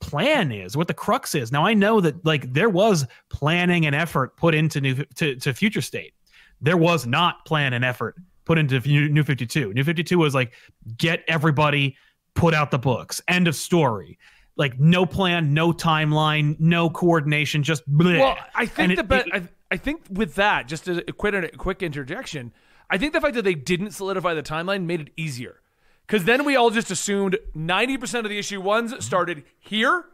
plan 0.00 0.52
is, 0.52 0.76
what 0.76 0.88
the 0.88 0.94
crux 0.94 1.34
is. 1.34 1.50
Now 1.50 1.64
I 1.66 1.74
know 1.74 2.00
that 2.00 2.24
like 2.24 2.52
there 2.52 2.68
was 2.68 3.06
planning 3.30 3.86
and 3.86 3.94
effort 3.94 4.36
put 4.36 4.54
into 4.54 4.80
new 4.80 4.94
to, 5.16 5.34
to 5.36 5.52
Future 5.54 5.80
State. 5.82 6.14
There 6.60 6.76
was 6.76 7.06
not 7.06 7.44
plan 7.44 7.72
and 7.72 7.84
effort 7.84 8.16
put 8.44 8.58
into 8.58 8.78
New 8.80 9.08
New 9.08 9.22
52. 9.24 9.72
New 9.74 9.84
52 9.84 10.18
was 10.18 10.34
like 10.34 10.52
get 10.96 11.24
everybody 11.28 11.96
put 12.34 12.54
out 12.54 12.70
the 12.70 12.78
books. 12.78 13.20
End 13.28 13.48
of 13.48 13.54
story. 13.56 14.18
Like 14.56 14.78
no 14.80 15.06
plan, 15.06 15.54
no 15.54 15.72
timeline, 15.72 16.58
no 16.58 16.90
coordination, 16.90 17.62
just 17.62 17.88
bleh. 17.92 18.18
Well, 18.18 18.36
I 18.54 18.66
think 18.66 18.98
And 18.98 19.08
the 19.08 19.14
it- 19.16 19.24
be- 19.24 19.32
I, 19.32 19.42
I 19.70 19.76
think 19.76 20.02
with 20.10 20.34
that, 20.36 20.66
just 20.66 20.88
a 20.88 21.02
quick 21.12 21.34
a 21.34 21.48
quick 21.56 21.82
interjection, 21.82 22.52
I 22.90 22.98
think 22.98 23.12
the 23.12 23.20
fact 23.20 23.34
that 23.34 23.42
they 23.42 23.54
didn't 23.54 23.92
solidify 23.92 24.34
the 24.34 24.42
timeline 24.42 24.84
made 24.84 25.00
it 25.00 25.08
easier. 25.16 25.60
Because 26.06 26.24
then 26.24 26.44
we 26.44 26.56
all 26.56 26.70
just 26.70 26.90
assumed 26.90 27.38
90% 27.54 28.20
of 28.20 28.30
the 28.30 28.38
issue 28.38 28.62
ones 28.62 29.04
started 29.04 29.44
here, 29.60 30.06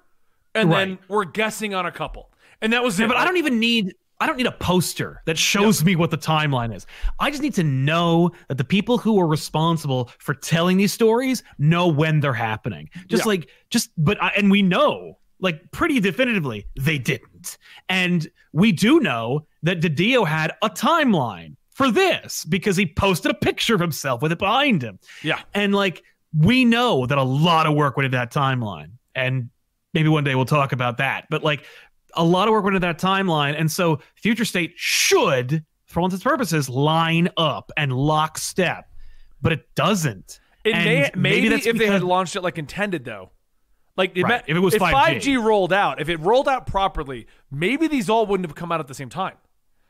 and 0.55 0.73
then 0.73 0.99
we're 1.09 1.25
guessing 1.25 1.73
on 1.73 1.87
a 1.87 1.93
couple. 1.93 2.31
And 2.61 2.73
that 2.73 2.83
was 2.83 2.99
it. 2.99 3.05
Yeah, 3.05 3.09
but 3.09 3.17
I 3.17 3.25
don't 3.25 3.37
even 3.37 3.61
need 3.61 3.95
I 4.21 4.27
don't 4.27 4.37
need 4.37 4.47
a 4.47 4.53
poster 4.53 5.23
that 5.27 5.37
shows 5.37 5.85
me 5.85 5.97
what 5.97 6.11
the 6.11 6.19
timeline 6.19 6.75
is. 6.75 6.87
I 7.19 7.31
just 7.31 7.43
need 7.43 7.55
to 7.55 7.65
know 7.65 8.31
that 8.49 8.59
the 8.59 8.65
people 8.65 8.97
who 8.97 9.21
are 9.21 9.27
responsible 9.27 10.11
for 10.19 10.35
telling 10.35 10.77
these 10.77 10.93
stories 10.93 11.43
know 11.59 11.89
when 11.89 12.21
they're 12.21 12.33
happening. 12.33 12.89
Just 13.09 13.27
like 13.27 13.51
just 13.71 13.91
but 13.99 14.23
I, 14.23 14.29
and 14.37 14.51
we 14.51 14.63
know 14.63 15.19
like 15.41 15.71
pretty 15.73 16.01
definitively 16.01 16.67
they 16.81 16.97
didn't. 16.97 17.59
And 17.89 18.29
we 18.53 18.73
do 18.73 19.01
know 19.01 19.47
that 19.63 19.81
DiDio 19.81 20.27
had 20.27 20.53
a 20.63 20.71
timeline 20.71 21.57
for 21.75 21.91
this 21.91 22.45
because 22.47 22.77
he 22.77 22.87
posted 22.87 23.31
a 23.31 23.35
picture 23.35 23.75
of 23.75 23.81
himself 23.81 24.23
with 24.23 24.33
it 24.33 24.39
behind 24.39 24.83
him. 24.83 24.99
Yeah. 25.23 25.41
And 25.53 25.75
like 25.75 26.03
we 26.37 26.65
know 26.65 27.07
that 27.07 27.19
a 27.19 27.23
lot 27.23 27.67
of 27.67 27.75
work 27.75 27.97
went 27.97 28.07
into 28.07 28.17
that 28.17 28.33
timeline. 28.33 28.93
And 29.15 29.51
maybe 29.93 30.09
one 30.09 30.25
day 30.25 30.35
we'll 30.35 30.45
talk 30.47 30.73
about 30.73 30.97
that. 30.99 31.27
But 31.31 31.45
like 31.45 31.65
a 32.15 32.25
lot 32.25 32.49
of 32.49 32.53
work 32.53 32.65
went 32.65 32.75
into 32.77 32.87
that 32.87 32.99
timeline. 32.99 33.55
And 33.59 33.71
so 33.71 34.01
Future 34.17 34.45
State 34.45 34.73
should, 34.77 35.65
for 35.87 36.01
all 36.01 36.07
intents 36.07 36.25
and 36.25 36.31
purposes, 36.31 36.69
line 36.69 37.29
up 37.37 37.71
and 37.77 37.93
lockstep. 37.93 38.89
But 39.43 39.53
it 39.53 39.69
doesn't. 39.75 40.41
It 40.65 40.75
And 40.75 40.85
may, 40.85 41.01
maybe, 41.03 41.19
maybe 41.21 41.49
that's 41.51 41.67
if 41.67 41.77
they 41.77 41.87
had 41.87 42.03
launched 42.03 42.35
it 42.37 42.41
like 42.43 42.57
intended, 42.59 43.05
though. 43.05 43.31
Like 43.97 44.17
it 44.17 44.23
Right, 44.23 44.29
meant- 44.31 44.45
if 44.49 44.57
it 44.57 44.61
was 44.61 44.75
5G. 44.75 44.93
5G 45.21 45.45
rolled 45.45 45.73
out, 45.73 46.01
if 46.01 46.09
it 46.09 46.17
rolled 46.21 46.49
out 46.49 46.67
properly, 46.67 47.27
maybe 47.51 47.87
these 47.87 48.09
all 48.11 48.27
wouldn't 48.27 48.49
have 48.49 48.57
come 48.57 48.73
out 48.73 48.81
at 48.81 48.89
the 48.89 48.95
same 48.95 49.09
time. 49.11 49.35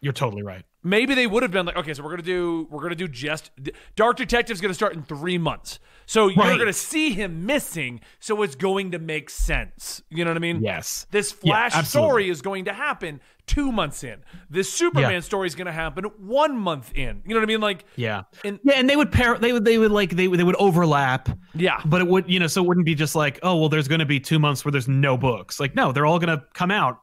You're 0.01 0.13
totally 0.13 0.43
right. 0.43 0.65
Maybe 0.85 1.15
they 1.15 1.27
would 1.27 1.43
have 1.43 1.51
been 1.51 1.67
like, 1.67 1.77
okay, 1.77 1.93
so 1.95 2.03
we're 2.05 2.11
gonna 2.11 2.23
do 2.23 2.69
we're 2.71 2.83
gonna 2.83 2.95
do 2.95 3.09
just 3.09 3.51
Dark 3.97 4.17
Detective's 4.17 4.61
gonna 4.61 4.75
start 4.75 4.95
in 4.95 5.03
three 5.03 5.39
months, 5.39 5.81
so 6.07 6.29
you're 6.29 6.59
gonna 6.59 6.73
see 6.73 7.11
him 7.13 7.47
missing, 7.47 8.01
so 8.21 8.43
it's 8.43 8.55
going 8.55 8.93
to 8.93 8.99
make 8.99 9.31
sense. 9.31 10.03
You 10.11 10.25
know 10.25 10.31
what 10.31 10.37
I 10.37 10.41
mean? 10.41 10.63
Yes. 10.63 11.07
This 11.11 11.33
Flash 11.33 11.75
absolutely. 11.75 12.09
story 12.09 12.31
is 12.31 12.43
going 12.43 12.67
to 12.67 12.73
happen 12.73 13.21
two 13.47 13.71
months 13.73 14.03
in. 14.05 14.23
This 14.49 14.73
Superman 14.73 15.11
Yeah. 15.13 15.21
story 15.21 15.47
is 15.47 15.55
going 15.55 15.67
to 15.67 15.73
happen 15.73 16.05
one 16.19 16.57
month 16.57 16.93
in. 16.95 17.21
You 17.27 17.35
know 17.35 17.41
what 17.41 17.43
I 17.43 17.47
mean? 17.47 17.61
Like, 17.61 17.85
Yeah. 17.97 18.23
And- 18.43 18.59
yeah, 18.65 18.75
and 18.77 18.89
they 18.89 18.97
would 18.97 19.13
pair 19.13 19.37
they 19.37 19.53
would 19.53 19.65
they 19.67 19.77
would 19.77 19.91
like 19.91 20.11
they 20.17 20.29
would 20.29 20.39
they 20.41 20.45
would 20.45 20.57
overlap. 20.57 21.29
Yeah. 21.55 21.81
But 21.85 22.01
it 22.01 22.09
would, 22.09 22.31
you 22.31 22.41
know, 22.41 22.47
so 22.47 22.63
it 22.63 22.67
wouldn't 22.67 22.87
be 22.87 22.95
just 22.95 23.15
like, 23.15 23.39
oh, 23.43 23.57
well, 23.57 23.69
there's 23.69 23.87
gonna 23.89 24.07
be 24.07 24.19
two 24.19 24.39
months 24.39 24.65
where 24.65 24.73
there's 24.73 24.89
no 24.89 25.17
books. 25.19 25.61
Like, 25.61 25.75
no, 25.75 25.93
they're 25.93 26.07
all 26.07 26.19
gonna 26.19 26.43
come 26.55 26.71
out. 26.71 27.01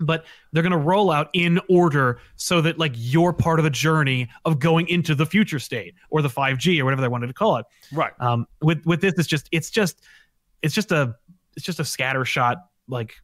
But 0.00 0.24
they're 0.52 0.62
gonna 0.62 0.78
roll 0.78 1.10
out 1.10 1.28
in 1.32 1.60
order 1.68 2.20
so 2.36 2.60
that 2.60 2.78
like 2.78 2.92
you're 2.94 3.32
part 3.32 3.58
of 3.58 3.64
the 3.64 3.70
journey 3.70 4.28
of 4.44 4.58
going 4.58 4.88
into 4.88 5.14
the 5.14 5.26
future 5.26 5.58
state 5.58 5.94
or 6.10 6.22
the 6.22 6.28
5G 6.28 6.80
or 6.80 6.84
whatever 6.84 7.02
they 7.02 7.08
wanted 7.08 7.26
to 7.28 7.32
call 7.34 7.56
it. 7.56 7.66
right? 7.92 8.12
Um 8.20 8.46
with 8.62 8.84
with 8.86 9.00
this 9.00 9.14
it's 9.18 9.26
just 9.28 9.48
it's 9.52 9.70
just 9.70 10.02
it's 10.62 10.74
just 10.74 10.92
a 10.92 11.14
it's 11.56 11.64
just 11.66 11.80
a 11.80 11.84
scatter 11.84 12.24
shot 12.24 12.58
like 12.88 13.14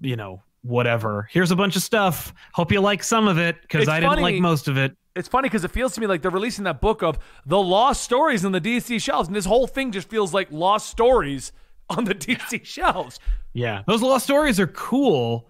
you 0.00 0.16
know 0.16 0.42
whatever 0.62 1.28
here's 1.30 1.50
a 1.50 1.56
bunch 1.56 1.76
of 1.76 1.82
stuff 1.82 2.32
hope 2.52 2.72
you 2.72 2.80
like 2.80 3.02
some 3.04 3.28
of 3.28 3.36
it 3.38 3.60
because 3.62 3.86
i 3.88 4.00
didn't 4.00 4.22
like 4.22 4.40
most 4.40 4.66
of 4.66 4.76
it 4.78 4.96
It's 5.14 5.28
funny 5.28 5.46
because 5.46 5.62
it 5.64 5.70
feels 5.70 5.94
to 5.94 6.00
me 6.00 6.06
like 6.06 6.22
they're 6.22 6.30
releasing 6.30 6.64
that 6.64 6.80
book 6.80 7.02
of 7.02 7.18
the 7.46 7.58
lost 7.60 8.02
stories 8.02 8.44
on 8.44 8.50
the 8.52 8.60
DC 8.60 9.00
shelves, 9.00 9.28
and 9.28 9.36
this 9.36 9.44
whole 9.44 9.66
thing 9.68 9.92
just 9.92 10.08
feels 10.08 10.34
like 10.34 10.48
lost 10.50 10.88
stories 10.90 11.52
on 11.90 12.04
the 12.04 12.14
DC 12.14 12.64
shelves. 12.64 13.20
Yeah, 13.52 13.82
those 13.86 14.02
lost 14.02 14.24
stories 14.24 14.58
are 14.58 14.66
cool, 14.66 15.48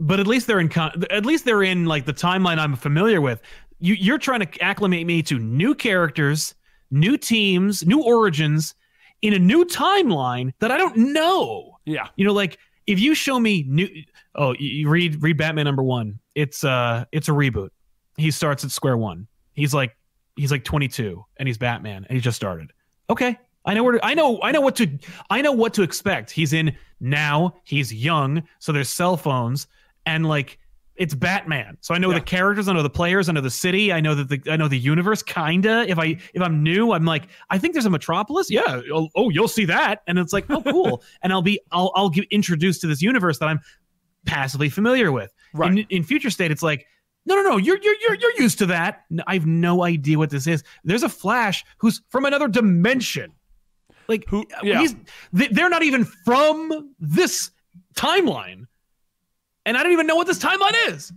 but 0.00 0.20
at 0.20 0.26
least 0.26 0.46
they're 0.46 0.60
in 0.60 0.68
con- 0.68 1.04
at 1.10 1.24
least 1.24 1.44
they're 1.44 1.62
in 1.62 1.86
like 1.86 2.04
the 2.04 2.12
timeline 2.12 2.58
I'm 2.58 2.76
familiar 2.76 3.20
with. 3.20 3.40
You 3.78 3.94
you're 3.94 4.18
trying 4.18 4.40
to 4.40 4.62
acclimate 4.62 5.06
me 5.06 5.22
to 5.24 5.38
new 5.38 5.74
characters, 5.74 6.54
new 6.90 7.16
teams, 7.16 7.86
new 7.86 8.02
origins 8.02 8.74
in 9.22 9.32
a 9.32 9.38
new 9.38 9.64
timeline 9.64 10.52
that 10.58 10.70
I 10.70 10.76
don't 10.76 10.96
know. 10.96 11.78
Yeah. 11.84 12.08
You 12.16 12.24
know, 12.26 12.32
like 12.32 12.58
if 12.86 12.98
you 13.00 13.14
show 13.14 13.38
me 13.38 13.64
new 13.66 13.88
oh, 14.34 14.54
you, 14.58 14.88
read 14.88 15.22
read 15.22 15.36
Batman 15.36 15.64
number 15.64 15.82
1. 15.82 16.18
It's 16.34 16.64
uh 16.64 17.04
it's 17.12 17.28
a 17.28 17.32
reboot. 17.32 17.70
He 18.16 18.30
starts 18.30 18.64
at 18.64 18.70
square 18.70 18.96
one. 18.96 19.26
He's 19.54 19.74
like 19.74 19.96
he's 20.36 20.50
like 20.50 20.64
22 20.64 21.24
and 21.36 21.48
he's 21.48 21.58
Batman 21.58 22.04
and 22.08 22.16
he 22.16 22.20
just 22.20 22.36
started. 22.36 22.72
Okay. 23.08 23.38
I 23.66 23.72
know 23.72 23.82
where 23.82 23.94
to, 23.94 24.04
I 24.04 24.14
know 24.14 24.40
I 24.42 24.52
know 24.52 24.60
what 24.60 24.76
to 24.76 24.98
I 25.30 25.40
know 25.40 25.52
what 25.52 25.72
to 25.74 25.82
expect. 25.82 26.30
He's 26.30 26.52
in 26.52 26.76
now, 27.00 27.54
he's 27.64 27.92
young, 27.92 28.42
so 28.58 28.72
there's 28.72 28.88
cell 28.88 29.16
phones 29.16 29.66
and 30.06 30.26
like 30.26 30.58
it's 30.96 31.12
Batman. 31.14 31.76
So 31.80 31.92
I 31.92 31.98
know 31.98 32.10
Yeah. 32.10 32.18
the 32.20 32.24
characters, 32.24 32.68
I 32.68 32.72
know 32.72 32.82
the 32.82 32.88
players, 32.90 33.28
I 33.28 33.32
know 33.32 33.40
the 33.40 33.50
city, 33.50 33.92
I 33.92 34.00
know 34.00 34.14
that 34.14 34.28
the 34.28 34.40
I 34.52 34.56
know 34.56 34.68
the 34.68 34.78
universe 34.78 35.22
kinda. 35.24 35.84
If 35.88 35.98
I 35.98 36.16
if 36.34 36.40
I'm 36.42 36.62
new, 36.62 36.92
I'm 36.92 37.04
like 37.04 37.24
I 37.50 37.58
think 37.58 37.72
there's 37.74 37.86
a 37.86 37.90
Metropolis. 37.90 38.50
Yeah. 38.50 38.80
Oh, 38.92 39.08
oh 39.16 39.28
you'll 39.30 39.48
see 39.48 39.64
that. 39.64 40.02
And 40.06 40.18
it's 40.18 40.32
like, 40.32 40.44
"Oh, 40.50 40.62
cool." 40.72 41.02
and 41.22 41.32
I'll 41.32 41.42
be 41.42 41.58
I'll 41.72 41.90
I'll 41.96 42.10
get 42.10 42.26
introduced 42.30 42.80
to 42.82 42.86
this 42.86 43.02
universe 43.02 43.38
that 43.38 43.46
I'm 43.48 43.60
passively 44.24 44.68
familiar 44.70 45.10
with. 45.10 45.32
Right. 45.52 45.70
In, 45.72 45.78
in 45.90 46.02
future 46.04 46.30
state, 46.30 46.50
it's 46.50 46.62
like, 46.62 46.86
no, 47.26 47.34
no, 47.34 47.42
no, 47.42 47.56
you're 47.56 47.78
you're 47.82 47.96
you're 48.00 48.14
you're 48.14 48.40
used 48.40 48.58
to 48.58 48.66
that. 48.66 49.02
I 49.26 49.34
have 49.34 49.46
no 49.46 49.82
idea 49.84 50.16
what 50.18 50.30
this 50.30 50.46
is. 50.46 50.62
There's 50.84 51.02
a 51.02 51.08
Flash 51.08 51.64
who's 51.78 52.02
from 52.10 52.24
another 52.24 52.46
dimension. 52.48 53.32
Like 54.06 54.26
Who- 54.28 54.42
uh, 54.42 54.60
yeah. 54.62 54.78
he's 54.80 54.94
they're 55.32 55.70
not 55.70 55.82
even 55.82 56.04
from 56.04 56.94
this 57.00 57.50
timeline, 57.96 58.66
and 59.66 59.76
I 59.76 59.82
don't 59.82 59.92
even 59.92 60.06
know 60.06 60.16
what 60.16 60.26
this 60.26 60.38
timeline 60.38 60.88
is. 60.92 61.12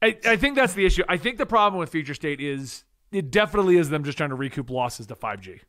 I, 0.00 0.16
I 0.24 0.36
think 0.36 0.54
that's 0.56 0.74
the 0.74 0.86
issue. 0.86 1.02
I 1.08 1.16
think 1.16 1.38
the 1.38 1.46
problem 1.46 1.80
with 1.80 1.90
Future 1.90 2.14
State 2.14 2.40
is 2.40 2.84
it 3.10 3.30
definitely 3.30 3.76
is 3.76 3.88
them 3.90 4.04
just 4.04 4.16
trying 4.18 4.30
to 4.30 4.36
recoup 4.36 4.70
losses 4.70 5.06
to 5.08 5.14
5G. 5.14 5.60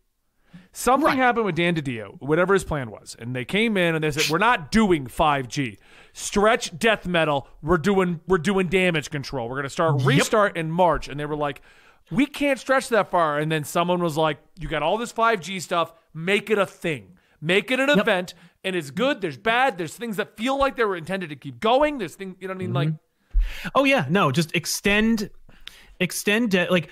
Something 0.71 1.05
Right. 1.07 1.17
happened 1.17 1.45
with 1.45 1.55
Dan 1.55 1.75
DiDio, 1.75 2.19
whatever 2.21 2.53
his 2.53 2.63
plan 2.63 2.89
was, 2.91 3.15
and 3.19 3.35
they 3.35 3.45
came 3.45 3.75
in 3.77 3.95
and 3.95 4.03
they 4.03 4.11
said, 4.11 4.29
"We're 4.31 4.37
not 4.39 4.71
doing 4.71 5.07
5G. 5.07 5.77
Stretch 6.13 6.77
death 6.77 7.05
metal. 7.07 7.47
We're 7.61 7.77
doing 7.77 8.19
we're 8.27 8.37
doing 8.39 8.67
damage 8.67 9.09
control. 9.09 9.47
We're 9.49 9.57
gonna 9.57 9.69
start 9.69 10.01
restart 10.03 10.57
in 10.57 10.71
March." 10.71 11.07
And 11.07 11.19
they 11.19 11.25
were 11.25 11.35
like, 11.35 11.61
"We 12.11 12.25
can't 12.25 12.59
stretch 12.59 12.89
that 12.89 13.09
far." 13.11 13.37
And 13.39 13.51
then 13.51 13.63
someone 13.63 14.01
was 14.01 14.17
like, 14.17 14.39
"You 14.59 14.67
got 14.67 14.81
all 14.83 14.97
this 14.97 15.11
5G 15.11 15.59
stuff. 15.59 15.93
Make 16.13 16.49
it 16.49 16.57
a 16.57 16.65
thing. 16.65 17.17
Make 17.41 17.69
it 17.71 17.79
an 17.79 17.89
event." 17.89 18.33
And 18.63 18.75
it's 18.75 18.91
good. 18.91 19.21
There's 19.21 19.37
bad. 19.37 19.77
There's 19.77 19.95
things 19.95 20.17
that 20.17 20.35
feel 20.35 20.57
like 20.57 20.75
they 20.75 20.83
were 20.83 20.97
intended 20.97 21.29
to 21.29 21.35
keep 21.35 21.59
going. 21.59 21.97
There's 21.97 22.15
things, 22.15 22.35
you 22.39 22.47
know 22.47 22.53
what 22.53 22.57
I 22.57 22.65
mean? 22.65 22.73
Like, 22.73 22.89
mm-hmm. 22.89 23.69
Oh 23.73 23.85
yeah, 23.85 24.05
no, 24.09 24.31
just 24.31 24.53
extend, 24.55 25.29
extend 25.99 26.51
de- 26.51 26.69
like 26.69 26.89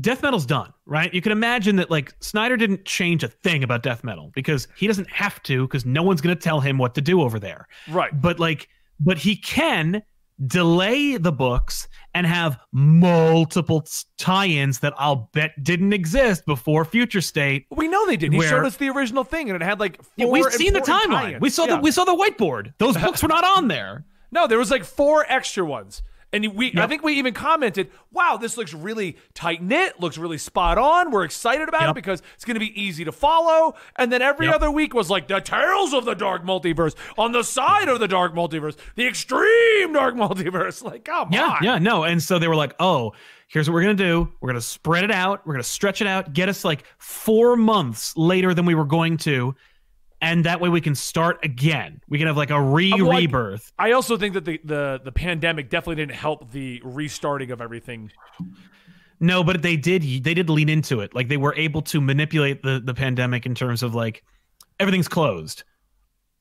death 0.00 0.22
metal's 0.22 0.46
done, 0.46 0.72
right? 0.84 1.12
You 1.12 1.20
can 1.20 1.32
imagine 1.32 1.76
that 1.76 1.90
like 1.90 2.14
Snyder 2.20 2.56
didn't 2.56 2.84
change 2.84 3.24
a 3.24 3.28
thing 3.28 3.64
about 3.64 3.82
death 3.82 4.04
metal 4.04 4.30
because 4.34 4.68
he 4.76 4.86
doesn't 4.86 5.10
have 5.10 5.42
to 5.44 5.66
because 5.66 5.84
no 5.84 6.02
one's 6.02 6.20
gonna 6.20 6.36
tell 6.36 6.60
him 6.60 6.78
what 6.78 6.94
to 6.94 7.00
do 7.00 7.22
over 7.22 7.38
there. 7.38 7.66
Right. 7.88 8.10
But 8.20 8.38
like, 8.38 8.68
but 9.00 9.18
he 9.18 9.36
can 9.36 10.02
delay 10.46 11.16
the 11.16 11.32
books 11.32 11.88
and 12.16 12.26
have 12.26 12.58
multiple 12.72 13.86
tie-ins 14.16 14.78
that 14.80 14.94
I'll 14.96 15.28
bet 15.34 15.52
didn't 15.62 15.92
exist 15.92 16.46
before 16.46 16.84
Future 16.86 17.20
State. 17.20 17.66
We 17.70 17.88
know 17.88 18.06
they 18.06 18.16
did. 18.16 18.32
He 18.32 18.40
showed 18.42 18.64
us 18.64 18.76
the 18.78 18.88
original 18.88 19.22
thing, 19.22 19.50
and 19.50 19.60
it 19.60 19.64
had 19.64 19.78
like 19.78 20.00
Yeah, 20.16 20.26
we've 20.26 20.44
seen 20.52 20.72
the 20.72 20.80
timeline. 20.80 21.08
tie-ins. 21.10 21.40
We 21.42 21.50
saw 21.50 21.66
Yeah. 21.66 21.76
the 21.76 21.80
we 21.82 21.90
saw 21.90 22.04
the 22.04 22.14
whiteboard. 22.16 22.72
Those 22.78 22.96
books 22.96 23.22
were 23.22 23.28
not 23.28 23.44
on 23.44 23.68
there. 23.68 24.04
No, 24.32 24.48
there 24.48 24.58
was 24.58 24.72
like 24.72 24.84
four 24.84 25.24
extra 25.28 25.64
ones. 25.64 26.02
And 26.44 26.54
we, 26.54 26.72
I 26.76 26.86
think 26.86 27.02
we 27.02 27.14
even 27.14 27.32
commented, 27.34 27.90
"Wow, 28.12 28.36
this 28.36 28.56
looks 28.56 28.72
really 28.74 29.16
tight 29.34 29.62
knit. 29.62 29.98
Looks 30.00 30.18
really 30.18 30.38
spot 30.38 30.76
on. 30.78 31.10
We're 31.10 31.24
excited 31.24 31.68
about 31.68 31.88
it 31.90 31.94
because 31.94 32.22
it's 32.34 32.44
going 32.44 32.54
to 32.54 32.60
be 32.60 32.78
easy 32.80 33.04
to 33.04 33.12
follow." 33.12 33.74
And 33.96 34.12
then 34.12 34.22
every 34.22 34.46
Yep. 34.46 34.54
other 34.56 34.70
week 34.70 34.92
was 34.94 35.08
like 35.10 35.28
the 35.28 35.40
tales 35.40 35.92
of 35.94 36.04
the 36.04 36.14
dark 36.14 36.44
multiverse 36.44 36.94
on 37.16 37.32
the 37.32 37.42
side 37.42 37.88
of 37.88 37.98
the 38.00 38.08
dark 38.08 38.34
multiverse, 38.34 38.76
the 38.96 39.06
extreme 39.06 39.92
dark 39.92 40.14
multiverse. 40.16 40.82
Like, 40.84 41.04
come 41.04 41.30
Yeah, 41.32 41.44
on, 41.56 41.62
yeah, 41.62 41.78
no. 41.78 42.04
And 42.04 42.22
so 42.22 42.38
they 42.38 42.48
were 42.48 42.56
like, 42.56 42.74
"Oh, 42.78 43.12
here's 43.48 43.68
what 43.68 43.74
we're 43.74 43.82
gonna 43.82 43.94
do. 43.94 44.32
We're 44.40 44.48
gonna 44.50 44.60
spread 44.60 45.04
it 45.04 45.10
out. 45.10 45.46
We're 45.46 45.54
gonna 45.54 45.62
stretch 45.64 46.00
it 46.00 46.06
out. 46.06 46.32
Get 46.32 46.48
us 46.48 46.64
like 46.64 46.84
four 46.98 47.56
months 47.56 48.16
later 48.16 48.52
than 48.54 48.66
we 48.66 48.74
were 48.74 48.84
going 48.84 49.16
to, 49.18 49.54
and 50.20 50.44
that 50.44 50.60
way 50.60 50.68
we 50.68 50.80
can 50.80 50.94
start 50.94 51.44
again. 51.44 52.00
We 52.08 52.18
can 52.18 52.26
have 52.26 52.36
like 52.36 52.50
a 52.50 52.60
re 52.60 52.92
rebirth." 52.92 53.72
I 53.78 53.92
also 53.92 54.16
think 54.16 54.34
that 54.34 54.44
the, 54.44 54.60
the 54.64 55.00
the 55.04 55.12
pandemic 55.12 55.70
definitely 55.70 55.96
didn't 55.96 56.16
help 56.16 56.50
the 56.52 56.80
restarting 56.84 57.50
of 57.50 57.60
everything. 57.60 58.10
No, 59.20 59.42
but 59.42 59.62
they 59.62 59.76
did. 59.76 60.02
They 60.02 60.34
did 60.34 60.50
lean 60.50 60.68
into 60.68 61.00
it. 61.00 61.14
Like 61.14 61.28
they 61.28 61.36
were 61.36 61.54
able 61.54 61.82
to 61.82 62.00
manipulate 62.00 62.62
the 62.62 62.80
the 62.84 62.94
pandemic 62.94 63.46
in 63.46 63.54
terms 63.54 63.82
of 63.82 63.94
like 63.94 64.22
everything's 64.78 65.08
closed. 65.08 65.64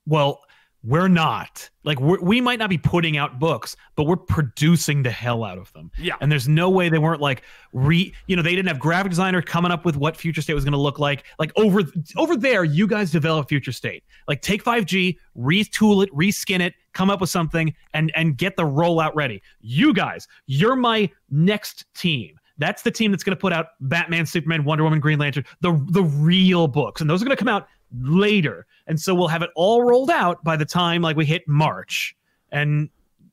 Well, 0.06 0.42
we're 0.86 1.08
not. 1.08 1.70
Like 1.84 2.00
we're, 2.00 2.22
we 2.22 2.42
might 2.42 2.60
not 2.60 2.70
be 2.70 2.78
putting 2.78 3.18
out 3.18 3.40
books, 3.40 3.76
but 3.96 4.04
we're 4.04 4.16
producing 4.16 5.04
the 5.04 5.12
hell 5.12 5.44
out 5.44 5.58
of 5.58 5.72
them. 5.74 5.92
Yeah. 5.98 6.16
And 6.22 6.32
there's 6.32 6.48
no 6.48 6.70
way 6.70 6.90
they 6.90 7.00
weren't 7.00 7.22
like 7.22 7.44
re. 7.74 8.14
You 8.28 8.36
know, 8.36 8.42
they 8.42 8.56
didn't 8.56 8.68
have 8.68 8.80
graphic 8.80 9.12
designer 9.12 9.42
coming 9.42 9.72
up 9.72 9.84
with 9.86 9.98
what 9.98 10.16
Future 10.16 10.42
State 10.42 10.54
was 10.54 10.64
going 10.64 10.74
to 10.74 10.80
look 10.80 11.00
like. 11.00 11.26
Like 11.40 11.52
over 11.56 11.82
over 12.18 12.36
there, 12.36 12.64
you 12.64 12.88
guys 12.88 13.12
develop 13.12 13.50
Future 13.50 13.72
State. 13.72 14.04
Like 14.28 14.42
take 14.42 14.64
5G, 14.64 15.18
retool 15.38 16.04
it, 16.04 16.14
reskin 16.14 16.60
it, 16.60 16.74
come 16.94 17.10
up 17.10 17.22
with 17.22 17.30
something, 17.30 17.74
and 17.94 18.12
and 18.16 18.38
get 18.38 18.56
the 18.56 18.64
rollout 18.64 19.12
ready. 19.16 19.42
You 19.62 19.94
guys, 19.94 20.28
you're 20.46 20.76
my 20.76 21.10
next 21.30 21.86
team. 21.96 22.38
That's 22.58 22.84
the 22.84 22.92
team 22.92 23.12
that's 23.12 23.24
going 23.24 23.36
to 23.36 23.42
put 23.42 23.52
out 23.52 23.68
Batman, 23.82 24.26
Superman, 24.26 24.64
Wonder 24.64 24.84
Woman, 24.84 25.00
Green 25.00 25.20
Lantern, 25.20 25.46
the 25.62 25.84
the 25.90 26.04
real 26.04 26.68
books, 26.68 27.02
and 27.02 27.10
those 27.10 27.22
are 27.22 27.26
going 27.26 27.36
to 27.36 27.44
come 27.44 27.54
out 27.54 27.68
later. 28.02 28.66
And 28.88 29.00
so 29.00 29.16
we'll 29.16 29.28
have 29.28 29.42
it 29.42 29.50
all 29.56 29.84
rolled 29.84 30.10
out 30.10 30.44
by 30.44 30.58
the 30.58 30.66
time 30.66 31.02
like 31.02 31.16
we 31.16 31.26
hit 31.26 31.48
March. 31.48 32.16
And 32.52 32.90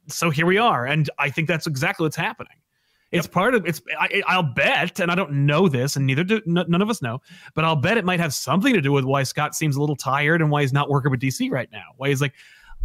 so 0.08 0.30
here 0.30 0.46
we 0.46 0.58
are, 0.58 0.84
and 0.84 1.08
I 1.18 1.30
think 1.30 1.48
that's 1.48 1.66
exactly 1.66 2.04
what's 2.04 2.16
happening. 2.16 2.54
It's 3.12 3.26
part 3.26 3.54
of 3.54 3.66
it's. 3.66 3.82
I, 4.00 4.22
I'll 4.26 4.42
bet, 4.42 4.98
and 4.98 5.10
I 5.10 5.14
don't 5.14 5.44
know 5.46 5.68
this, 5.68 5.96
and 5.96 6.06
neither 6.06 6.24
do 6.24 6.36
n- 6.46 6.64
none 6.66 6.80
of 6.80 6.88
us 6.88 7.02
know, 7.02 7.20
but 7.54 7.62
I'll 7.62 7.76
bet 7.76 7.98
it 7.98 8.06
might 8.06 8.20
have 8.20 8.32
something 8.32 8.72
to 8.72 8.80
do 8.80 8.90
with 8.90 9.04
why 9.04 9.22
Scott 9.22 9.54
seems 9.54 9.76
a 9.76 9.80
little 9.80 9.96
tired 9.96 10.40
and 10.40 10.50
why 10.50 10.62
he's 10.62 10.72
not 10.72 10.88
working 10.88 11.10
with 11.10 11.20
DC 11.20 11.50
right 11.50 11.70
now. 11.70 11.84
Why 11.98 12.08
he's 12.08 12.22
like, 12.22 12.32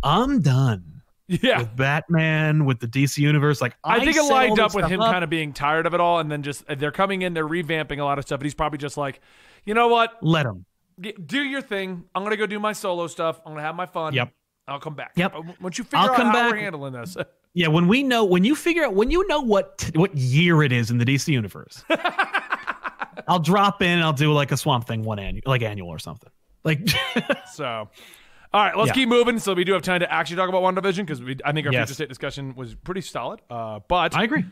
I'm 0.04 0.42
done 0.42 1.02
Yeah, 1.28 1.60
with 1.60 1.76
Batman, 1.76 2.66
with 2.66 2.80
the 2.82 2.88
DC 2.88 3.20
universe. 3.20 3.62
Like 3.62 3.78
I 3.86 4.04
think 4.04 4.18
it 4.18 4.24
lined 4.24 4.60
up 4.60 4.76
with 4.76 4.88
him 4.88 5.00
kind 5.00 5.24
of 5.24 5.30
being 5.30 5.54
tired 5.54 5.86
of 5.86 5.94
it 5.94 6.02
all, 6.02 6.20
and 6.20 6.30
then 6.30 6.44
just 6.44 6.66
they're 6.68 6.92
coming 6.92 7.22
in, 7.22 7.34
they're 7.34 7.48
revamping 7.48 8.00
a 8.00 8.04
lot 8.04 8.20
of 8.20 8.26
stuff, 8.26 8.40
and 8.40 8.46
he's 8.46 8.54
probably 8.54 8.80
just 8.80 8.98
like, 8.98 9.22
you 9.66 9.74
know 9.74 9.88
what, 9.88 10.12
let 10.22 10.46
him. 10.46 10.66
Do 11.00 11.43
your 11.43 11.62
thing. 11.62 12.06
I'm 12.16 12.24
gonna 12.24 12.38
go 12.38 12.48
do 12.48 12.60
my 12.60 12.74
solo 12.74 13.08
stuff. 13.08 13.39
I'm 13.45 13.52
gonna 13.54 13.62
have 13.62 13.76
my 13.76 13.86
fun. 13.86 14.14
Yep. 14.14 14.34
I'll 14.68 14.80
come 14.80 14.95
back. 14.95 15.12
Yep. 15.16 15.36
Uh, 15.36 15.41
Once 15.62 15.78
you 15.78 15.84
figure 15.84 16.00
I'll 16.00 16.10
out 16.10 16.16
come 16.16 16.28
how 16.28 16.34
back. 16.34 16.52
we're 16.52 16.58
handling 16.60 16.93
this. 16.93 17.16
Yeah, 17.54 17.70
when 17.70 17.88
we 17.88 18.04
know, 18.04 18.24
when 18.24 18.43
you 18.43 18.54
figure 18.54 18.84
out, 18.86 18.93
when 18.93 19.10
you 19.10 19.26
know 19.28 19.41
what 19.41 19.89
what 19.95 20.16
year 20.16 20.62
it 20.62 20.72
is 20.72 20.91
in 20.91 21.00
the 21.00 21.06
DC 21.06 21.30
universe, 21.30 21.84
I'll 23.28 23.39
drop 23.39 23.82
in. 23.82 23.89
and 23.89 24.04
I'll 24.04 24.14
do 24.14 24.32
like 24.32 24.52
a 24.52 24.58
Swamp 24.58 24.86
Thing 24.86 25.04
one 25.04 25.18
annual, 25.18 25.41
like 25.48 25.64
annual 25.64 25.89
or 25.89 25.98
something. 25.98 26.30
Like, 26.64 26.88
so, 27.54 27.66
all 27.66 28.64
right, 28.64 28.78
let's 28.78 28.89
Yeah. 28.89 28.93
keep 28.93 29.10
moving. 29.10 29.39
So 29.39 29.56
we 29.56 29.64
do 29.64 29.74
have 29.74 29.82
time 29.82 30.02
to 30.02 30.14
actually 30.14 30.36
talk 30.38 30.50
about 30.50 30.62
WandaVision 30.62 30.98
because 30.98 31.20
I 31.43 31.52
think 31.52 31.66
our 31.66 31.74
Yes. 31.74 31.88
future 31.88 31.93
state 31.95 32.10
discussion 32.10 32.54
was 32.56 32.76
pretty 32.76 33.02
solid. 33.02 33.41
Uh, 33.50 33.80
but 33.88 34.16
I 34.16 34.24
agree. 34.24 34.45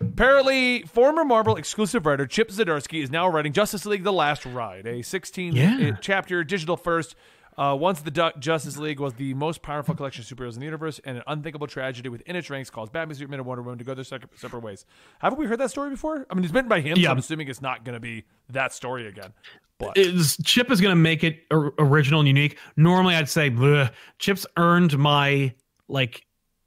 Apparently, 0.00 0.82
former 0.82 1.24
Marvel 1.24 1.56
exclusive 1.56 2.06
writer 2.06 2.26
Chip 2.26 2.48
Zdarsky 2.50 3.02
is 3.02 3.10
now 3.10 3.28
writing 3.28 3.52
Justice 3.52 3.86
League: 3.86 4.04
The 4.04 4.12
Last 4.12 4.44
Ride, 4.46 4.86
a 4.86 5.02
16 5.02 5.54
Yeah. 5.54 5.96
chapter 6.00 6.44
digital 6.44 6.76
first. 6.76 7.14
Uh, 7.58 7.74
once 7.74 8.02
the 8.02 8.10
Du- 8.10 8.34
Justice 8.38 8.76
League 8.76 9.00
was 9.00 9.14
the 9.14 9.32
most 9.32 9.62
powerful 9.62 9.94
collection 9.94 10.20
of 10.20 10.26
superheroes 10.28 10.52
in 10.54 10.58
the 10.60 10.66
universe, 10.66 11.00
and 11.06 11.16
an 11.16 11.22
unthinkable 11.26 11.66
tragedy 11.66 12.10
within 12.10 12.36
its 12.36 12.50
ranks 12.50 12.68
caused 12.68 12.92
Batman, 12.92 13.14
Superman, 13.14 13.40
and 13.40 13.46
Wonder 13.46 13.62
Woman 13.62 13.78
to 13.78 13.84
go 13.84 13.94
their 13.94 14.04
separate, 14.04 14.38
separate 14.38 14.62
ways. 14.62 14.84
Haven't 15.20 15.38
we 15.38 15.46
heard 15.46 15.58
that 15.60 15.70
story 15.70 15.88
before? 15.88 16.26
I 16.28 16.34
mean, 16.34 16.44
it's 16.44 16.52
written 16.52 16.68
by 16.68 16.82
him, 16.82 16.96
so 16.96 17.00
Yeah. 17.02 17.10
I'm 17.10 17.16
assuming 17.16 17.48
it's 17.48 17.62
not 17.62 17.82
going 17.82 17.94
to 17.94 18.00
be 18.00 18.24
that 18.50 18.74
story 18.74 19.06
again. 19.06 19.32
But 19.78 19.96
Is, 19.96 20.36
Chip 20.44 20.70
is 20.70 20.82
going 20.82 20.92
to 20.92 21.00
make 21.00 21.24
it 21.24 21.44
or- 21.50 21.72
original 21.78 22.20
and 22.20 22.26
unique. 22.26 22.58
Normally, 22.76 23.14
I'd 23.14 23.30
say 23.30 23.50
bleh. 23.50 23.90
Chip's 24.18 24.44
earned 24.58 24.98
my 24.98 25.54
like 25.88 26.26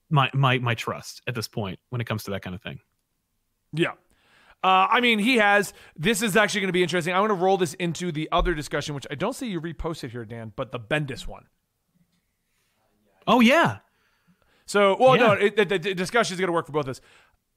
my 0.10 0.32
my 0.34 0.58
my 0.58 0.74
trust 0.74 1.22
at 1.28 1.36
this 1.36 1.48
point 1.48 1.78
when 1.90 2.02
it 2.02 2.06
comes 2.06 2.24
to 2.24 2.32
that 2.32 2.42
kind 2.42 2.56
of 2.56 2.64
thing. 2.64 2.80
Yeah. 3.74 3.92
Uh, 4.62 4.88
I 4.90 5.00
mean, 5.00 5.20
he 5.20 5.38
has. 5.38 5.74
This 5.96 6.22
is 6.22 6.36
actually 6.36 6.62
going 6.62 6.70
to 6.70 6.74
be 6.74 6.84
interesting. 6.84 7.14
I 7.14 7.20
want 7.22 7.30
to 7.30 7.36
roll 7.36 7.58
this 7.58 7.76
into 7.76 8.12
the 8.12 8.28
other 8.32 8.54
discussion, 8.54 8.94
which 8.94 9.08
I 9.10 9.16
don't 9.16 9.34
see 9.34 9.48
you 9.48 9.62
reposted 9.62 10.12
here, 10.12 10.26
Dan, 10.26 10.52
but 10.56 10.72
the 10.72 10.80
Bendis 10.80 11.26
one. 11.26 11.46
Oh 13.26 13.40
yeah, 13.40 13.78
So, 14.66 14.98
well, 15.00 15.18
no, 15.18 15.32
it, 15.34 15.56
the, 15.56 15.66
the 15.66 15.96
discussion 15.96 16.36
is 16.36 16.40
going 16.40 16.48
to 16.48 16.54
work 16.54 16.68
for 16.68 16.72
both 16.72 16.86
of 16.86 16.90
us. 16.90 17.02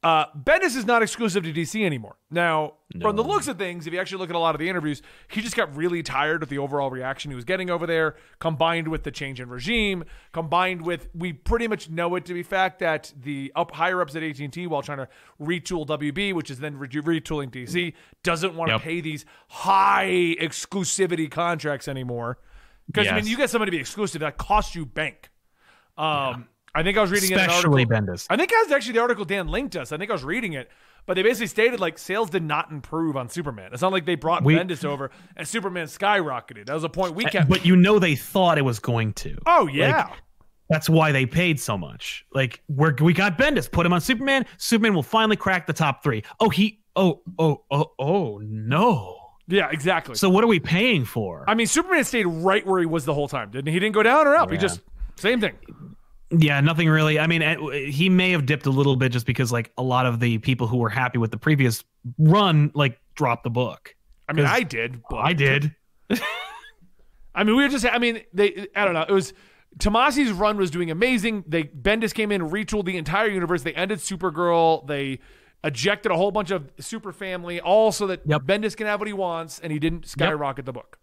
Uh, 0.02 0.26
Bendis 0.36 0.74
is 0.76 0.84
not 0.84 1.00
exclusive 1.00 1.44
to 1.44 1.52
DC 1.52 1.84
anymore. 1.86 2.16
Now, 2.28 2.72
from 3.00 3.14
the 3.14 3.22
looks 3.22 3.46
of 3.46 3.56
things, 3.56 3.86
if 3.86 3.92
you 3.92 4.00
actually 4.00 4.18
look 4.18 4.30
at 4.30 4.34
a 4.34 4.38
lot 4.40 4.52
of 4.52 4.58
the 4.58 4.68
interviews, 4.68 5.00
he 5.28 5.40
just 5.40 5.54
got 5.54 5.74
really 5.76 6.02
tired 6.02 6.42
of 6.42 6.48
the 6.48 6.58
overall 6.58 6.90
reaction 6.90 7.30
he 7.30 7.36
was 7.36 7.44
getting 7.44 7.70
over 7.70 7.86
there, 7.86 8.16
combined 8.40 8.88
with 8.88 9.04
the 9.04 9.12
change 9.12 9.40
in 9.40 9.48
regime, 9.48 10.02
combined 10.32 10.82
with 10.82 11.08
we 11.14 11.32
pretty 11.32 11.68
much 11.68 11.88
know 11.88 12.16
it 12.16 12.24
to 12.24 12.34
be 12.34 12.42
fact 12.42 12.80
that 12.80 13.12
the 13.22 13.52
up 13.54 13.70
higher 13.76 14.00
ups 14.02 14.16
at 14.16 14.24
AT 14.24 14.40
and 14.40 14.52
T, 14.52 14.66
while 14.66 14.82
trying 14.82 14.98
to 14.98 15.08
retool 15.40 15.86
WB, 15.86 16.32
which 16.34 16.50
is 16.50 16.58
then 16.58 16.78
re- 16.78 16.88
retooling 16.88 17.52
DC, 17.52 17.92
doesn't 18.24 18.56
want 18.56 18.70
to 18.70 18.74
Yep. 18.74 18.82
pay 18.82 19.00
these 19.00 19.24
high 19.50 20.34
exclusivity 20.40 21.30
contracts 21.30 21.86
anymore. 21.86 22.38
Because 22.88 23.06
I 23.06 23.14
mean, 23.14 23.26
you 23.28 23.36
get 23.36 23.50
somebody 23.50 23.70
to 23.70 23.76
be 23.76 23.80
exclusive 23.80 24.20
that 24.22 24.36
costs 24.36 24.74
you 24.74 24.84
bank. 24.84 25.30
Um, 25.96 26.48
I 26.74 26.82
think 26.82 26.96
I 26.96 27.02
was 27.02 27.10
reading 27.10 27.32
an 27.32 27.40
especially 27.40 27.82
article. 27.82 28.14
Bendis. 28.14 28.26
I 28.30 28.36
think 28.36 28.50
that's 28.50 28.72
actually 28.72 28.94
the 28.94 29.00
article 29.00 29.24
Dan 29.24 29.48
linked 29.48 29.76
us. 29.76 29.92
I 29.92 29.98
think 29.98 30.10
I 30.10 30.14
was 30.14 30.24
reading 30.24 30.54
it, 30.54 30.70
but 31.06 31.14
they 31.14 31.22
basically 31.22 31.48
stated 31.48 31.80
like 31.80 31.98
sales 31.98 32.30
did 32.30 32.42
not 32.42 32.70
improve 32.70 33.16
on 33.16 33.28
Superman. 33.28 33.70
It's 33.72 33.82
not 33.82 33.92
like 33.92 34.06
they 34.06 34.14
brought 34.14 34.42
We- 34.42 34.54
Bendis 34.54 34.84
over 34.84 35.10
and 35.36 35.46
Superman 35.46 35.86
skyrocketed. 35.86 36.66
That 36.66 36.74
was 36.74 36.84
a 36.84 36.88
point 36.88 37.14
we 37.14 37.26
eh, 37.26 37.30
kept. 37.30 37.48
But 37.50 37.66
you 37.66 37.76
know 37.76 37.98
they 37.98 38.16
thought 38.16 38.56
it 38.58 38.64
was 38.64 38.78
going 38.78 39.12
to. 39.14 39.36
oh 39.46 39.66
yeah, 39.66 40.08
That's 40.70 40.88
why 40.88 41.12
they 41.12 41.26
paid 41.26 41.60
so 41.60 41.76
much. 41.76 42.24
Like 42.32 42.62
we're 42.68 42.94
we 43.00 43.12
got 43.12 43.36
Bendis, 43.36 43.70
put 43.70 43.84
him 43.84 43.92
on 43.92 44.00
Superman. 44.00 44.46
Superman 44.56 44.94
will 44.94 45.02
finally 45.02 45.36
crack 45.36 45.66
the 45.66 45.74
top 45.74 46.02
three. 46.02 46.22
Oh 46.40 46.48
he 46.48 46.80
oh 46.96 47.20
oh 47.38 47.64
oh 47.70 47.92
oh 47.98 48.38
no. 48.42 49.18
yeah, 49.46 49.68
exactly. 49.70 50.14
So 50.14 50.30
what 50.30 50.42
are 50.42 50.46
we 50.48 50.60
paying 50.60 51.04
for? 51.04 51.44
I 51.46 51.54
mean, 51.54 51.66
Superman 51.66 52.04
stayed 52.04 52.26
right 52.26 52.66
where 52.66 52.80
he 52.80 52.86
was 52.86 53.04
the 53.04 53.12
whole 53.12 53.28
time, 53.28 53.50
didn't 53.50 53.66
he? 53.66 53.74
He 53.74 53.80
didn't 53.80 53.94
go 53.94 54.02
down 54.02 54.26
or 54.26 54.36
up. 54.36 54.50
He 54.50 54.56
just 54.56 54.80
same 55.16 55.38
thing. 55.38 55.52
Yeah, 56.38 56.60
nothing 56.60 56.88
really. 56.88 57.18
I 57.18 57.26
mean, 57.26 57.42
uh, 57.42 57.56
he 57.70 58.08
may 58.08 58.30
have 58.32 58.46
dipped 58.46 58.66
a 58.66 58.70
little 58.70 58.96
bit 58.96 59.12
just 59.12 59.26
because 59.26 59.52
like 59.52 59.70
a 59.76 59.82
lot 59.82 60.06
of 60.06 60.20
the 60.20 60.38
people 60.38 60.66
who 60.66 60.78
were 60.78 60.88
happy 60.88 61.18
with 61.18 61.30
the 61.30 61.36
previous 61.36 61.84
run 62.18 62.70
like 62.74 62.98
dropped 63.14 63.44
the 63.44 63.50
book. 63.50 63.94
I 64.28 64.32
mean, 64.32 64.46
I 64.46 64.62
did. 64.62 65.02
But 65.10 65.18
I 65.18 65.32
did. 65.32 65.74
I 67.34 67.44
mean, 67.44 67.56
we 67.56 67.62
were 67.62 67.68
just. 67.68 67.86
I 67.86 67.98
mean, 67.98 68.22
they. 68.32 68.66
I 68.74 68.84
don't 68.84 68.94
know. 68.94 69.04
It 69.08 69.12
was. 69.12 69.32
Tomasi's 69.78 70.32
run 70.32 70.58
was 70.58 70.70
doing 70.70 70.90
amazing. 70.90 71.44
They 71.46 71.64
Bendis 71.64 72.12
came 72.12 72.30
in, 72.30 72.50
retooled 72.50 72.84
the 72.84 72.96
entire 72.98 73.28
universe. 73.28 73.62
They 73.62 73.72
ended 73.72 74.00
Supergirl. 74.00 74.86
They 74.86 75.18
ejected 75.64 76.12
a 76.12 76.16
whole 76.16 76.30
bunch 76.30 76.50
of 76.50 76.70
Super 76.78 77.12
Family, 77.12 77.60
all 77.60 77.92
so 77.92 78.06
that 78.08 78.20
Yep. 78.26 78.42
Bendis 78.42 78.76
can 78.76 78.86
have 78.86 79.00
what 79.00 79.06
he 79.06 79.12
wants, 79.12 79.60
and 79.60 79.72
he 79.72 79.78
didn't 79.78 80.06
skyrocket 80.06 80.66
the 80.66 80.72
book. 80.72 80.98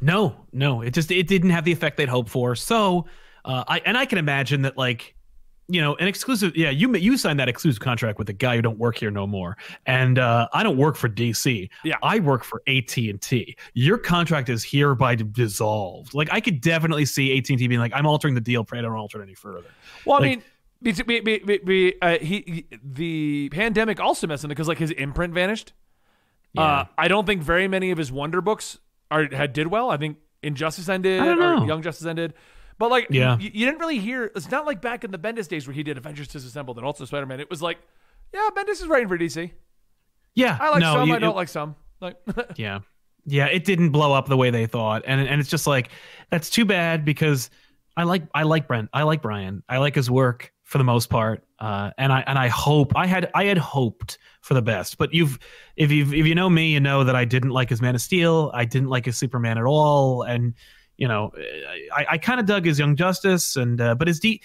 No, 0.00 0.34
no, 0.52 0.82
it 0.82 0.94
just 0.94 1.10
it 1.12 1.28
didn't 1.28 1.50
have 1.50 1.64
the 1.64 1.72
effect 1.72 1.96
they'd 1.96 2.08
hoped 2.08 2.28
for. 2.28 2.56
So, 2.56 3.06
uh, 3.44 3.64
I 3.66 3.80
and 3.84 3.96
I 3.96 4.06
can 4.06 4.18
imagine 4.18 4.62
that 4.62 4.76
like, 4.76 5.14
you 5.68 5.80
know, 5.80 5.94
an 5.96 6.06
exclusive. 6.06 6.56
Yeah, 6.56 6.70
you 6.70 6.94
you 6.96 7.16
signed 7.16 7.40
that 7.40 7.48
exclusive 7.48 7.80
contract 7.80 8.18
with 8.18 8.28
a 8.28 8.32
guy 8.32 8.56
who 8.56 8.62
don't 8.62 8.78
work 8.78 8.96
here 8.98 9.10
no 9.10 9.26
more, 9.26 9.56
and 9.86 10.18
uh, 10.18 10.48
I 10.52 10.62
don't 10.62 10.76
work 10.76 10.96
for 10.96 11.08
DC. 11.08 11.68
Yeah. 11.84 11.96
I 12.02 12.20
work 12.20 12.44
for 12.44 12.62
AT 12.66 12.96
and 12.96 13.20
T. 13.20 13.56
Your 13.74 13.98
contract 13.98 14.48
is 14.48 14.64
hereby 14.64 15.16
dissolved. 15.16 16.14
Like 16.14 16.28
I 16.32 16.40
could 16.40 16.60
definitely 16.60 17.04
see 17.04 17.36
AT 17.36 17.48
and 17.50 17.58
T 17.58 17.68
being 17.68 17.80
like, 17.80 17.92
I'm 17.94 18.06
altering 18.06 18.34
the 18.34 18.40
deal. 18.40 18.64
Pray 18.64 18.78
I 18.78 18.82
don't 18.82 18.92
alter 18.92 19.20
it 19.20 19.24
any 19.24 19.34
further. 19.34 19.68
Well, 20.04 20.18
I 20.18 20.20
mean, 20.20 20.42
be, 20.82 21.20
be, 21.20 21.58
be, 21.58 21.94
uh, 22.02 22.18
he, 22.18 22.42
he 22.46 22.66
the 22.82 23.48
pandemic 23.50 24.00
also 24.00 24.26
messed 24.26 24.44
him 24.44 24.48
because 24.48 24.68
like 24.68 24.78
his 24.78 24.90
imprint 24.90 25.34
vanished. 25.34 25.72
Uh, 26.56 26.84
I 26.98 27.08
don't 27.08 27.24
think 27.24 27.42
very 27.42 27.66
many 27.66 27.90
of 27.92 27.98
his 27.98 28.12
Wonder 28.12 28.40
books 28.40 28.78
are 29.10 29.26
had 29.32 29.52
did 29.52 29.68
well. 29.68 29.90
I 29.90 29.96
think 29.96 30.18
Injustice 30.42 30.88
ended 30.88 31.20
I 31.20 31.24
don't 31.26 31.40
or. 31.62 31.66
Young 31.66 31.82
Justice 31.82 32.06
ended. 32.06 32.34
But 32.82 32.90
like, 32.90 33.06
Yeah. 33.10 33.38
you, 33.38 33.48
you 33.54 33.64
didn't 33.66 33.78
really 33.78 34.00
hear. 34.00 34.32
It's 34.34 34.50
not 34.50 34.66
like 34.66 34.80
back 34.82 35.04
in 35.04 35.12
the 35.12 35.18
Bendis 35.18 35.46
days 35.46 35.68
where 35.68 35.74
he 35.74 35.84
did 35.84 35.96
Avengers 35.96 36.26
Disassembled 36.26 36.78
and 36.78 36.84
also 36.84 37.04
Spider 37.04 37.26
Man. 37.26 37.38
It 37.38 37.48
was 37.48 37.62
like, 37.62 37.78
yeah, 38.34 38.48
Bendis 38.56 38.82
is 38.82 38.88
writing 38.88 39.06
for 39.06 39.16
DC. 39.16 39.52
Yeah, 40.34 40.58
I 40.60 40.70
like 40.70 40.80
no, 40.80 40.94
some, 40.94 41.08
you- 41.08 41.14
I 41.14 41.18
don't 41.20 41.30
it- 41.30 41.36
like 41.36 41.46
some. 41.48 41.76
Like, 42.00 42.16
Yeah. 42.56 42.80
Yeah, 43.24 43.46
it 43.46 43.64
didn't 43.64 43.90
blow 43.90 44.12
up 44.12 44.26
the 44.26 44.36
way 44.36 44.50
they 44.50 44.66
thought. 44.66 45.04
And 45.06 45.20
and 45.20 45.40
it's 45.40 45.48
just 45.48 45.68
like 45.68 45.90
that's 46.30 46.50
too 46.50 46.64
bad 46.64 47.04
because 47.04 47.50
I 47.96 48.02
like 48.02 48.24
I 48.34 48.42
like 48.42 48.66
Brent. 48.66 48.88
I 48.92 49.04
like 49.04 49.22
Brian. 49.22 49.62
I 49.68 49.78
like 49.78 49.94
his 49.94 50.10
work 50.10 50.52
for 50.64 50.78
the 50.78 50.84
most 50.84 51.08
part. 51.08 51.44
Uh 51.60 51.92
and 51.98 52.12
I 52.12 52.24
and 52.26 52.36
I 52.36 52.48
hope 52.48 52.94
I 52.96 53.06
had 53.06 53.30
I 53.32 53.44
had 53.44 53.58
hoped 53.58 54.18
for 54.40 54.54
the 54.54 54.62
best. 54.62 54.98
But 54.98 55.14
you've 55.14 55.38
if 55.76 55.92
you 55.92 56.02
if 56.06 56.26
you 56.26 56.34
know 56.34 56.50
me, 56.50 56.72
you 56.72 56.80
know 56.80 57.04
that 57.04 57.14
I 57.14 57.24
didn't 57.24 57.50
like 57.50 57.68
his 57.70 57.80
Man 57.80 57.94
of 57.94 58.00
Steel. 58.00 58.50
I 58.52 58.64
didn't 58.64 58.88
like 58.88 59.04
his 59.04 59.16
Superman 59.16 59.56
at 59.56 59.64
all 59.66 60.22
and 60.22 60.54
you 60.98 61.08
know, 61.08 61.32
I, 61.94 62.06
I 62.10 62.18
kind 62.18 62.38
of 62.40 62.46
dug 62.46 62.64
his 62.64 62.78
Young 62.78 62.96
Justice 62.96 63.56
and 63.56 63.80
uh, 63.80 63.94
but 63.94 64.08
his 64.08 64.20
D 64.20 64.42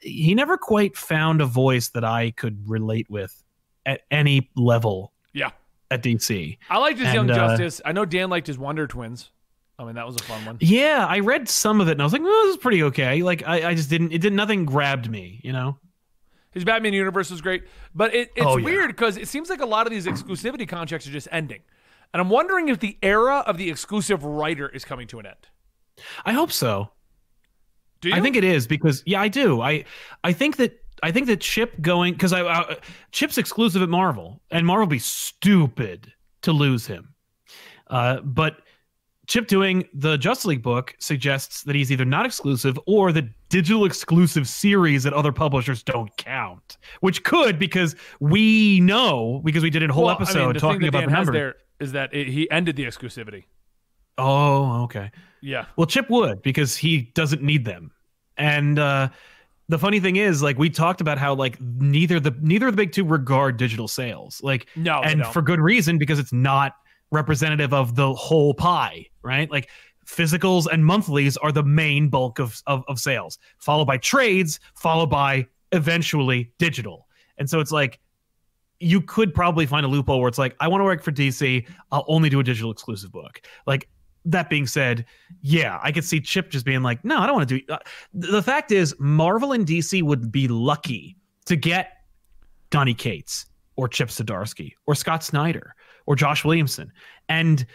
he 0.00 0.34
never 0.34 0.56
quite 0.56 0.96
found 0.96 1.40
a 1.40 1.46
voice 1.46 1.88
that 1.88 2.04
I 2.04 2.30
could 2.30 2.68
relate 2.68 3.10
with 3.10 3.42
at 3.84 4.02
any 4.10 4.48
level 4.56 5.12
yeah, 5.32 5.50
at 5.90 6.02
DC. 6.02 6.56
I 6.70 6.78
liked 6.78 6.98
his 7.00 7.12
Young 7.12 7.30
uh, 7.30 7.34
Justice. 7.34 7.80
I 7.84 7.92
know 7.92 8.04
Dan 8.04 8.30
liked 8.30 8.46
his 8.46 8.58
Wonder 8.58 8.86
Twins. 8.86 9.30
I 9.78 9.84
mean, 9.84 9.94
that 9.94 10.06
was 10.06 10.16
a 10.16 10.22
fun 10.24 10.44
one. 10.44 10.56
Yeah, 10.60 11.06
I 11.08 11.20
read 11.20 11.48
some 11.48 11.80
of 11.80 11.88
it 11.88 11.92
and 11.92 12.00
I 12.02 12.04
was 12.04 12.12
like, 12.12 12.22
"Oh, 12.24 12.42
this 12.46 12.56
is 12.56 12.60
pretty 12.60 12.82
okay." 12.84 13.22
Like, 13.22 13.46
I, 13.46 13.70
I 13.70 13.74
just 13.74 13.88
didn't. 13.90 14.12
It 14.12 14.20
did 14.20 14.32
nothing 14.32 14.64
grabbed 14.64 15.08
me, 15.10 15.40
you 15.44 15.52
know. 15.52 15.78
His 16.50 16.64
Batman 16.64 16.94
universe 16.94 17.30
was 17.30 17.40
great, 17.40 17.64
but 17.94 18.14
it, 18.14 18.30
it's 18.34 18.44
Oh, 18.46 18.56
yeah. 18.56 18.64
weird 18.64 18.88
because 18.88 19.16
it 19.16 19.28
seems 19.28 19.50
like 19.50 19.60
a 19.60 19.66
lot 19.66 19.86
of 19.86 19.92
these 19.92 20.06
exclusivity 20.06 20.66
contracts 20.66 21.06
are 21.06 21.12
just 21.12 21.28
ending, 21.30 21.60
and 22.12 22.20
I'm 22.20 22.30
wondering 22.30 22.68
if 22.68 22.80
the 22.80 22.98
era 23.02 23.44
of 23.46 23.58
the 23.58 23.70
exclusive 23.70 24.24
writer 24.24 24.68
is 24.68 24.84
coming 24.84 25.06
to 25.08 25.20
an 25.20 25.26
end. 25.26 25.48
I 26.24 26.32
hope 26.32 26.52
so. 26.52 26.90
Do 28.00 28.10
you? 28.10 28.14
I 28.14 28.20
think 28.20 28.36
it 28.36 28.44
is 28.44 28.66
because 28.66 29.02
yeah, 29.06 29.20
I 29.20 29.28
do. 29.28 29.60
I 29.60 29.84
I 30.24 30.32
think 30.32 30.56
that 30.56 30.80
I 31.02 31.10
think 31.10 31.26
that 31.26 31.40
Chip 31.40 31.80
going 31.80 32.14
because 32.14 32.32
I, 32.32 32.42
I 32.42 32.76
Chip's 33.12 33.38
exclusive 33.38 33.82
at 33.82 33.88
Marvel, 33.88 34.40
and 34.50 34.66
Marvel 34.66 34.86
be 34.86 34.98
stupid 34.98 36.12
to 36.42 36.52
lose 36.52 36.86
him. 36.86 37.14
Uh, 37.88 38.20
but 38.20 38.58
Chip 39.26 39.46
doing 39.46 39.86
the 39.92 40.16
Justice 40.16 40.46
League 40.46 40.62
book 40.62 40.94
suggests 41.00 41.62
that 41.64 41.74
he's 41.74 41.92
either 41.92 42.04
not 42.04 42.24
exclusive 42.24 42.78
or 42.86 43.12
the 43.12 43.28
digital 43.48 43.84
exclusive 43.84 44.48
series 44.48 45.02
that 45.02 45.12
other 45.12 45.32
publishers 45.32 45.82
don't 45.82 46.14
count, 46.16 46.78
which 47.00 47.24
could 47.24 47.58
because 47.58 47.94
we 48.20 48.80
know 48.80 49.40
because 49.44 49.62
we 49.62 49.70
did 49.70 49.82
a 49.82 49.92
whole 49.92 50.06
Well, 50.06 50.16
I 50.16 50.18
mean, 50.18 50.22
episode 50.22 50.56
the 50.56 50.60
talking 50.60 50.80
thing 50.80 50.86
that 50.86 50.88
about 50.88 51.00
Dan 51.00 51.10
the 51.10 51.16
has 51.16 51.28
there 51.28 51.54
is 51.80 51.92
that 51.92 52.14
it, 52.14 52.28
he 52.28 52.50
ended 52.50 52.76
the 52.76 52.84
exclusivity. 52.84 53.44
Oh, 54.16 54.84
okay. 54.84 55.10
Yeah, 55.40 55.66
Well, 55.76 55.86
Chip 55.86 56.08
would 56.10 56.42
because 56.42 56.76
he 56.76 57.10
doesn't 57.14 57.42
need 57.42 57.64
them. 57.64 57.92
And 58.36 58.78
uh, 58.78 59.08
the 59.68 59.78
funny 59.78 60.00
thing 60.00 60.16
is, 60.16 60.42
like 60.42 60.58
we 60.58 60.70
talked 60.70 61.00
about 61.00 61.18
how 61.18 61.34
like 61.34 61.60
neither 61.60 62.20
the 62.20 62.34
neither 62.40 62.68
of 62.68 62.72
the 62.72 62.76
big 62.76 62.92
two 62.92 63.04
regard 63.04 63.56
digital 63.56 63.88
sales, 63.88 64.40
like 64.42 64.66
No, 64.76 65.00
and 65.02 65.24
for 65.26 65.42
good 65.42 65.60
reason 65.60 65.98
because 65.98 66.18
it's 66.18 66.32
not 66.32 66.74
representative 67.10 67.72
of 67.72 67.94
the 67.94 68.12
whole 68.14 68.54
pie, 68.54 69.06
right? 69.22 69.50
Like 69.50 69.68
physicals 70.06 70.66
and 70.70 70.84
monthlies 70.84 71.36
are 71.36 71.52
the 71.52 71.62
main 71.62 72.08
bulk 72.08 72.38
of 72.38 72.62
of, 72.66 72.84
of 72.88 72.98
sales, 72.98 73.38
followed 73.58 73.86
by 73.86 73.98
trades, 73.98 74.58
followed 74.74 75.10
by 75.10 75.46
eventually 75.72 76.50
digital. 76.58 77.06
And 77.36 77.48
so 77.48 77.60
it's 77.60 77.72
like 77.72 78.00
you 78.80 79.00
could 79.00 79.34
probably 79.34 79.66
find 79.66 79.84
a 79.84 79.88
loophole 79.88 80.20
where 80.20 80.28
it's 80.28 80.38
like, 80.38 80.56
I 80.60 80.68
want 80.68 80.80
to 80.80 80.84
work 80.84 81.02
for 81.02 81.10
DC. 81.10 81.66
I'll 81.90 82.04
only 82.08 82.28
do 82.28 82.40
a 82.40 82.44
digital 82.44 82.70
exclusive 82.70 83.10
book. 83.10 83.42
Like 83.66 83.88
that 84.24 84.50
being 84.50 84.66
said, 84.66 85.06
yeah, 85.40 85.78
I 85.82 85.92
could 85.92 86.04
see 86.04 86.20
Chip 86.20 86.50
just 86.50 86.64
being 86.64 86.82
like, 86.82 87.04
no, 87.04 87.18
I 87.18 87.26
don't 87.26 87.36
want 87.36 87.48
to 87.48 87.58
do. 87.60 87.72
Uh, 87.72 87.78
the 88.12 88.42
fact 88.42 88.72
is, 88.72 88.94
Marvel 88.98 89.52
and 89.52 89.66
DC 89.66 90.02
would 90.02 90.30
be 90.30 90.48
lucky 90.48 91.16
to 91.46 91.56
get 91.56 91.92
Donny 92.70 92.94
Cates 92.94 93.46
or 93.76 93.88
Chip 93.88 94.08
Zdarsky 94.08 94.72
or 94.86 94.94
Scott 94.94 95.24
Snyder 95.24 95.74
or 96.06 96.16
Josh 96.16 96.44
Williamson, 96.44 96.92
and 97.28 97.66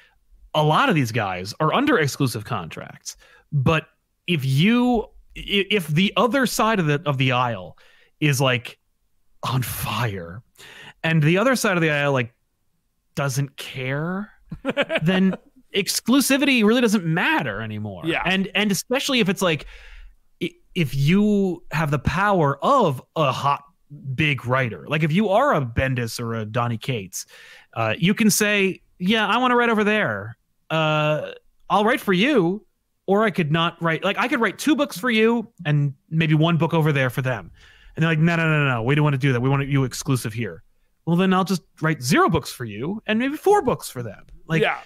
a 0.53 0.63
lot 0.63 0.89
of 0.89 0.95
these 0.95 1.11
guys 1.11 1.53
are 1.59 1.73
under 1.73 1.97
exclusive 1.97 2.45
contracts. 2.45 3.17
But 3.51 3.87
if 4.27 4.45
you, 4.45 5.07
if 5.35 5.87
the 5.87 6.13
other 6.15 6.45
side 6.45 6.79
of 6.79 6.85
the 6.85 7.01
of 7.05 7.17
the 7.17 7.31
aisle 7.31 7.77
is 8.19 8.39
like 8.39 8.77
on 9.43 9.61
fire, 9.61 10.41
and 11.03 11.21
the 11.21 11.37
other 11.37 11.55
side 11.55 11.77
of 11.77 11.81
the 11.81 11.89
aisle 11.89 12.13
like 12.13 12.33
doesn't 13.15 13.55
care, 13.57 14.31
then 15.03 15.35
exclusivity 15.75 16.63
really 16.63 16.81
doesn't 16.81 17.05
matter 17.05 17.61
anymore. 17.61 18.03
Yeah. 18.05 18.21
And 18.25 18.49
and 18.55 18.71
especially 18.71 19.19
if 19.19 19.29
it's 19.29 19.41
like 19.41 19.65
if 20.75 20.95
you 20.95 21.63
have 21.71 21.91
the 21.91 21.99
power 21.99 22.57
of 22.63 23.01
a 23.15 23.31
hot 23.31 23.63
big 24.15 24.45
writer, 24.45 24.85
like 24.87 25.03
if 25.03 25.11
you 25.11 25.29
are 25.29 25.53
a 25.53 25.61
Bendis 25.61 26.19
or 26.19 26.35
a 26.35 26.45
Donny 26.45 26.77
Cates, 26.77 27.25
uh, 27.75 27.93
you 27.97 28.13
can 28.13 28.29
say, 28.29 28.81
"Yeah, 28.99 29.27
I 29.27 29.37
want 29.37 29.51
to 29.51 29.55
write 29.55 29.69
over 29.69 29.83
there. 29.83 30.37
Uh, 30.69 31.31
I'll 31.69 31.85
write 31.85 32.01
for 32.01 32.13
you." 32.13 32.65
Or 33.05 33.25
I 33.25 33.31
could 33.31 33.51
not 33.51 33.81
write 33.83 34.01
like 34.01 34.17
I 34.17 34.29
could 34.29 34.39
write 34.39 34.57
two 34.57 34.77
books 34.77 34.97
for 34.97 35.09
you 35.09 35.51
and 35.65 35.93
maybe 36.09 36.35
one 36.35 36.55
book 36.55 36.73
over 36.73 36.93
there 36.93 37.09
for 37.09 37.21
them. 37.21 37.51
And 37.95 38.03
they're 38.03 38.11
like, 38.11 38.19
no, 38.19 38.35
no, 38.35 38.47
no, 38.47 38.65
no, 38.65 38.83
we 38.83 38.95
don't 38.95 39.03
want 39.03 39.13
to 39.13 39.19
do 39.19 39.33
that. 39.33 39.41
We 39.41 39.49
want 39.49 39.67
you 39.67 39.83
exclusive 39.83 40.33
here. 40.33 40.63
Well, 41.05 41.15
then 41.15 41.33
I'll 41.33 41.43
just 41.43 41.63
write 41.81 42.01
zero 42.01 42.29
books 42.29 42.51
for 42.51 42.65
you 42.65 43.01
and 43.05 43.19
maybe 43.19 43.35
four 43.35 43.61
books 43.61 43.89
for 43.89 44.01
them. 44.01 44.25
Like, 44.47 44.61
yeah. 44.61 44.79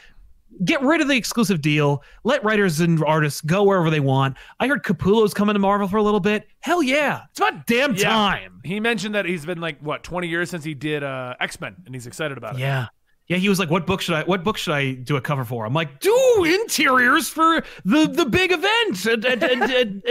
Get 0.66 0.82
rid 0.82 1.02
of 1.02 1.08
the 1.08 1.16
exclusive 1.16 1.62
deal. 1.62 2.04
Let 2.24 2.44
writers 2.44 2.80
and 2.80 3.04
artists 3.04 3.42
go 3.42 3.64
wherever 3.64 3.90
they 3.90 4.00
want. 4.00 4.38
I 4.60 4.68
heard 4.68 4.84
Capullo's 4.84 5.34
coming 5.34 5.54
to 5.54 5.60
Marvel 5.60 5.88
for 5.88 5.98
a 5.98 6.04
little 6.04 6.20
bit. 6.20 6.48
Hell 6.60 6.82
yeah. 6.84 7.22
It's 7.32 7.40
about 7.40 7.66
damn 7.68 7.96
Yeah. 7.96 8.10
time. 8.10 8.62
He 8.64 8.80
mentioned 8.80 9.16
that 9.16 9.26
he's 9.26 9.46
been 9.46 9.62
like 9.62 9.80
what 9.82 10.04
20 10.04 10.28
years 10.28 10.50
since 10.50 10.64
he 10.64 10.74
did 10.74 11.04
uh, 11.04 11.36
X 11.40 11.60
Men, 11.62 11.76
and 11.86 11.94
he's 11.96 12.08
excited 12.08 12.38
about 12.38 12.56
it. 12.56 12.60
Yeah. 12.60 12.88
Yeah, 13.28 13.36
he 13.36 13.50
was 13.50 13.60
like, 13.60 13.70
"What 13.70 13.86
book 13.86 14.00
should 14.00 14.16
I? 14.16 14.24
What 14.24 14.46
book 14.46 14.58
should 14.58 14.74
I 14.74 14.94
do 14.94 15.18
a 15.18 15.22
cover 15.22 15.44
for?" 15.44 15.66
I'm 15.66 15.74
like, 15.74 16.00
"Do 16.00 16.46
interiors 16.46 17.28
for 17.28 17.62
the 17.84 18.08
the 18.08 18.26
big 18.26 18.54
event 18.54 19.06
at 19.06 19.26
at 19.26 19.44
at, 19.44 20.08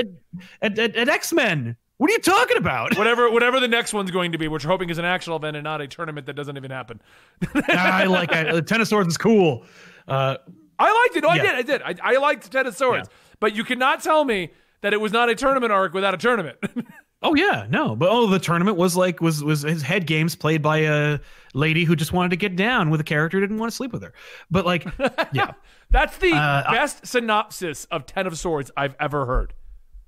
at, 0.61 0.79
at, 0.79 0.97
at, 0.97 1.09
X 1.09 1.33
Men." 1.33 1.77
What 1.97 2.11
are 2.11 2.13
you 2.13 2.19
talking 2.19 2.59
about? 2.59 2.95
Whatever, 2.99 3.31
whatever 3.31 3.59
the 3.59 3.69
next 3.69 3.95
one's 3.95 4.11
going 4.11 4.33
to 4.33 4.39
be, 4.39 4.49
which 4.49 4.67
we're 4.67 4.71
hoping 4.71 4.91
is 4.91 4.99
an 4.99 5.07
actual 5.07 5.37
event 5.37 5.57
and 5.57 5.65
not 5.65 5.81
a 5.81 5.89
tournament 5.89 6.27
that 6.27 6.35
doesn't 6.35 6.59
even 6.59 6.71
happen. 6.71 7.01
I 7.69 8.05
like 8.05 8.31
it. 8.33 8.53
The 8.53 8.61
Ten 8.61 8.83
of 8.83 8.89
Swords 8.89 9.09
is 9.09 9.17
cool. 9.17 9.65
Uh, 10.09 10.37
I 10.79 11.03
liked 11.05 11.17
it. 11.17 11.25
Oh, 11.25 11.29
I 11.29 11.39
did. 11.39 11.55
I 11.55 11.63
did. 11.63 11.83
I, 11.83 11.95
I 12.15 12.17
liked 12.19 12.51
Ten 12.51 12.67
of 12.67 12.77
Swords, 12.77 13.09
but 13.41 13.55
you 13.55 13.65
cannot 13.65 14.03
tell 14.03 14.25
me 14.25 14.51
that 14.83 14.93
it 14.93 15.01
was 15.01 15.11
not 15.13 15.29
a 15.29 15.35
tournament 15.35 15.73
arc 15.73 15.95
without 15.95 16.15
a 16.15 16.19
tournament. 16.19 16.59
Oh 17.23 17.35
yeah, 17.35 17.67
no, 17.71 17.97
but 17.97 18.11
oh, 18.11 18.27
the 18.27 18.39
tournament 18.39 18.77
was 18.77 18.95
like 18.95 19.23
was 19.23 19.43
was 19.43 19.63
his 19.63 19.81
head 19.81 20.07
games 20.07 20.37
played 20.37 20.61
by 20.61 20.81
a 20.81 21.19
lady 21.55 21.85
who 21.85 21.97
just 21.97 22.13
wanted 22.13 22.29
to 22.29 22.37
get 22.37 22.57
down 22.57 22.91
with 22.91 23.01
a 23.01 23.05
character 23.05 23.39
who 23.39 23.41
didn't 23.41 23.57
want 23.57 23.73
to 23.73 23.75
sleep 23.75 23.91
with 23.91 24.03
her. 24.03 24.13
But 24.51 24.67
like, 24.67 24.85
yeah, 25.33 25.53
That's 25.89 26.19
the 26.19 26.33
Uh, 26.35 26.65
I- 26.69 26.75
best 26.75 27.07
synopsis 27.07 27.87
of 27.87 28.05
Ten 28.05 28.27
of 28.27 28.39
Swords 28.39 28.71
I've 28.77 28.95
ever 29.01 29.25
heard. 29.25 29.55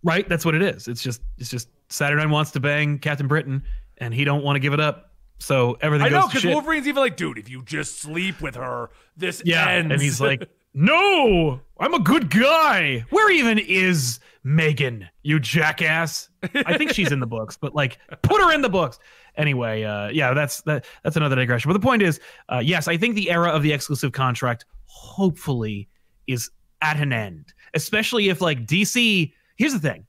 right. 0.04 0.28
That's 0.28 0.44
what 0.44 0.54
it 0.54 0.60
is. 0.60 0.86
It's 0.86 1.02
just 1.02 1.22
it's 1.38 1.48
just 1.48 1.70
Saturnyne 1.88 2.30
wants 2.30 2.50
to 2.52 2.60
bang 2.60 2.98
Captain 2.98 3.26
Britain, 3.26 3.64
and 3.96 4.12
he 4.12 4.24
don't 4.24 4.44
want 4.44 4.56
to 4.56 4.60
give 4.60 4.74
it 4.74 4.80
up. 4.80 5.07
So 5.38 5.78
everything 5.80 6.06
I 6.06 6.10
know 6.10 6.26
because. 6.26 6.44
Wolverine's 6.44 6.86
even 6.88 7.00
like, 7.00 7.16
dude, 7.16 7.38
if 7.38 7.48
you 7.48 7.62
just 7.62 8.00
sleep 8.00 8.40
with 8.40 8.56
her, 8.56 8.90
this 9.16 9.42
yeah, 9.44 9.68
ends. 9.70 9.92
and 9.92 10.02
he's 10.02 10.20
like, 10.20 10.48
"No, 10.74 11.60
I'm 11.78 11.94
a 11.94 12.00
good 12.00 12.30
guy." 12.30 13.04
Where 13.10 13.30
even 13.30 13.58
is 13.58 14.20
Meggan? 14.42 15.08
You 15.22 15.38
jackass! 15.38 16.28
I 16.66 16.76
think 16.76 16.92
she's 16.92 17.12
in 17.12 17.20
the 17.20 17.26
books, 17.26 17.56
but 17.56 17.74
like, 17.74 17.98
put 18.22 18.40
her 18.40 18.52
in 18.52 18.62
the 18.62 18.68
books. 18.68 18.98
Anyway, 19.36 19.84
uh, 19.84 20.08
yeah, 20.08 20.34
that's 20.34 20.60
that. 20.62 20.84
That's 21.04 21.16
another 21.16 21.36
digression. 21.36 21.68
But 21.68 21.74
the 21.74 21.86
point 21.86 22.02
is, 22.02 22.20
uh, 22.48 22.60
yes, 22.62 22.88
I 22.88 22.96
think 22.96 23.14
the 23.14 23.30
era 23.30 23.50
of 23.50 23.62
the 23.62 23.72
exclusive 23.72 24.12
contract 24.12 24.64
hopefully 24.86 25.88
is 26.26 26.50
at 26.82 26.98
an 26.98 27.12
end, 27.12 27.54
especially 27.74 28.28
if 28.28 28.40
like 28.40 28.66
DC. 28.66 29.32
Here's 29.56 29.72
the 29.72 29.78
thing: 29.78 30.04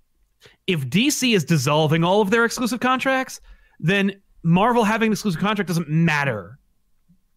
if 0.65 0.87
DC 0.87 1.35
is 1.35 1.43
dissolving 1.43 2.03
all 2.03 2.21
of 2.21 2.31
their 2.31 2.45
exclusive 2.45 2.79
contracts, 2.79 3.39
then 3.79 4.19
Marvel 4.43 4.83
having 4.83 5.07
an 5.07 5.13
exclusive 5.13 5.41
contract 5.41 5.67
doesn't 5.67 5.89
matter 5.89 6.59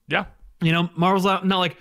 yeah, 0.08 0.26
you 0.60 0.72
know, 0.72 0.90
Marvel's 0.96 1.24
not, 1.24 1.46
not 1.46 1.58
like, 1.58 1.76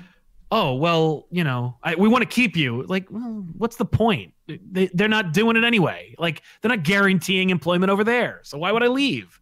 oh, 0.52 0.76
well, 0.76 1.28
you 1.32 1.44
know, 1.44 1.78
I, 1.84 1.96
we 1.96 2.08
want 2.08 2.22
to 2.22 2.28
keep 2.28 2.56
you. 2.56 2.84
Like, 2.84 3.08
well, 3.10 3.46
what's 3.58 3.76
the 3.76 3.86
point? 3.86 4.34
They, 4.48 4.90
they're 4.94 5.08
not 5.08 5.34
doing 5.34 5.58
it 5.58 5.64
anyway. 5.64 6.16
Like, 6.18 6.42
they're 6.62 6.70
not 6.70 6.84
guaranteeing 6.84 7.50
employment 7.50 7.92
over 7.92 8.04
there. 8.04 8.40
So 8.44 8.58
why 8.58 8.72
would 8.72 8.84
I 8.84 8.88
leave? 8.88 9.40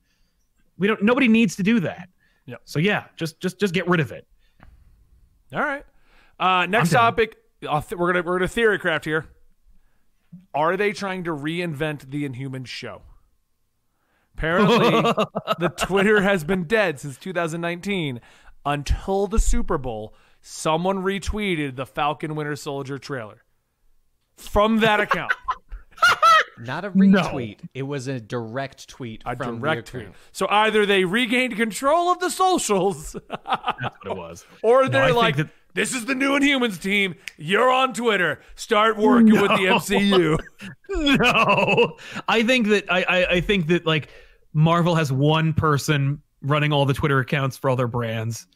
We 0.78 0.88
don't. 0.88 1.04
Nobody 1.04 1.28
needs 1.28 1.56
to 1.58 1.64
do 1.64 1.82
that. 1.82 2.08
Yeah. 2.46 2.56
So 2.64 2.80
yeah, 2.80 3.06
just 3.18 3.42
just 3.42 3.60
just 3.60 3.74
get 3.74 3.86
rid 3.88 4.00
of 4.00 4.14
it. 4.14 4.26
All 5.54 5.60
right. 5.60 5.84
Uh, 6.40 6.66
next 6.68 6.92
topic. 6.92 7.36
Th- 7.60 7.72
we're 7.92 8.14
gonna 8.14 8.26
we're 8.26 8.38
gonna 8.38 8.48
theory 8.48 8.80
craft 8.80 9.04
here. 9.04 9.26
Are 10.54 10.78
they 10.78 10.94
trying 10.94 11.26
to 11.26 11.32
reinvent 11.32 12.10
the 12.12 12.24
Inhuman 12.24 12.64
show? 12.64 13.02
Apparently, 14.40 14.80
the 15.60 15.70
Twitter 15.78 16.22
has 16.22 16.46
been 16.46 16.64
dead 16.64 16.98
since 17.00 17.18
2019 17.18 18.22
until 18.66 19.28
the 19.28 19.38
Super 19.40 19.78
Bowl. 19.78 20.14
Someone 20.42 21.00
retweeted 21.04 21.76
the 21.76 21.86
Falcon 21.86 22.36
Winter 22.36 22.56
Soldier 22.56 22.98
trailer 22.98 23.44
from 24.38 24.80
that 24.80 25.02
account. 25.02 25.34
Not 26.58 26.86
a 26.86 26.92
No. 26.98 27.20
retweet. 27.22 27.60
It 27.74 27.84
was 27.84 28.08
a 28.08 28.22
direct 28.22 28.88
tweet 28.88 29.24
A 29.26 29.36
from 29.36 29.60
direct 29.60 29.88
the 29.88 29.92
tweet. 29.92 30.02
account. 30.04 30.16
So 30.32 30.48
either 30.50 30.86
they 30.86 31.04
regained 31.04 31.58
control 31.58 32.10
of 32.12 32.20
the 32.20 32.30
socials, 32.30 33.18
That's 33.30 33.46
what 33.46 33.94
it 34.06 34.16
was. 34.18 34.46
or 34.64 34.88
they're 34.88 35.04
I 35.04 35.08
think 35.08 35.18
like, 35.18 35.36
that- 35.38 35.50
"This 35.74 35.94
is 35.94 36.06
the 36.06 36.16
new 36.16 36.32
Inhumans 36.40 36.82
team. 36.82 37.16
You're 37.38 37.70
on 37.70 37.94
Twitter. 37.94 38.40
Start 38.56 38.96
working 38.98 39.32
with 39.34 39.52
the 39.52 39.66
No. 39.66 39.80
MCU." 39.80 40.40
no 40.90 41.98
i 42.28 42.42
think 42.44 42.68
that 42.70 42.92
I, 42.92 43.04
I 43.08 43.26
i 43.36 43.42
think 43.42 43.68
that 43.68 43.86
like 43.86 44.10
marvel 44.54 44.96
has 44.96 45.12
one 45.12 45.54
person 45.54 46.22
running 46.42 46.72
all 46.72 46.86
the 46.86 46.94
twitter 46.94 47.20
accounts 47.20 47.58
for 47.58 47.70
all 47.70 47.76
their 47.76 47.88
brands 47.88 48.48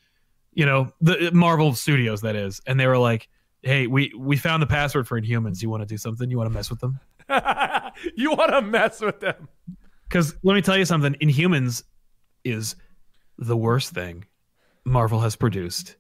you 0.54 0.66
know 0.66 0.92
the 1.02 1.32
marvel 1.34 1.74
studios 1.74 2.22
that 2.22 2.36
is 2.36 2.62
and 2.68 2.80
they 2.80 2.88
were 2.88 2.98
like 2.98 3.28
hey 3.62 3.88
we 3.88 4.12
we 4.18 4.38
found 4.38 4.62
the 4.62 4.68
password 4.68 5.08
for 5.08 5.20
inhumans 5.20 5.62
you 5.62 5.70
want 5.70 5.82
to 5.82 5.88
do 5.88 5.98
something 5.98 6.30
you 6.30 6.38
want 6.38 6.50
to 6.50 6.54
mess 6.54 6.70
with 6.70 6.80
them 6.80 7.00
you 8.16 8.32
want 8.32 8.52
to 8.52 8.62
mess 8.62 9.00
with 9.00 9.20
them? 9.22 9.48
because 10.08 10.36
let 10.44 10.54
me 10.54 10.62
tell 10.62 10.78
you 10.78 10.86
something 10.86 11.14
inhumans 11.22 11.84
is 12.44 12.76
the 13.38 13.58
worst 13.58 13.94
thing 13.94 14.26
marvel 14.86 15.20
has 15.20 15.36
produced 15.36 15.96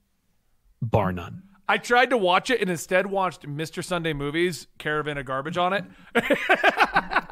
bar 0.82 1.12
none 1.12 1.44
I 1.68 1.78
tried 1.78 2.10
to 2.10 2.18
watch 2.18 2.50
it 2.50 2.60
and 2.60 2.70
instead 2.70 3.08
watched 3.08 3.48
Mr. 3.48 3.84
Sunday 3.84 4.12
Movies, 4.12 4.68
Caravan 4.80 5.18
of 5.18 5.26
Garbage 5.26 5.58
on 5.58 5.72
it. 5.74 5.86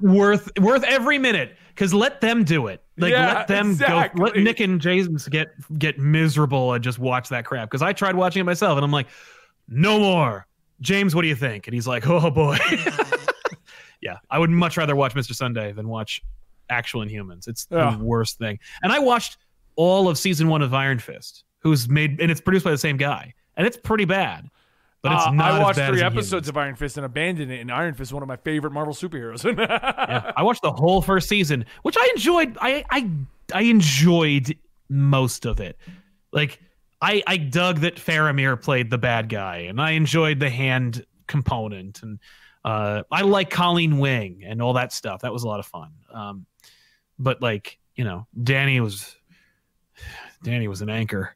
worth 0.00 0.50
worth 0.60 0.84
every 0.84 1.18
minute 1.18 1.56
because 1.74 1.92
let 1.94 2.20
them 2.20 2.44
do 2.44 2.66
it. 2.66 2.82
Like 2.96 3.12
Yeah, 3.12 3.34
let 3.34 3.48
them 3.48 3.76
go 3.76 4.04
let 4.16 4.36
nick 4.36 4.60
and 4.60 4.80
james 4.80 5.28
get 5.28 5.48
get 5.78 5.98
miserable 5.98 6.72
and 6.72 6.82
just 6.82 6.98
watch 6.98 7.28
that 7.30 7.44
crap. 7.44 7.68
Because 7.70 7.82
i 7.82 7.92
tried 7.92 8.14
watching 8.14 8.40
it 8.40 8.44
myself 8.44 8.76
and 8.76 8.84
i'm 8.84 8.92
like 8.92 9.06
no 9.68 9.98
more. 9.98 10.46
James 10.80 11.14
what 11.14 11.22
do 11.22 11.28
you 11.28 11.34
think? 11.36 11.66
And 11.66 11.74
he's 11.74 11.86
like 11.86 12.06
oh 12.08 12.30
boy. 12.30 12.56
Yeah 14.00 14.18
i 14.30 14.38
would 14.38 14.50
much 14.50 14.76
rather 14.76 14.94
watch 14.94 15.14
mr 15.14 15.34
sunday 15.34 15.72
than 15.72 15.88
watch 15.88 16.22
actual 16.70 17.04
inhumans. 17.04 17.48
It's 17.48 17.66
Yeah. 17.70 17.96
the 17.96 18.04
worst 18.04 18.38
thing. 18.38 18.58
And 18.82 18.92
i 18.92 18.98
watched 18.98 19.38
all 19.76 20.08
of 20.08 20.18
season 20.18 20.48
one 20.48 20.62
of 20.62 20.72
iron 20.74 20.98
fist 20.98 21.44
who's 21.60 21.88
made 21.88 22.20
and 22.20 22.30
it's 22.30 22.40
produced 22.40 22.64
by 22.64 22.70
the 22.70 22.78
same 22.78 22.96
guy 22.96 23.32
and 23.56 23.66
it's 23.66 23.76
pretty 23.76 24.04
bad 24.04 24.48
but 25.02 25.12
it's 25.12 25.26
Uh, 25.26 25.30
not 25.30 25.52
I 25.52 25.56
as 25.58 25.62
watched 25.62 25.88
three 25.88 26.02
episodes 26.02 26.48
of 26.48 26.56
Iron 26.56 26.74
Fist 26.74 26.96
and 26.96 27.06
abandoned 27.06 27.52
it. 27.52 27.60
And 27.60 27.70
Iron 27.70 27.94
Fist 27.94 28.10
is 28.10 28.14
one 28.14 28.22
of 28.22 28.28
my 28.28 28.36
favorite 28.36 28.72
Marvel 28.72 28.94
superheroes. 28.94 29.44
yeah, 29.58 30.32
I 30.36 30.42
watched 30.42 30.62
the 30.62 30.72
whole 30.72 31.02
first 31.02 31.28
season, 31.28 31.64
which 31.82 31.96
I 31.98 32.08
enjoyed. 32.14 32.56
I 32.60 32.84
I 32.90 33.10
I 33.54 33.62
enjoyed 33.62 34.56
most 34.88 35.46
of 35.46 35.60
it. 35.60 35.78
Like 36.32 36.60
I 37.00 37.22
I 37.26 37.36
dug 37.36 37.78
that 37.80 37.96
Faramir 37.96 38.60
played 38.60 38.90
the 38.90 38.98
bad 38.98 39.28
guy, 39.28 39.58
and 39.68 39.80
I 39.80 39.92
enjoyed 39.92 40.40
the 40.40 40.50
hand 40.50 41.04
component, 41.26 42.02
and 42.02 42.18
uh, 42.64 43.02
I 43.10 43.22
like 43.22 43.50
Colleen 43.50 43.98
Wing 43.98 44.42
and 44.44 44.60
all 44.60 44.72
that 44.74 44.92
stuff. 44.92 45.20
That 45.22 45.32
was 45.32 45.44
a 45.44 45.48
lot 45.48 45.60
of 45.60 45.66
fun. 45.66 45.92
Um, 46.12 46.46
but 47.18 47.40
like 47.40 47.78
you 47.94 48.04
know, 48.04 48.26
Danny 48.42 48.80
was 48.80 49.16
Danny 50.42 50.68
was 50.68 50.82
an 50.82 50.90
anchor. 50.90 51.34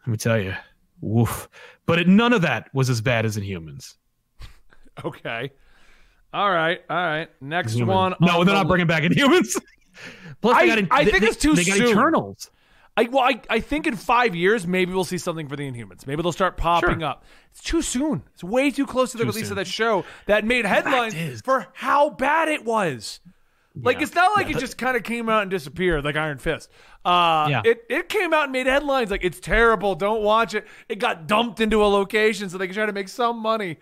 Let 0.00 0.08
me 0.08 0.16
tell 0.18 0.38
you, 0.38 0.54
woof. 1.02 1.48
But 1.84 1.98
it, 1.98 2.08
none 2.08 2.32
of 2.32 2.40
that 2.42 2.70
was 2.72 2.88
as 2.88 3.02
bad 3.02 3.26
as 3.26 3.36
Inhumans. 3.36 3.96
okay. 5.04 5.50
All 6.32 6.50
right. 6.50 6.80
All 6.88 6.96
right. 6.96 7.28
Next 7.42 7.74
Inhumans. 7.74 7.86
one. 7.86 8.14
No, 8.20 8.40
on 8.40 8.46
they're 8.46 8.54
the 8.54 8.60
not 8.62 8.68
bringing 8.68 8.86
back 8.86 9.02
Inhumans. 9.02 9.60
Plus, 10.40 10.56
I- 10.56 10.66
they 10.66 10.82
got, 10.82 10.88
I 10.98 11.04
they- 11.04 11.10
think 11.10 11.22
they- 11.22 11.28
it's 11.28 11.36
too 11.36 11.54
They 11.54 11.64
got 11.64 11.76
soon. 11.76 11.88
Eternals. 11.90 12.50
I, 12.94 13.04
well, 13.04 13.22
I, 13.24 13.40
I 13.48 13.60
think 13.60 13.86
in 13.86 13.96
five 13.96 14.34
years, 14.34 14.66
maybe 14.66 14.92
we'll 14.92 15.04
see 15.04 15.16
something 15.16 15.48
for 15.48 15.56
the 15.56 15.62
Inhumans. 15.70 16.06
Maybe 16.06 16.20
they'll 16.22 16.30
start 16.30 16.58
popping 16.58 17.00
Sure. 17.00 17.08
up. 17.08 17.24
It's 17.50 17.62
too 17.62 17.80
soon. 17.80 18.22
It's 18.34 18.44
way 18.44 18.70
too 18.70 18.86
close 18.86 19.12
to 19.12 19.16
the 19.18 19.24
Too 19.24 19.30
release 19.30 19.44
soon. 19.44 19.52
of 19.52 19.56
that 19.56 19.66
show 19.66 20.04
that 20.26 20.44
made 20.44 20.66
headlines 20.66 21.40
for 21.40 21.68
how 21.72 22.10
bad 22.10 22.48
it 22.48 22.66
was. 22.66 23.20
Like 23.74 23.96
Yeah. 23.96 24.02
it's 24.02 24.14
not 24.14 24.36
like 24.36 24.48
Yeah, 24.48 24.56
it 24.56 24.60
just 24.60 24.76
kind 24.78 24.96
of 24.96 25.02
came 25.02 25.28
out 25.28 25.42
and 25.42 25.50
disappeared 25.50 26.04
like 26.04 26.16
Iron 26.16 26.38
Fist. 26.38 26.70
Uh, 27.04 27.46
Yeah. 27.50 27.62
it 27.64 27.84
it 27.88 28.08
came 28.08 28.32
out 28.34 28.44
and 28.44 28.52
made 28.52 28.66
headlines 28.66 29.10
like 29.10 29.24
it's 29.24 29.40
terrible. 29.40 29.94
Don't 29.94 30.22
watch 30.22 30.54
it. 30.54 30.66
It 30.88 30.98
got 30.98 31.26
dumped 31.26 31.60
into 31.60 31.82
a 31.82 31.86
location 31.86 32.48
so 32.50 32.58
they 32.58 32.66
can 32.66 32.74
try 32.74 32.86
to 32.86 32.92
make 32.92 33.08
some 33.08 33.38
money. 33.38 33.78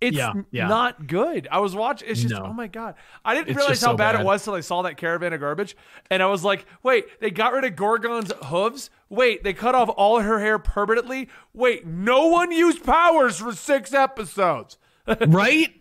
It's 0.00 0.16
Yeah, 0.16 0.32
not 0.50 1.06
good. 1.06 1.46
I 1.52 1.60
was 1.60 1.76
watching. 1.76 2.08
It's 2.08 2.20
just 2.22 2.34
No. 2.34 2.46
oh 2.46 2.52
my 2.52 2.66
god. 2.66 2.96
I 3.24 3.34
didn't 3.34 3.50
It's 3.50 3.56
realize 3.56 3.80
how 3.80 3.92
so 3.92 3.96
bad, 3.96 4.16
it 4.16 4.24
was 4.24 4.42
till 4.42 4.54
I 4.54 4.60
saw 4.60 4.82
that 4.82 4.96
caravan 4.96 5.32
of 5.32 5.38
garbage, 5.38 5.76
and 6.10 6.20
I 6.20 6.26
was 6.26 6.42
like, 6.44 6.66
wait, 6.82 7.20
they 7.20 7.30
got 7.30 7.52
rid 7.52 7.62
of 7.64 7.76
Gorgon's 7.76 8.32
hooves. 8.46 8.90
Wait, 9.10 9.44
they 9.44 9.52
cut 9.52 9.76
off 9.76 9.88
all 9.96 10.18
her 10.18 10.40
hair 10.40 10.58
permanently. 10.58 11.28
Wait, 11.54 11.86
no 11.86 12.26
one 12.26 12.50
used 12.50 12.82
powers 12.84 13.38
for 13.38 13.52
six 13.52 13.94
episodes. 13.94 14.76
right? 15.28 15.80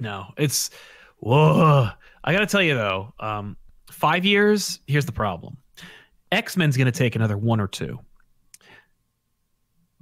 No, 0.00 0.32
it's 0.36 0.70
whoa. 1.18 1.90
I 2.24 2.32
gotta 2.32 2.46
tell 2.46 2.62
you 2.62 2.74
though, 2.74 3.12
um, 3.20 3.56
five 3.90 4.24
years. 4.24 4.80
Here's 4.86 5.04
the 5.06 5.12
problem: 5.12 5.56
X 6.32 6.56
Men's 6.56 6.76
gonna 6.76 6.90
take 6.92 7.14
another 7.16 7.36
one 7.36 7.60
or 7.60 7.68
two. 7.68 8.00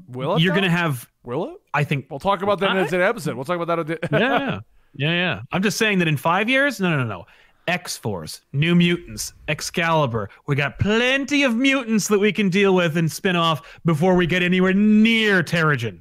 Will 0.09 0.37
it? 0.37 0.43
You're 0.43 0.55
gonna 0.55 0.70
have, 0.70 1.09
Will 1.25 1.47
it? 1.51 1.55
I 1.75 1.85
think. 1.85 2.07
We'll 2.11 2.20
talk 2.20 2.43
about 2.43 2.59
that 2.61 2.70
in 2.70 2.77
I- 2.79 2.87
an 2.87 3.01
episode. 3.03 3.35
We'll 3.35 3.45
talk 3.45 3.61
about 3.61 3.87
that. 3.87 3.99
yeah, 4.12 4.18
yeah, 4.18 4.61
yeah, 4.95 5.11
yeah. 5.12 5.41
I'm 5.53 5.62
just 5.62 5.79
saying 5.79 5.99
that 6.01 6.09
in 6.09 6.16
five 6.16 6.49
years, 6.49 6.81
no, 6.81 6.91
no, 6.91 6.99
no, 6.99 7.05
no. 7.05 7.27
X 7.68 7.97
Force, 7.97 8.41
New 8.53 8.75
Mutants, 8.75 9.33
Excalibur. 9.47 10.29
We 10.47 10.57
got 10.57 10.81
plenty 10.81 11.45
of 11.45 11.55
mutants 11.55 12.09
that 12.09 12.18
we 12.18 12.33
can 12.33 12.49
deal 12.49 12.75
with 12.75 12.97
and 12.97 13.11
spin 13.11 13.37
off 13.37 13.81
before 13.85 14.16
we 14.16 14.27
get 14.27 14.43
anywhere 14.43 14.73
near 14.75 15.45
Terrigen. 15.45 16.01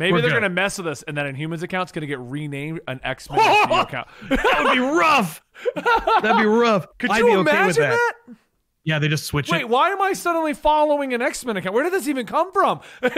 Maybe 0.00 0.12
We're 0.12 0.22
they're 0.22 0.30
good. 0.30 0.36
gonna 0.40 0.48
mess 0.48 0.78
with 0.78 0.86
us, 0.86 1.02
and 1.02 1.16
that 1.18 1.26
Inhumans 1.26 1.62
account's 1.62 1.92
gonna 1.92 2.06
get 2.06 2.18
renamed 2.20 2.80
an 2.88 3.00
X 3.04 3.28
Men 3.30 3.38
account. 3.70 4.08
That 4.30 4.62
would 4.64 4.72
be 4.72 4.80
rough. 4.80 5.42
That'd 6.22 6.38
be 6.38 6.46
rough. 6.46 6.86
Could 6.98 7.10
I'd 7.10 7.18
you 7.18 7.26
be 7.26 7.30
okay 7.32 7.40
imagine 7.50 7.66
with 7.66 7.76
that? 7.76 8.12
Yeah, 8.82 8.98
they 8.98 9.08
just 9.08 9.26
switch 9.26 9.50
Wait, 9.50 9.60
it. 9.60 9.68
why 9.68 9.90
am 9.90 10.00
I 10.00 10.14
suddenly 10.14 10.54
following 10.54 11.12
an 11.12 11.20
X 11.20 11.44
Men 11.44 11.58
account? 11.58 11.74
Where 11.74 11.84
did 11.84 11.92
this 11.92 12.08
even 12.08 12.24
come 12.24 12.50
from? 12.50 12.80
Like, 13.02 13.12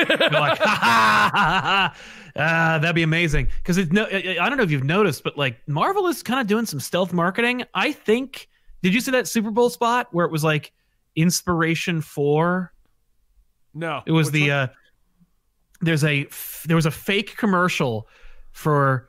ha, 0.59 1.30
ha, 1.33 1.61
ha. 1.62 1.95
Ah, 2.37 2.78
that'd 2.80 2.97
be 2.97 3.05
amazing. 3.05 3.47
Because 3.59 3.78
it's 3.78 3.93
no, 3.93 4.05
I 4.11 4.37
I 4.41 4.49
don't 4.49 4.59
know 4.59 4.64
if 4.64 4.70
you've 4.72 4.83
noticed, 4.83 5.22
but 5.22 5.39
like 5.39 5.61
Marvel 5.68 6.09
is 6.09 6.20
kind 6.24 6.41
of 6.41 6.49
doing 6.49 6.66
some 6.66 6.80
stealth 6.80 7.12
marketing. 7.12 7.62
I 7.74 7.93
think. 7.93 8.49
Did 8.83 8.93
you 8.93 9.01
see 9.01 9.12
that 9.12 9.28
Super 9.28 9.53
Bowl 9.53 9.70
spot 9.70 10.09
where 10.11 10.26
it 10.26 10.33
was 10.33 10.43
like 10.43 10.72
inspiration 11.14 12.01
for? 12.01 12.72
no, 13.72 14.03
It 14.05 14.11
was 14.12 14.26
Which 14.26 14.33
the. 14.35 14.41
one? 14.51 14.51
uh 14.51 14.66
There's 15.83 16.05
a 16.05 16.26
there 16.66 16.76
was 16.76 16.87
a 16.87 16.91
fake 16.91 17.37
commercial 17.37 18.09
for 18.53 19.09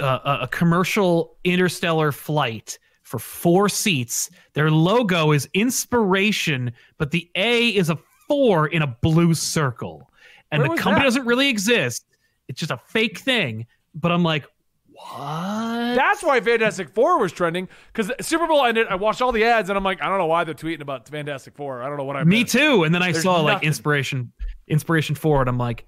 uh, 0.00 0.38
a, 0.42 0.48
commercial 0.48 1.36
interstellar 1.44 2.12
flight 2.12 2.78
for 3.02 3.18
four 3.18 3.68
seats. 3.68 4.30
Their 4.54 4.70
logo 4.70 5.32
is 5.32 5.48
inspiration, 5.54 6.72
but 6.98 7.10
the 7.10 7.30
A 7.34 7.68
is 7.68 7.90
a 7.90 7.98
four 8.28 8.68
in 8.68 8.82
a 8.82 8.86
blue 8.86 9.34
circle, 9.34 10.10
and 10.50 10.62
Where 10.62 10.70
the 10.70 10.76
company 10.76 11.02
that? 11.02 11.06
doesn't 11.06 11.26
really 11.26 11.48
exist. 11.48 12.06
It's 12.48 12.58
just 12.60 12.70
a 12.70 12.78
fake 12.78 13.18
thing. 13.18 13.66
But 13.94 14.10
I'm 14.10 14.22
like, 14.24 14.44
what? 14.88 15.94
That's 15.94 16.22
why 16.22 16.40
Fantastic 16.40 16.88
Four 16.88 17.18
was 17.18 17.32
trending 17.32 17.68
because 17.92 18.10
Super 18.26 18.46
Bowl 18.46 18.64
ended. 18.64 18.86
I 18.88 18.94
watched 18.96 19.22
all 19.22 19.32
the 19.32 19.44
ads 19.44 19.68
and 19.68 19.76
I'm 19.76 19.84
like, 19.84 20.02
I 20.02 20.08
don't 20.08 20.18
know 20.18 20.26
why 20.26 20.44
they're 20.44 20.54
tweeting 20.54 20.80
about 20.80 21.08
Fantastic 21.08 21.56
Four. 21.56 21.82
I 21.82 21.88
don't 21.88 21.96
know 21.96 22.04
what 22.04 22.16
I 22.16 22.24
Me 22.24 22.42
missed. 22.42 22.52
too. 22.52 22.84
And 22.84 22.94
then 22.94 23.02
I 23.02 23.12
There's 23.12 23.24
saw 23.24 23.40
like 23.40 23.62
inspiration, 23.62 24.32
inspiration 24.68 25.14
for 25.14 25.42
it. 25.42 25.48
I'm 25.48 25.58
like, 25.58 25.86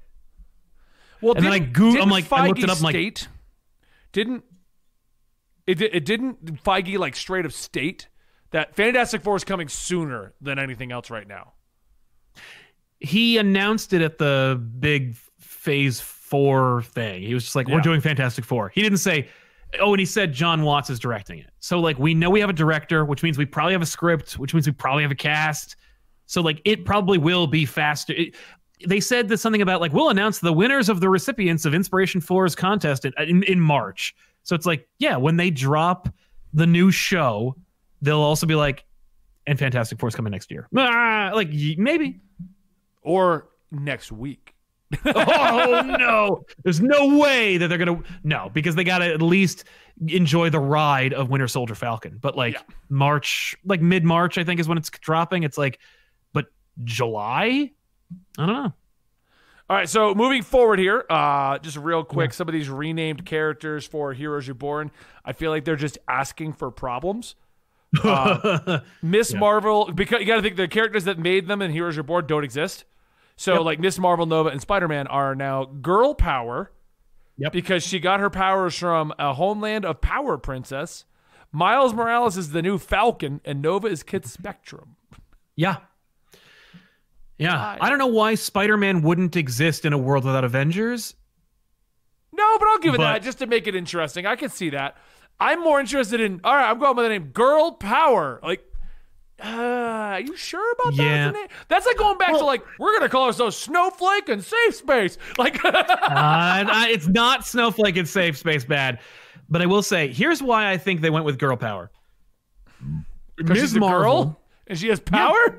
Well, 1.23 1.35
And 1.35 1.45
then 1.45 1.53
I 1.53 1.59
didn't- 1.61 2.01
I'm 2.03 2.11
like- 2.11 2.31
I 2.31 2.47
looked 2.47 2.59
it 2.61 2.67
Feige 2.67 2.71
up, 2.71 2.77
I'm 2.79 2.83
like- 2.83 3.27
didn't 4.13 4.45
it? 5.67 5.81
It 5.83 6.05
didn't 6.05 6.63
Feige 6.63 6.99
like 6.99 7.17
straight 7.17 7.47
up 7.47 7.53
state 7.53 8.09
that 8.51 8.77
Fantastic 8.77 9.23
Four 9.23 9.35
is 9.37 9.43
coming 9.45 9.69
sooner 9.69 10.35
than 10.41 10.59
anything 10.59 10.93
else 10.93 11.11
right 11.11 11.27
now. 11.27 11.55
he 13.01 13.37
announced 13.37 13.93
it 13.93 14.01
at 14.01 14.17
the 14.19 14.59
big 14.79 15.15
phase 15.39 16.01
four 16.01 16.83
thing. 16.83 17.23
He 17.23 17.35
was 17.35 17.45
just 17.45 17.55
like, 17.55 17.69
Yeah. 17.69 17.75
we're 17.75 17.81
doing 17.83 18.01
Fantastic 18.01 18.45
Four. 18.45 18.71
He 18.71 18.81
didn't 18.83 18.99
say, 18.99 19.29
oh, 19.81 19.93
and 19.93 20.01
he 20.01 20.07
said 20.07 20.33
Jon 20.33 20.63
Watts 20.63 20.89
is 20.89 20.99
directing 20.99 21.39
it. 21.41 21.51
So, 21.61 21.79
like, 21.79 21.99
we 21.99 22.15
know 22.15 22.31
we 22.31 22.41
have 22.41 22.49
a 22.49 22.55
director, 22.55 23.05
which 23.05 23.23
means 23.23 23.37
we 23.37 23.45
probably 23.45 23.75
have 23.75 23.83
a 23.83 23.87
script, 23.87 24.39
which 24.39 24.55
means 24.55 24.67
we 24.67 24.73
probably 24.73 25.03
have 25.03 25.13
a 25.13 25.17
cast. 25.17 25.77
So, 26.25 26.41
like, 26.41 26.63
it 26.65 26.87
probably 26.87 27.19
will 27.19 27.47
be 27.47 27.67
faster. 27.67 28.15
It- 28.15 28.35
they 28.87 29.01
said 29.01 29.29
that 29.29 29.39
something 29.39 29.63
about, 29.63 29.81
like, 29.81 29.93
we'll 29.93 30.11
announce 30.11 30.41
the 30.41 30.53
winners 30.53 30.89
of 30.89 31.01
the 31.01 31.09
recipients 31.09 31.65
of 31.65 31.75
Inspiration 31.75 32.21
4's 32.21 32.55
contest 32.55 33.05
in, 33.05 33.13
in, 33.19 33.43
in 33.45 33.61
March. 33.61 34.15
So, 34.43 34.55
it's 34.55 34.67
like, 34.67 34.89
yeah, 34.99 35.17
when 35.17 35.37
they 35.37 35.51
drop 35.51 36.09
the 36.53 36.67
new 36.67 36.91
show, 36.91 37.57
they'll 38.03 38.21
also 38.21 38.47
be 38.47 38.55
like, 38.55 38.85
and 39.47 39.59
Fantastic 39.59 39.99
Four's 39.99 40.15
coming 40.15 40.31
next 40.33 40.51
year. 40.51 40.69
Ah, 40.77 41.31
like, 41.35 41.49
maybe. 41.79 42.21
Or 43.03 43.49
next 43.71 44.13
week. 44.13 44.53
oh 45.17 45.83
no 45.99 46.45
there's 46.63 46.81
no 46.81 47.19
way 47.19 47.57
that 47.57 47.67
they're 47.67 47.77
gonna 47.77 48.01
no 48.23 48.49
because 48.55 48.77
they 48.77 48.85
gotta 48.85 49.05
at 49.05 49.21
least 49.21 49.65
enjoy 50.07 50.49
the 50.49 50.61
ride 50.61 51.13
of 51.13 51.29
winter 51.29 51.49
soldier 51.49 51.75
falcon 51.75 52.19
but 52.23 52.37
like 52.37 52.55
Yeah. 52.55 52.61
march 52.89 53.57
like 53.65 53.81
mid-march 53.81 54.39
i 54.39 54.45
think 54.45 54.61
is 54.61 54.69
when 54.69 54.79
it's 54.79 54.89
dropping 54.89 55.43
it's 55.43 55.59
like 55.59 55.81
but 56.33 56.47
july 56.85 57.73
i 58.39 58.47
don't 58.47 58.55
know 58.55 58.73
All 59.69 59.77
right, 59.77 59.89
so 59.89 60.15
moving 60.15 60.43
forward 60.43 60.79
here, 60.79 61.05
uh, 61.11 61.59
just 61.59 61.77
real 61.77 62.05
quick, 62.05 62.33
some 62.33 62.49
of 62.49 62.53
these 62.53 62.69
renamed 62.71 63.27
characters 63.27 63.85
for 63.85 64.13
Heroes 64.13 64.47
Reborn, 64.49 64.93
I 65.25 65.33
feel 65.33 65.51
like 65.51 65.65
they're 65.65 65.75
just 65.75 65.99
asking 66.09 66.53
for 66.53 66.71
problems. 66.71 67.35
Uh, 68.05 68.81
Miss 69.03 69.33
Marvel, 69.35 69.91
because 69.93 70.21
you 70.21 70.27
got 70.27 70.37
to 70.37 70.43
think 70.43 70.57
the 70.57 70.69
characters 70.69 71.05
that 71.05 71.19
made 71.19 71.49
them 71.49 71.63
in 71.63 71.71
Heroes 71.73 71.97
Reborn 71.97 72.27
don't 72.27 72.45
exist. 72.45 72.85
So, 73.37 73.63
like 73.63 73.81
Miss 73.81 73.99
Marvel, 73.99 74.27
Nova, 74.27 74.51
and 74.51 74.61
Spider 74.61 74.87
Man 74.87 75.07
are 75.09 75.35
now 75.35 75.65
girl 75.65 76.15
power 76.15 76.71
Yep. 77.39 77.53
because 77.53 77.83
she 77.83 77.99
got 77.99 78.21
her 78.21 78.31
powers 78.31 78.77
from 78.77 79.13
a 79.19 79.35
homeland 79.35 79.85
of 79.85 80.01
Power 80.01 80.37
Princess. 80.39 81.05
Miles 81.53 81.93
Morales 81.95 82.37
is 82.37 82.51
the 82.53 82.63
new 82.63 82.79
Falcon, 82.79 83.41
and 83.45 83.61
Nova 83.63 83.89
is 83.89 84.03
Kid 84.03 84.27
Spectrum. 84.27 84.97
Yeah. 85.55 85.79
Yeah. 87.39 87.77
I 87.81 87.89
don't 87.91 87.99
know 87.99 88.07
why 88.07 88.35
Spider 88.35 88.77
Man 88.77 89.03
wouldn't 89.03 89.37
exist 89.37 89.85
in 89.85 89.93
a 89.93 89.99
world 89.99 90.25
without 90.25 90.45
Avengers. 90.45 91.15
No, 92.33 92.59
but 92.59 92.69
I'll 92.69 92.79
give 92.79 92.95
it 92.95 92.99
But- 92.99 93.13
that 93.15 93.23
just 93.23 93.39
to 93.39 93.47
make 93.47 93.67
it 93.67 93.75
interesting. 93.75 94.27
I 94.27 94.37
can 94.37 94.49
see 94.51 94.71
that. 94.71 94.97
I'm 95.39 95.61
more 95.63 95.79
interested 95.81 96.21
in. 96.21 96.41
All 96.45 96.55
right, 96.55 96.71
I'm 96.71 96.79
going 96.79 96.97
by 96.97 97.03
the 97.03 97.09
name 97.11 97.25
Girl 97.27 97.73
Power. 97.73 98.41
Like, 98.43 98.65
uh, 99.43 99.47
are 99.49 100.21
you 100.21 100.35
sure 100.35 100.73
about 100.73 100.97
that? 100.97 101.03
Yeah. 101.03 101.29
as? 101.29 101.51
That's 101.69 101.85
like 101.85 101.99
going 101.99 102.17
back 102.17 102.31
to 102.31 102.45
like 102.45 102.65
we're 102.79 102.95
gonna 102.95 103.11
call 103.11 103.25
ourselves 103.27 103.55
Snowflake 103.57 104.31
and 104.31 104.43
Safe 104.43 104.75
Space. 104.75 105.19
Like, 105.37 105.63
uh, 105.65 105.73
I- 105.77 106.89
it's 106.91 107.07
not 107.07 107.45
Snowflake 107.47 107.97
and 107.99 108.09
Safe 108.09 108.39
Space 108.39 108.65
bad. 108.65 109.01
But 109.51 109.61
I 109.63 109.67
will 109.67 109.83
say, 109.83 110.11
here's 110.13 110.43
why 110.43 110.71
I 110.71 110.79
think 110.79 111.03
they 111.03 111.11
went 111.11 111.25
with 111.27 111.39
girl 111.39 111.57
power. 111.57 111.91
a 113.39 113.43
girl 113.43 114.41
and 114.67 114.79
she 114.79 114.89
has 114.89 115.01
power. 115.01 115.59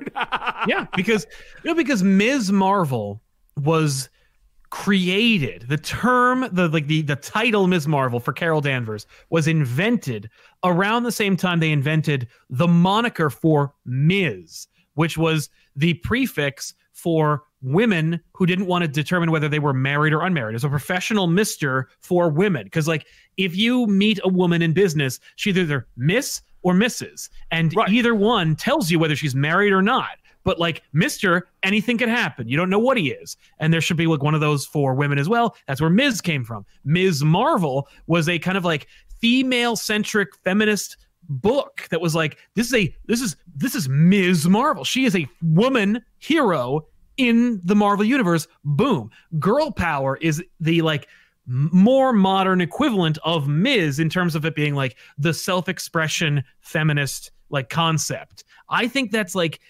yeah, 0.66 0.86
because 0.96 1.26
you 1.62 1.70
know, 1.70 1.74
because 1.74 2.02
Ms. 2.02 2.52
Marvel 2.52 3.22
was 3.56 4.08
created. 4.70 5.64
The 5.68 5.78
term, 5.78 6.48
the 6.52 6.68
like 6.68 6.86
the 6.86 7.02
the 7.02 7.16
title 7.16 7.66
Ms. 7.66 7.88
Marvel 7.88 8.20
for 8.20 8.32
Carol 8.32 8.60
Danvers 8.60 9.06
was 9.30 9.48
invented 9.48 10.30
around 10.64 11.04
the 11.04 11.12
same 11.12 11.36
time 11.36 11.60
they 11.60 11.72
invented 11.72 12.28
the 12.50 12.68
moniker 12.68 13.30
for 13.30 13.72
Ms., 13.86 14.68
which 14.94 15.16
was 15.16 15.48
the 15.76 15.94
prefix 15.94 16.74
for 16.92 17.44
women 17.62 18.20
who 18.32 18.46
didn't 18.46 18.66
want 18.66 18.82
to 18.82 18.88
determine 18.88 19.30
whether 19.30 19.48
they 19.48 19.58
were 19.58 19.72
married 19.72 20.12
or 20.12 20.22
unmarried. 20.22 20.54
It's 20.54 20.64
a 20.64 20.68
professional 20.68 21.26
mister 21.26 21.88
for 22.00 22.28
women. 22.28 22.64
Because 22.64 22.86
like 22.86 23.06
if 23.36 23.56
you 23.56 23.86
meet 23.86 24.20
a 24.22 24.28
woman 24.28 24.62
in 24.62 24.72
business, 24.72 25.18
she's 25.36 25.56
either 25.56 25.86
Miss 25.96 26.42
or 26.62 26.74
Mrs. 26.74 27.28
And 27.50 27.74
Right. 27.76 27.88
either 27.90 28.14
one 28.14 28.56
tells 28.56 28.90
you 28.90 28.98
whether 28.98 29.16
she's 29.16 29.34
married 29.34 29.72
or 29.72 29.82
not. 29.82 30.18
But 30.44 30.58
like 30.58 30.82
Mr., 30.94 31.42
anything 31.62 31.98
can 31.98 32.08
happen. 32.08 32.48
You 32.48 32.56
don't 32.56 32.70
know 32.70 32.78
what 32.78 32.96
he 32.96 33.10
is. 33.10 33.36
And 33.58 33.72
there 33.72 33.80
should 33.82 33.96
be 33.98 34.06
like 34.06 34.22
one 34.22 34.34
of 34.34 34.40
those 34.40 34.64
for 34.64 34.94
women 34.94 35.18
as 35.18 35.28
well. 35.28 35.56
That's 35.66 35.80
where 35.80 35.90
Ms. 35.90 36.20
came 36.20 36.44
from. 36.44 36.64
Ms. 36.84 37.22
Marvel 37.22 37.88
was 38.06 38.28
a 38.28 38.38
kind 38.38 38.56
of 38.56 38.64
like 38.64 38.86
female 39.20 39.76
centric 39.76 40.28
feminist 40.44 40.96
book 41.28 41.86
that 41.90 42.00
was 42.00 42.14
like 42.14 42.38
this 42.54 42.68
is 42.68 42.74
a 42.74 42.94
this 43.06 43.20
is 43.20 43.36
this 43.56 43.74
is 43.74 43.88
Ms. 43.88 44.48
Marvel. 44.48 44.84
She 44.84 45.04
is 45.04 45.14
a 45.16 45.26
woman 45.42 46.02
hero 46.18 46.86
in 47.18 47.60
the 47.64 47.74
Marvel 47.74 48.04
universe. 48.04 48.46
Boom. 48.64 49.10
Girl 49.38 49.70
power 49.70 50.16
is 50.22 50.42
the 50.60 50.80
like 50.82 51.08
more 51.48 52.12
modern 52.12 52.60
equivalent 52.60 53.18
of 53.24 53.48
Ms. 53.48 53.98
in 53.98 54.08
terms 54.08 54.34
of 54.34 54.44
it 54.44 54.54
being 54.54 54.74
like 54.74 54.96
the 55.16 55.32
self-expression 55.32 56.44
feminist 56.60 57.30
like 57.50 57.70
concept. 57.70 58.44
I 58.68 58.86
think 58.86 59.10
that's 59.10 59.34
like 59.34 59.60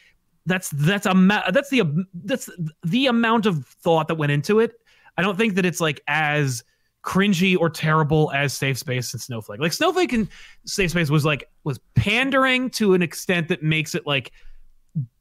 that's 0.47 0.71
that's 0.71 1.07
a 1.07 1.15
ma- 1.15 1.51
that's 1.51 1.71
the 1.71 1.83
that's 2.25 2.51
the 2.83 3.07
amount 3.07 3.47
of 3.47 3.65
thought 3.67 4.09
that 4.09 4.17
went 4.17 4.33
into 4.33 4.59
it. 4.61 4.73
I 5.17 5.23
don't 5.23 5.37
think 5.37 5.55
that 5.55 5.65
it's 5.65 5.81
like 5.81 6.01
as 6.09 6.65
cringy 7.05 7.57
or 7.57 7.71
terrible 7.71 8.33
as 8.35 8.53
Safe 8.53 8.77
Space 8.77 9.13
and 9.13 9.23
Snowflake. 9.23 9.61
Like 9.61 9.73
Snowflake 9.73 10.13
and 10.13 10.29
Safe 10.65 10.91
Space 10.91 11.11
was 11.11 11.25
like 11.25 11.49
was 11.65 11.79
pandering 11.95 12.71
to 12.71 12.95
an 12.95 13.03
extent 13.03 13.49
that 13.49 13.63
makes 13.63 13.95
it 13.95 14.07
like 14.07 14.33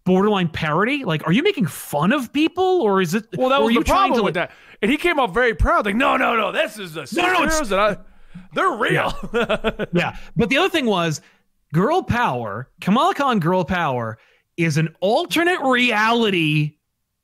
borderline 0.08 0.48
parody. 0.50 1.04
Like, 1.04 1.28
are 1.28 1.32
you 1.32 1.44
making 1.44 1.68
fun 1.68 2.12
of 2.12 2.34
people 2.34 2.82
or 2.82 3.02
is 3.02 3.14
it? 3.14 3.26
well, 3.38 3.50
that 3.50 3.62
was 3.62 3.76
the 3.76 3.84
problem 3.84 4.18
to, 4.20 4.24
with 4.24 4.36
like- 4.36 4.50
that. 4.50 4.56
And 4.82 4.90
he 4.90 4.98
came 4.98 5.20
up 5.20 5.34
very 5.34 5.54
proud, 5.54 5.86
like, 5.86 5.96
no, 5.96 6.18
no, 6.18 6.36
no, 6.36 6.52
this 6.52 6.80
is 6.80 6.94
the 6.94 7.08
No, 7.16 7.34
no, 7.34 7.44
it's- 7.44 7.70
that 7.70 7.80
I. 7.80 7.98
They're 8.54 8.72
real. 8.72 9.14
Yeah. 9.94 10.16
But 10.36 10.50
the 10.50 10.58
other 10.58 10.70
thing 10.70 10.86
was 10.86 11.22
Girl 11.74 12.02
Power, 12.04 12.70
Kamala 12.82 13.14
Khan 13.16 13.40
Girl 13.40 13.66
Power 13.66 14.18
is 14.56 14.78
an 14.78 14.90
alternate 15.02 15.60
reality. 15.62 16.76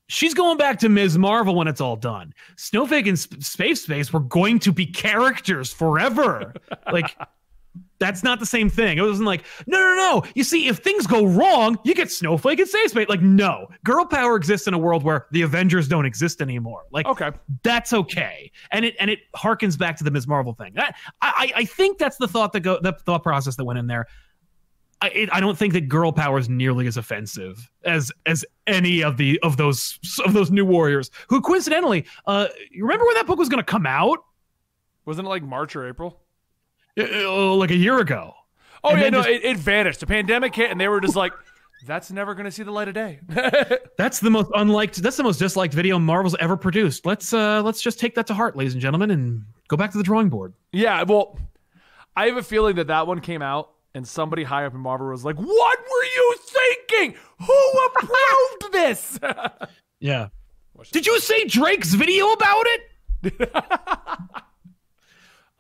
She's 0.10 0.34
going 0.34 0.58
back 0.58 0.80
to 0.80 0.90
Ms. 0.90 1.18
Marvel 1.18 1.56
when 1.56 1.68
it's 1.68 1.80
all 1.82 1.96
done. 1.96 2.34
Snowflake 2.58 3.08
and 3.08 3.18
Sp- 3.18 3.42
Space 3.42 3.84
Space 3.84 4.12
were 4.12 4.20
going 4.20 4.60
to 4.60 4.72
be 4.74 4.86
characters 4.88 5.72
forever. 5.72 6.54
like, 6.92 7.16
that's 8.04 8.24
not 8.24 8.40
the 8.40 8.46
same 8.46 8.70
thing. 8.70 8.98
It 8.98 9.02
wasn't 9.02 9.28
like, 9.28 9.44
no, 9.66 9.80
no, 9.80 9.96
no. 9.96 10.24
You 10.36 10.44
see, 10.44 10.68
if 10.68 10.80
things 10.80 11.08
go 11.08 11.26
wrong, 11.26 11.78
you 11.84 11.96
get 11.96 12.12
Snowflake 12.12 12.60
and 12.60 12.68
Safe 12.68 12.92
Space. 12.92 13.08
Like, 13.08 13.22
no. 13.22 13.68
Girl 13.84 14.06
Power 14.06 14.36
exists 14.36 14.68
in 14.68 14.74
a 14.74 14.78
world 14.78 15.04
where 15.04 15.28
the 15.32 15.42
Avengers 15.42 15.88
don't 15.88 16.06
exist 16.06 16.42
anymore. 16.42 16.84
Like, 16.92 17.06
okay. 17.06 17.32
that's 17.64 17.94
okay 17.94 18.52
and 18.72 18.86
it 18.86 18.96
and 19.00 19.10
it 19.10 19.20
harkens 19.36 19.78
back 19.78 19.98
to 19.98 20.04
the 20.04 20.12
ms 20.12 20.28
marvel 20.28 20.54
thing 20.54 20.74
I, 20.78 20.94
I 21.22 21.52
i 21.58 21.66
think 21.66 21.98
that's 21.98 22.18
the 22.18 22.28
thought 22.28 22.54
that 22.54 22.62
go 22.62 22.80
the 22.82 22.94
thought 23.06 23.24
process 23.24 23.56
that 23.56 23.66
went 23.66 23.80
in 23.80 23.88
there 23.88 24.08
I, 25.02 25.10
it, 25.10 25.30
I 25.34 25.42
don't 25.42 25.58
think 25.58 25.74
that 25.74 25.90
girl 25.90 26.14
power 26.14 26.38
is 26.38 26.48
nearly 26.48 26.88
as 26.88 26.96
offensive 26.96 27.70
as 27.84 28.12
as 28.26 28.46
any 28.68 29.04
of 29.04 29.18
the 29.18 29.40
of 29.44 29.58
those 29.58 30.00
of 30.26 30.34
those 30.34 30.52
new 30.52 30.66
warriors 30.66 31.12
who 31.28 31.42
coincidentally 31.42 32.06
uh 32.26 32.48
you 32.72 32.84
remember 32.84 33.06
when 33.06 33.16
that 33.16 33.28
book 33.28 33.38
was 33.38 33.50
going 33.50 33.64
to 33.64 33.70
come 33.70 33.86
out 33.86 34.20
Wasn't 35.06 35.26
it 35.26 35.30
like 35.30 35.44
March 35.44 35.76
or 35.76 35.88
April? 35.88 36.23
Uh, 37.00 37.56
like 37.56 37.72
a 37.72 37.76
year 37.76 38.00
ago 38.00 38.34
Oh 38.84 38.90
And 38.92 39.02
yeah, 39.02 39.10
no, 39.10 39.18
just- 39.20 39.30
it, 39.30 39.44
it 39.46 39.58
vanished. 39.58 40.00
The 40.02 40.06
pandemic 40.06 40.54
hit, 40.56 40.70
and 40.70 40.80
they 40.80 40.88
were 40.88 41.00
just 41.00 41.16
like, 41.16 41.32
"That's 41.88 42.12
never 42.12 42.34
going 42.36 42.46
to 42.46 42.52
see 42.52 42.64
the 42.64 42.72
light 42.72 42.88
of 42.90 42.94
day." 42.94 43.20
that's 43.98 44.20
the 44.20 44.30
most 44.30 44.50
unliked 44.56 45.02
that's 45.02 45.18
the 45.18 45.24
most 45.24 45.38
disliked 45.38 45.74
video 45.74 45.98
marvel's 46.00 46.36
ever 46.40 46.58
produced 46.58 47.06
let's 47.06 47.32
uh 47.34 47.62
let's 47.64 47.82
just 47.82 48.00
take 48.00 48.16
that 48.16 48.28
to 48.28 48.34
heart 48.34 48.56
ladies 48.56 48.74
and 48.74 48.82
gentlemen 48.82 49.12
and 49.12 49.44
go 49.68 49.78
back 49.78 49.92
to 49.92 49.98
the 49.98 50.04
drawing 50.04 50.30
board 50.30 50.54
yeah, 50.72 51.04
well, 51.04 51.40
I 52.16 52.26
have 52.28 52.38
a 52.38 52.44
feeling 52.44 52.76
that 52.76 52.88
that 52.88 53.08
one 53.08 53.22
came 53.22 53.42
out, 53.42 53.72
and 53.94 54.08
somebody 54.08 54.44
high 54.44 54.66
up 54.66 54.74
in 54.74 54.80
Marvel 54.80 55.08
was 55.08 55.24
like, 55.24 55.38
"What 55.38 55.80
were 55.80 56.06
you 56.16 56.36
thinking? 56.42 57.16
Who 57.40 57.72
approved 57.88 58.74
this?" 58.74 59.20
yeah 60.00 60.28
did 60.92 61.06
you 61.06 61.18
say 61.22 61.46
drake's 61.46 61.94
video 61.94 62.32
about 62.32 62.66
it 62.66 62.82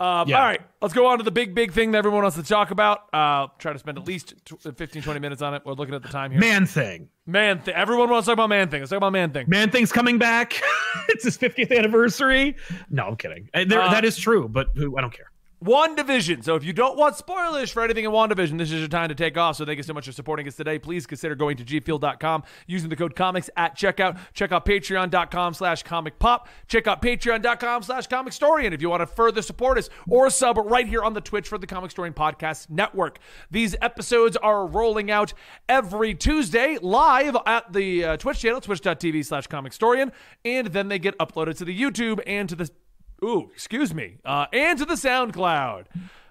Um, 0.03 0.27
Yeah. 0.27 0.37
All 0.39 0.43
right, 0.45 0.61
let's 0.81 0.93
go 0.93 1.07
on 1.07 1.17
to 1.19 1.23
the 1.23 1.31
big, 1.31 1.55
big 1.55 1.71
thing 1.71 1.91
that 1.91 1.99
everyone 1.99 2.23
wants 2.23 2.35
to 2.37 2.43
talk 2.43 2.71
about. 2.71 3.13
Uh, 3.13 3.47
try 3.57 3.71
to 3.73 3.79
spend 3.79 3.97
at 3.97 4.05
least 4.05 4.33
tw- 4.45 4.61
15, 4.75 5.01
20 5.01 5.19
minutes 5.19 5.41
on 5.41 5.53
it. 5.53 5.61
We're 5.65 5.73
looking 5.73 5.95
at 5.95 6.03
the 6.03 6.09
time 6.09 6.31
here. 6.31 6.39
man 6.39 6.65
thing 6.65 7.09
Man 7.25 7.59
thing. 7.61 7.73
Everyone 7.73 8.09
wants 8.09 8.25
to 8.25 8.31
talk 8.31 8.33
about 8.35 8.49
man 8.49 8.67
thing. 8.69 8.81
Let's 8.81 8.89
talk 8.89 8.97
about 8.97 9.13
man 9.13 9.31
thing. 9.31 9.45
Man 9.47 9.69
Thing's 9.69 9.91
coming 9.93 10.17
back. 10.17 10.61
it's 11.09 11.23
his 11.23 11.37
50th 11.37 11.75
anniversary. 11.77 12.57
No, 12.89 13.07
I'm 13.07 13.15
kidding. 13.15 13.49
Uh, 13.53 13.63
there- 13.65 13.81
Uh, 13.81 13.91
that 13.91 14.03
is 14.03 14.17
true, 14.17 14.49
but 14.49 14.67
who- 14.75 14.97
I 14.97 15.01
don't 15.01 15.13
care. 15.13 15.31
WandaVision. 15.63 16.43
So 16.43 16.55
if 16.55 16.63
you 16.63 16.73
don't 16.73 16.97
want 16.97 17.15
spoilers 17.15 17.71
for 17.71 17.83
anything 17.83 18.05
in 18.05 18.11
WandaVision, 18.11 18.57
this 18.57 18.71
is 18.71 18.79
your 18.79 18.87
time 18.87 19.09
to 19.09 19.15
take 19.15 19.37
off. 19.37 19.55
So 19.55 19.65
thank 19.65 19.77
you 19.77 19.83
so 19.83 19.93
much 19.93 20.05
for 20.05 20.11
supporting 20.11 20.47
us 20.47 20.55
today. 20.55 20.79
Please 20.79 21.05
consider 21.05 21.35
going 21.35 21.57
to 21.57 21.63
gfuel.com 21.63 22.43
using 22.67 22.89
the 22.89 22.95
code 22.95 23.15
comics 23.15 23.49
at 23.55 23.77
checkout. 23.77 24.17
Check 24.33 24.51
out 24.51 24.65
patreon.com 24.65 25.53
slash 25.53 25.83
comic 25.83 26.19
pop. 26.19 26.47
Check 26.67 26.87
out 26.87 27.01
patreon.com 27.01 27.83
slash 27.83 28.07
comic 28.07 28.33
story. 28.33 28.65
And 28.65 28.73
if 28.73 28.81
you 28.81 28.89
want 28.89 29.01
to 29.01 29.07
further 29.07 29.41
support 29.41 29.77
us 29.77 29.89
or 30.07 30.29
sub 30.29 30.57
right 30.57 30.87
here 30.87 31.03
on 31.03 31.13
the 31.13 31.21
Twitch 31.21 31.47
for 31.47 31.57
the 31.57 31.67
Comic 31.67 31.91
Historian 31.91 32.13
Podcast 32.13 32.69
Network. 32.69 33.19
These 33.49 33.75
episodes 33.81 34.37
are 34.37 34.67
rolling 34.67 35.11
out 35.11 35.33
every 35.69 36.13
Tuesday 36.15 36.77
live 36.81 37.37
at 37.45 37.71
the 37.71 38.05
uh, 38.05 38.17
Twitch 38.17 38.39
channel, 38.39 38.61
twitch.tv 38.61 39.25
slash 39.25 39.47
comic 39.47 39.73
and 40.45 40.67
then 40.67 40.87
they 40.87 40.99
get 40.99 41.17
uploaded 41.17 41.57
to 41.57 41.65
the 41.65 41.79
YouTube 41.79 42.19
and 42.25 42.49
to 42.49 42.55
the 42.55 42.69
Ooh, 43.23 43.49
excuse 43.53 43.93
me. 43.93 44.17
Uh, 44.25 44.47
and 44.51 44.77
to 44.79 44.85
the 44.85 44.95
SoundCloud. 44.95 45.85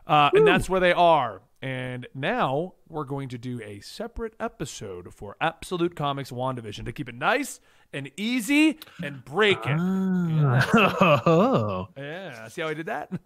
Uh, 0.07 0.31
and 0.35 0.47
that's 0.47 0.69
where 0.69 0.81
they 0.81 0.93
are. 0.93 1.41
And 1.63 2.07
now 2.15 2.75
we're 2.89 3.05
going 3.05 3.29
to 3.31 3.39
do 3.39 3.61
a 3.63 3.81
separate 3.81 4.35
episode 4.41 5.15
for 5.15 5.37
Absolute 5.41 5.95
Comics 5.95 6.31
WandaVision 6.31 6.85
to 6.87 6.93
keep 6.93 7.09
it 7.09 7.15
nice 7.15 7.61
and 7.93 8.11
easy 8.17 8.79
and 9.03 9.25
break 9.25 9.59
it. 9.65 9.79
Oh, 10.75 11.89
Yeah, 11.97 12.49
see 12.49 12.63
how 12.63 12.69
I 12.69 12.75
did 12.75 12.87
that? 12.87 13.11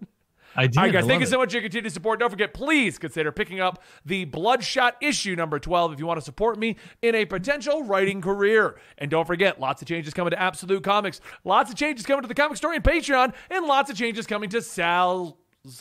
I 0.57 0.66
did. 0.66 0.78
All 0.78 0.84
right, 0.84 0.92
guys, 0.92 1.04
I 1.04 1.09
thank 1.09 1.20
you 1.20 1.26
so 1.26 1.38
much 1.38 1.50
for 1.50 1.57
your 1.57 1.62
continued 1.62 1.92
support. 1.92 2.18
Don't 2.18 2.30
forget, 2.30 2.54
please 2.54 2.98
consider 2.98 3.30
picking 3.30 3.61
up 3.61 3.82
the 4.04 4.24
Bloodshot 4.24 4.96
issue 5.02 5.36
number 5.36 5.59
12 5.59 5.92
if 5.92 5.98
you 5.98 6.07
want 6.07 6.18
to 6.18 6.24
support 6.24 6.59
me 6.59 6.76
in 7.02 7.14
a 7.14 7.26
potential 7.26 7.84
writing 7.84 8.20
career. 8.22 8.78
And 8.98 9.11
don't 9.11 9.26
forget, 9.26 9.61
lots 9.61 9.82
of 9.82 9.88
changes 9.88 10.14
coming 10.14 10.30
to 10.30 10.40
Absolute 10.40 10.82
Comics, 10.82 11.20
lots 11.44 11.70
of 11.70 11.76
changes 11.76 12.07
coming 12.07 12.22
to 12.22 12.28
the 12.28 12.34
Comic 12.34 12.57
Story 12.57 12.76
and 12.76 12.84
Patreon, 12.84 13.34
and 13.50 13.66
lots 13.66 13.90
of 13.90 13.96
changes 13.96 14.26
coming 14.26 14.48
to 14.50 14.62
Sal's 14.62 15.34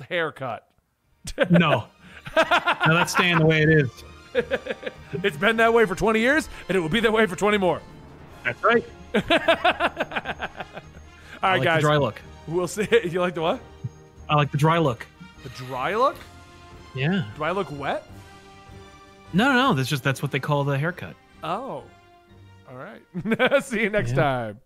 haircut. 0.09 0.67
No. 1.49 1.85
no, 2.35 2.93
that's 2.93 3.13
staying 3.13 3.39
the 3.39 3.45
way 3.45 3.63
it 3.63 3.69
is. 3.69 3.89
It's 5.23 5.37
been 5.37 5.55
that 5.57 5.73
way 5.73 5.85
for 5.85 5.95
20 5.95 6.19
years, 6.19 6.49
and 6.67 6.75
it 6.75 6.79
will 6.81 6.89
be 6.89 6.99
that 6.99 7.13
way 7.13 7.25
for 7.25 7.37
20 7.37 7.57
more. 7.57 7.81
That's 8.43 8.61
right. 8.63 8.83
All 9.15 9.21
right, 11.51 11.57
like 11.57 11.63
guys. 11.63 11.81
dry 11.81 11.95
look. 11.95 12.21
We'll 12.47 12.67
see. 12.67 12.87
You 13.05 13.21
like 13.21 13.33
the 13.33 13.41
what? 13.41 13.61
I 14.29 14.35
like 14.35 14.51
the 14.51 14.57
dry 14.57 14.77
look. 14.77 15.05
The 15.43 15.49
dry 15.49 15.95
look? 15.95 16.15
Yeah. 16.95 17.25
Do 17.37 17.43
I 17.43 17.51
look 17.51 17.67
wet? 17.77 18.07
No, 19.33 19.49
no, 19.49 19.53
no. 19.53 19.73
That's 19.73 19.89
just 19.89 20.03
that's 20.03 20.21
what 20.21 20.31
they 20.31 20.39
call 20.39 20.63
the 20.63 20.77
haircut. 20.77 21.15
Oh. 21.43 21.83
All 22.69 22.75
right. 22.75 23.01
see 23.63 23.81
you 23.83 23.89
next 23.89 24.11
Yeah. 24.11 24.15
time. 24.15 24.59